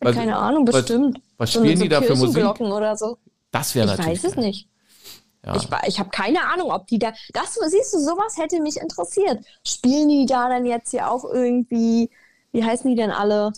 Was- 0.01 0.15
Keine 0.15 0.37
Ahnung, 0.37 0.65
was- 0.69 0.77
bestimmt. 0.77 1.19
Was 1.37 1.51
So- 1.53 1.59
spielen 1.59 1.79
so 1.79 1.83
die 1.83 1.89
da 1.89 2.01
für 2.01 2.15
Musik? 2.15 2.45
Oder 2.61 2.97
so. 2.97 3.19
Das 3.51 3.75
wäre 3.75 3.87
Ich 3.87 3.97
natürlich. 3.99 4.23
weiß 4.23 4.31
es 4.31 4.37
nicht. 4.37 4.69
Ja. 5.45 5.57
Ich, 5.57 5.69
ich 5.89 5.99
habe 5.99 6.11
keine 6.11 6.45
Ahnung, 6.45 6.71
ob 6.71 6.87
die 6.87 7.01
da. 7.01 7.13
Das 7.33 7.55
siehst 7.55 7.93
du, 7.93 7.99
sowas 7.99 8.37
hätte 8.39 8.63
mich 8.63 8.77
interessiert. 8.77 9.45
Spielen 9.67 10.09
die 10.09 10.27
da 10.27 10.49
dann 10.49 10.65
jetzt 10.65 10.93
hier 10.93 11.11
auch 11.11 11.25
irgendwie, 11.25 12.09
wie 12.53 12.63
heißen 12.65 12.89
die 12.89 12.95
denn 12.97 13.11
alle? 13.11 13.53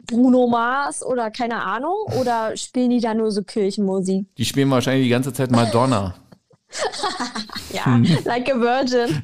Bruno 0.00 0.48
Mars 0.48 1.06
oder 1.06 1.30
keine 1.30 1.62
Ahnung? 1.62 1.94
Oder 2.20 2.56
spielen 2.56 2.90
die 2.90 3.00
da 3.00 3.14
nur 3.14 3.30
so 3.30 3.42
Kirchenmusik? 3.44 4.26
Die 4.36 4.44
spielen 4.44 4.68
wahrscheinlich 4.68 5.04
die 5.04 5.10
ganze 5.10 5.32
Zeit 5.32 5.52
Madonna. 5.52 6.16
Ja, 7.72 7.84
Hm. 7.86 8.04
like 8.24 8.48
a 8.52 8.58
virgin. 8.58 9.22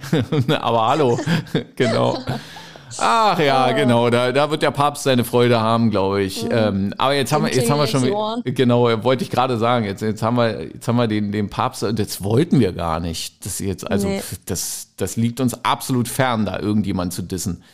Aber 0.61 0.89
hallo, 0.89 1.19
genau. 1.77 2.19
Ach 2.99 3.39
ja, 3.39 3.73
genau, 3.73 4.09
da, 4.11 4.33
da 4.33 4.51
wird 4.51 4.63
der 4.63 4.71
Papst 4.71 5.03
seine 5.03 5.25
Freude 5.25 5.61
haben, 5.61 5.91
glaube 5.91 6.23
ich. 6.23 6.47
Ähm, 6.51 6.95
aber 6.97 7.15
jetzt 7.15 7.33
haben 7.33 7.45
wir, 7.45 7.53
jetzt 7.53 7.69
haben 7.69 7.79
wir 7.79 7.87
schon, 7.89 8.43
genau, 8.45 9.03
wollte 9.05 9.25
ich 9.25 9.31
gerade 9.31 9.59
sagen, 9.59 9.85
jetzt, 9.85 10.01
jetzt 10.03 10.23
haben 10.23 10.37
wir, 10.37 10.63
jetzt 10.73 10.87
haben 10.89 10.97
wir 10.97 11.09
den, 11.09 11.31
den 11.33 11.51
Papst, 11.51 11.83
das 11.83 12.23
wollten 12.23 12.59
wir 12.61 12.73
gar 12.73 13.01
nicht. 13.01 13.45
Das 13.45 13.59
jetzt, 13.59 13.91
also, 13.91 14.09
Nee. 14.09 14.23
das, 14.47 14.93
das 14.97 15.17
liegt 15.17 15.41
uns 15.41 15.63
absolut 15.65 16.09
fern, 16.09 16.47
da 16.47 16.59
irgendjemand 16.61 17.13
zu 17.13 17.23
dissen. 17.23 17.65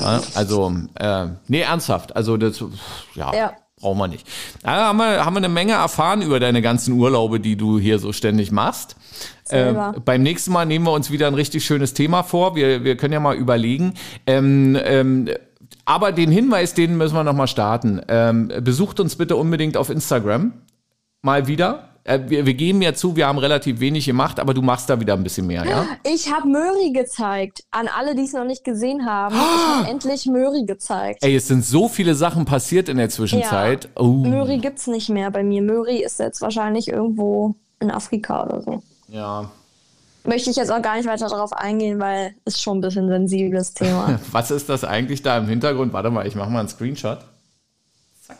Ja, 0.00 0.20
also, 0.34 0.74
äh, 0.96 1.26
nee, 1.46 1.60
ernsthaft, 1.60 2.14
also 2.16 2.36
das, 2.36 2.62
ja, 3.14 3.34
Ja. 3.34 3.52
Brauchen 3.86 3.98
wir 3.98 4.08
nicht. 4.08 4.26
Da 4.62 4.88
haben 4.88 4.98
wir, 4.98 5.24
haben 5.24 5.34
wir 5.34 5.38
eine 5.38 5.48
Menge 5.48 5.74
erfahren 5.74 6.20
über 6.20 6.40
deine 6.40 6.60
ganzen 6.60 6.94
Urlaube, 6.94 7.38
die 7.38 7.56
du 7.56 7.78
hier 7.78 8.00
so 8.00 8.12
ständig 8.12 8.50
machst. 8.50 8.96
Ähm, 9.50 9.76
beim 10.04 10.24
nächsten 10.24 10.52
Mal 10.52 10.66
nehmen 10.66 10.84
wir 10.86 10.92
uns 10.92 11.12
wieder 11.12 11.28
ein 11.28 11.34
richtig 11.34 11.64
schönes 11.64 11.94
Thema 11.94 12.24
vor. 12.24 12.56
Wir, 12.56 12.82
wir 12.82 12.96
können 12.96 13.12
ja 13.12 13.20
mal 13.20 13.36
überlegen. 13.36 13.94
Ähm, 14.26 14.76
ähm, 14.82 15.28
aber 15.84 16.10
den 16.10 16.32
Hinweis, 16.32 16.74
den 16.74 16.96
müssen 16.96 17.14
wir 17.14 17.22
noch 17.22 17.32
mal 17.32 17.46
starten. 17.46 18.00
Ähm, 18.08 18.50
besucht 18.60 18.98
uns 18.98 19.14
bitte 19.14 19.36
unbedingt 19.36 19.76
auf 19.76 19.88
Instagram. 19.88 20.52
Mal 21.22 21.46
wieder. 21.46 21.90
Äh, 22.06 22.20
wir, 22.28 22.46
wir 22.46 22.54
geben 22.54 22.82
ja 22.82 22.94
zu, 22.94 23.16
wir 23.16 23.26
haben 23.26 23.38
relativ 23.38 23.80
wenig 23.80 24.06
gemacht, 24.06 24.38
aber 24.38 24.54
du 24.54 24.62
machst 24.62 24.88
da 24.88 25.00
wieder 25.00 25.14
ein 25.14 25.24
bisschen 25.24 25.46
mehr, 25.46 25.64
ja? 25.66 25.86
Ich 26.04 26.32
habe 26.32 26.46
Möri 26.46 26.92
gezeigt. 26.92 27.64
An 27.72 27.88
alle, 27.88 28.14
die 28.14 28.22
es 28.22 28.32
noch 28.32 28.44
nicht 28.44 28.62
gesehen 28.62 29.04
haben. 29.04 29.34
Ich 29.34 29.76
habe 29.76 29.88
endlich 29.88 30.26
Möri 30.26 30.64
gezeigt. 30.64 31.24
Ey, 31.24 31.34
es 31.34 31.48
sind 31.48 31.64
so 31.64 31.88
viele 31.88 32.14
Sachen 32.14 32.44
passiert 32.44 32.88
in 32.88 32.98
der 32.98 33.08
Zwischenzeit. 33.08 33.88
Oh. 33.96 34.04
Möri 34.04 34.58
gibt's 34.58 34.86
nicht 34.86 35.08
mehr 35.08 35.32
bei 35.32 35.42
mir. 35.42 35.62
Möri 35.62 36.02
ist 36.02 36.20
jetzt 36.20 36.40
wahrscheinlich 36.42 36.88
irgendwo 36.88 37.56
in 37.80 37.90
Afrika 37.90 38.44
oder 38.44 38.62
so. 38.62 38.82
Ja. 39.08 39.50
Möchte 40.24 40.50
ich 40.50 40.56
jetzt 40.56 40.70
auch 40.70 40.82
gar 40.82 40.96
nicht 40.96 41.06
weiter 41.06 41.28
darauf 41.28 41.52
eingehen, 41.52 41.98
weil 41.98 42.34
ist 42.44 42.62
schon 42.62 42.78
ein 42.78 42.80
bisschen 42.82 43.08
sensibles 43.08 43.74
Thema. 43.74 44.20
Was 44.30 44.52
ist 44.52 44.68
das 44.68 44.84
eigentlich 44.84 45.22
da 45.22 45.38
im 45.38 45.48
Hintergrund? 45.48 45.92
Warte 45.92 46.10
mal, 46.10 46.26
ich 46.26 46.36
mache 46.36 46.50
mal 46.50 46.60
einen 46.60 46.68
Screenshot. 46.68 47.18
Zack. 48.26 48.38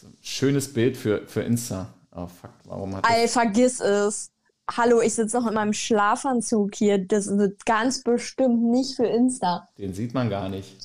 So, 0.00 0.08
schönes 0.34 0.72
Bild 0.72 0.96
für, 0.96 1.26
für 1.26 1.42
Insta. 1.42 1.86
Oh 2.14 2.26
fuck, 2.26 2.50
warum 2.64 2.96
hat. 2.96 3.06
Ey, 3.10 3.28
vergiss 3.28 3.80
es. 3.80 4.30
Hallo, 4.70 5.00
ich 5.00 5.14
sitze 5.14 5.38
noch 5.38 5.46
in 5.46 5.54
meinem 5.54 5.72
Schlafanzug 5.74 6.74
hier. 6.74 6.98
Das 6.98 7.26
wird 7.28 7.66
ganz 7.66 8.02
bestimmt 8.02 8.62
nicht 8.70 8.96
für 8.96 9.06
Insta. 9.06 9.68
Den 9.78 9.92
sieht 9.92 10.14
man 10.14 10.30
gar 10.30 10.48
nicht. 10.48 10.76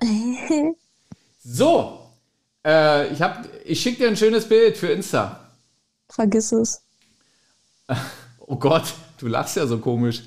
So, 1.48 2.00
äh, 2.66 3.06
ich, 3.12 3.22
hab- 3.22 3.46
ich 3.64 3.80
schicke 3.80 3.98
dir 3.98 4.08
ein 4.08 4.16
schönes 4.16 4.48
Bild 4.48 4.76
für 4.76 4.88
Insta. 4.88 5.48
Vergiss 6.08 6.52
es. 6.52 6.82
Oh 8.48 8.54
Gott, 8.56 8.94
du 9.18 9.26
lachst 9.26 9.56
ja 9.56 9.66
so 9.66 9.78
komisch. 9.78 10.22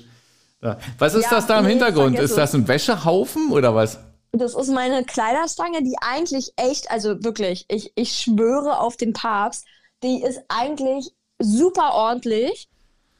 Was 0.98 1.14
ist 1.14 1.24
Ja, 1.24 1.30
das 1.30 1.46
da 1.46 1.58
im 1.58 1.64
nee, 1.64 1.70
Hintergrund? 1.70 2.18
Ist 2.18 2.36
das 2.36 2.54
ein 2.54 2.68
Wäschehaufen 2.68 3.50
oder 3.50 3.74
was? 3.74 3.98
Das 4.32 4.54
ist 4.54 4.68
meine 4.68 5.04
Kleiderstange, 5.04 5.82
die 5.82 5.96
eigentlich 6.00 6.52
echt, 6.56 6.90
also 6.90 7.22
wirklich, 7.24 7.64
ich, 7.68 7.92
ich 7.96 8.12
schwöre 8.12 8.78
auf 8.78 8.96
den 8.96 9.12
Papst, 9.12 9.66
die 10.02 10.22
ist 10.22 10.42
eigentlich 10.48 11.12
super 11.38 11.94
ordentlich. 11.94 12.68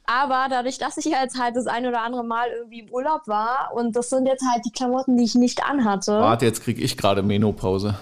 Aber 0.07 0.47
dadurch, 0.51 0.79
dass 0.79 0.97
ich 0.97 1.05
jetzt 1.05 1.39
halt 1.39 1.55
das 1.55 1.69
ein 1.69 1.87
oder 1.87 2.03
andere 2.03 2.25
Mal 2.25 2.49
irgendwie 2.51 2.81
im 2.81 2.91
Urlaub 2.91 3.29
war 3.29 3.71
und 3.75 3.95
das 3.95 4.11
sind 4.11 4.27
jetzt 4.27 4.45
halt 4.45 4.65
die 4.65 4.73
Klamotten, 4.73 5.17
die 5.17 5.23
ich 5.23 5.37
nicht 5.37 5.65
anhatte. 5.65 6.13
Warte, 6.13 6.47
jetzt 6.47 6.63
kriege 6.63 6.83
ich 6.83 6.97
gerade 6.97 7.23
Menopause. 7.23 7.95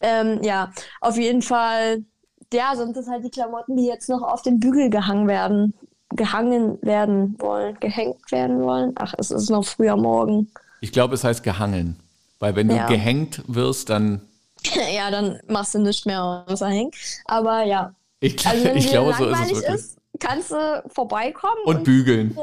Ähm, 0.00 0.40
ja, 0.42 0.70
auf 1.00 1.16
jeden 1.16 1.42
Fall, 1.42 2.04
ja, 2.52 2.76
sind 2.76 2.96
das 2.96 3.08
halt 3.08 3.24
die 3.24 3.30
Klamotten, 3.30 3.76
die 3.76 3.86
jetzt 3.86 4.08
noch 4.08 4.22
auf 4.22 4.42
den 4.42 4.60
Bügel 4.60 4.88
gehangen 4.88 5.26
werden, 5.26 5.74
gehangen 6.10 6.78
werden 6.82 7.34
wollen, 7.40 7.76
gehängt 7.80 8.30
werden 8.30 8.62
wollen. 8.62 8.92
Ach, 8.96 9.14
es 9.18 9.32
ist 9.32 9.50
noch 9.50 9.64
früher 9.64 9.96
Morgen. 9.96 10.52
Ich 10.84 10.92
glaube, 10.92 11.14
es 11.14 11.24
heißt 11.24 11.42
gehangen. 11.42 11.98
Weil 12.40 12.56
wenn 12.56 12.68
du 12.68 12.76
Ja. 12.76 12.86
gehängt 12.86 13.40
wirst, 13.46 13.88
dann. 13.88 14.20
ja, 14.94 15.10
dann 15.10 15.40
machst 15.48 15.74
du 15.74 15.78
nicht 15.78 16.04
mehr 16.04 16.44
außer 16.46 16.68
hängen. 16.68 16.90
Aber 17.24 17.62
ja, 17.64 17.94
Ich, 18.20 18.46
also 18.46 18.64
wenn 18.66 18.76
ich 18.76 18.88
glaube, 18.88 19.14
so 19.14 19.24
ist 19.26 19.40
es 19.40 19.50
wirklich. 19.54 19.74
ist, 19.74 19.96
kannst 20.20 20.50
du 20.50 20.82
vorbeikommen. 20.88 21.56
Und 21.64 21.84
bügeln. 21.84 22.36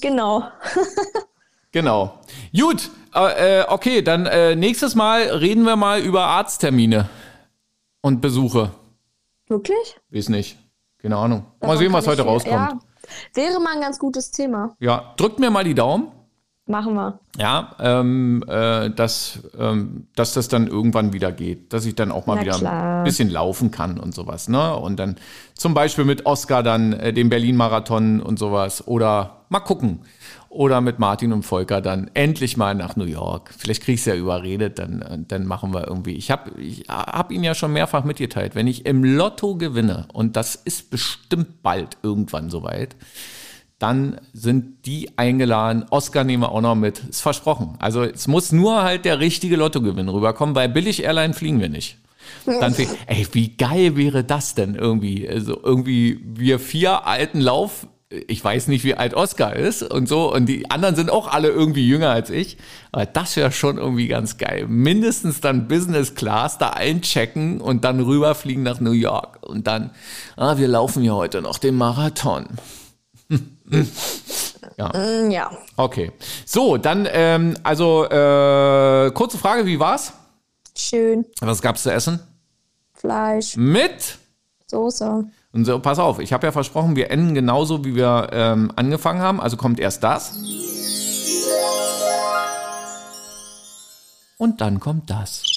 genau. 0.00 0.42
Genau. 1.72 2.20
Gut, 2.58 2.90
äh, 3.12 3.62
okay, 3.68 4.00
dann 4.00 4.24
äh, 4.24 4.56
nächstes 4.56 4.94
Mal 4.94 5.24
reden 5.28 5.64
wir 5.64 5.76
mal 5.76 6.00
über 6.00 6.22
Arzttermine 6.24 7.10
und 8.00 8.22
Besuche. 8.22 8.70
Wirklich? 9.46 9.96
Weiß 10.10 10.30
nicht. 10.30 10.56
Keine 11.02 11.16
Ahnung. 11.18 11.44
Mal 11.60 11.76
sehen, 11.76 11.92
was 11.92 12.06
heute 12.06 12.22
rauskommt. 12.22 12.54
Ja, 12.54 12.78
wäre 13.34 13.60
mal 13.60 13.74
ein 13.74 13.82
ganz 13.82 13.98
gutes 13.98 14.30
Thema. 14.30 14.74
Ja, 14.80 15.12
drückt 15.18 15.38
mir 15.38 15.50
mal 15.50 15.64
die 15.64 15.74
Daumen. 15.74 16.08
Machen 16.68 16.94
wir. 16.94 17.20
Ja, 17.38 17.76
ähm, 17.78 18.42
äh, 18.48 18.90
dass, 18.90 19.38
ähm, 19.56 20.08
dass 20.16 20.34
das 20.34 20.48
dann 20.48 20.66
irgendwann 20.66 21.12
wieder 21.12 21.30
geht, 21.30 21.72
dass 21.72 21.86
ich 21.86 21.94
dann 21.94 22.10
auch 22.10 22.26
mal 22.26 22.34
Na 22.36 22.40
wieder 22.40 22.58
klar. 22.58 22.98
ein 22.98 23.04
bisschen 23.04 23.30
laufen 23.30 23.70
kann 23.70 24.00
und 24.00 24.12
sowas. 24.12 24.48
Ne? 24.48 24.74
Und 24.74 24.96
dann 24.96 25.16
zum 25.54 25.74
Beispiel 25.74 26.04
mit 26.04 26.26
Oscar 26.26 26.64
dann 26.64 26.92
äh, 26.92 27.12
den 27.12 27.28
Berlin-Marathon 27.28 28.20
und 28.20 28.40
sowas. 28.40 28.88
Oder 28.88 29.44
mal 29.48 29.60
gucken. 29.60 30.00
Oder 30.48 30.80
mit 30.80 30.98
Martin 30.98 31.32
und 31.32 31.44
Volker 31.44 31.80
dann 31.80 32.10
endlich 32.14 32.56
mal 32.56 32.74
nach 32.74 32.96
New 32.96 33.04
York. 33.04 33.54
Vielleicht 33.56 33.82
krieg 33.84 33.94
ich 33.94 34.00
es 34.00 34.06
ja 34.06 34.16
überredet, 34.16 34.80
dann, 34.80 35.02
äh, 35.02 35.18
dann 35.20 35.46
machen 35.46 35.72
wir 35.72 35.86
irgendwie. 35.86 36.14
Ich 36.14 36.32
habe 36.32 36.58
ich 36.60 36.88
hab 36.88 37.30
ihn 37.30 37.44
ja 37.44 37.54
schon 37.54 37.72
mehrfach 37.74 38.02
mitgeteilt, 38.02 38.56
wenn 38.56 38.66
ich 38.66 38.86
im 38.86 39.04
Lotto 39.04 39.54
gewinne, 39.54 40.08
und 40.12 40.34
das 40.34 40.56
ist 40.56 40.90
bestimmt 40.90 41.62
bald 41.62 41.98
irgendwann 42.02 42.50
soweit, 42.50 42.96
dann 43.78 44.20
sind 44.32 44.86
die 44.86 45.10
eingeladen. 45.18 45.84
Oscar 45.90 46.24
nehmen 46.24 46.42
wir 46.42 46.52
auch 46.52 46.60
noch 46.62 46.74
mit. 46.74 47.00
Ist 47.00 47.20
versprochen. 47.20 47.74
Also 47.78 48.02
es 48.04 48.26
muss 48.26 48.50
nur 48.52 48.82
halt 48.82 49.04
der 49.04 49.20
richtige 49.20 49.56
Lottogewinn 49.56 50.08
rüberkommen. 50.08 50.54
Bei 50.54 50.66
Billig 50.68 51.02
Airline 51.02 51.34
fliegen 51.34 51.60
wir 51.60 51.68
nicht. 51.68 51.98
Dann 52.46 52.72
flieg- 52.74 52.88
ey, 53.06 53.26
wie 53.32 53.56
geil 53.56 53.96
wäre 53.96 54.24
das 54.24 54.54
denn 54.54 54.74
irgendwie? 54.76 55.28
Also 55.28 55.60
irgendwie 55.62 56.20
wir 56.24 56.58
vier 56.58 57.06
alten 57.06 57.40
Lauf. 57.40 57.86
Ich 58.28 58.42
weiß 58.42 58.68
nicht, 58.68 58.84
wie 58.84 58.94
alt 58.94 59.14
Oscar 59.14 59.54
ist 59.56 59.82
und 59.82 60.08
so. 60.08 60.32
Und 60.32 60.46
die 60.46 60.70
anderen 60.70 60.94
sind 60.96 61.10
auch 61.10 61.26
alle 61.28 61.48
irgendwie 61.48 61.86
jünger 61.86 62.10
als 62.10 62.30
ich. 62.30 62.56
Aber 62.92 63.04
das 63.04 63.36
wäre 63.36 63.52
schon 63.52 63.76
irgendwie 63.78 64.08
ganz 64.08 64.38
geil. 64.38 64.66
Mindestens 64.68 65.40
dann 65.40 65.68
Business 65.68 66.14
Class 66.14 66.56
da 66.56 66.70
einchecken 66.70 67.60
und 67.60 67.84
dann 67.84 68.00
rüberfliegen 68.00 68.62
nach 68.62 68.80
New 68.80 68.92
York. 68.92 69.40
Und 69.46 69.66
dann, 69.66 69.90
ah, 70.36 70.56
wir 70.56 70.68
laufen 70.68 71.02
ja 71.02 71.12
heute 71.12 71.42
noch 71.42 71.58
den 71.58 71.74
Marathon. 71.76 72.46
Mm, 73.68 75.30
ja. 75.30 75.50
Okay. 75.76 76.12
So, 76.44 76.76
dann, 76.76 77.08
ähm, 77.10 77.56
also, 77.62 78.04
äh, 78.04 79.10
kurze 79.12 79.38
Frage, 79.38 79.66
wie 79.66 79.80
war's? 79.80 80.12
Schön. 80.76 81.24
Was 81.40 81.62
gab's 81.62 81.82
zu 81.82 81.92
essen? 81.92 82.20
Fleisch, 82.94 83.56
Mit? 83.56 84.18
Soße. 84.66 85.24
Und 85.52 85.64
so, 85.64 85.78
pass 85.78 85.98
auf, 85.98 86.18
ich 86.18 86.32
habe 86.32 86.46
ja 86.46 86.52
versprochen, 86.52 86.96
wir 86.96 87.10
enden 87.10 87.34
genauso, 87.34 87.84
wie 87.84 87.94
wir 87.94 88.28
ähm, 88.32 88.72
angefangen 88.76 89.20
haben. 89.20 89.40
Also 89.40 89.56
kommt 89.56 89.80
erst 89.80 90.02
das. 90.02 90.36
Und 94.38 94.60
dann 94.60 94.80
kommt 94.80 95.08
das. 95.08 95.55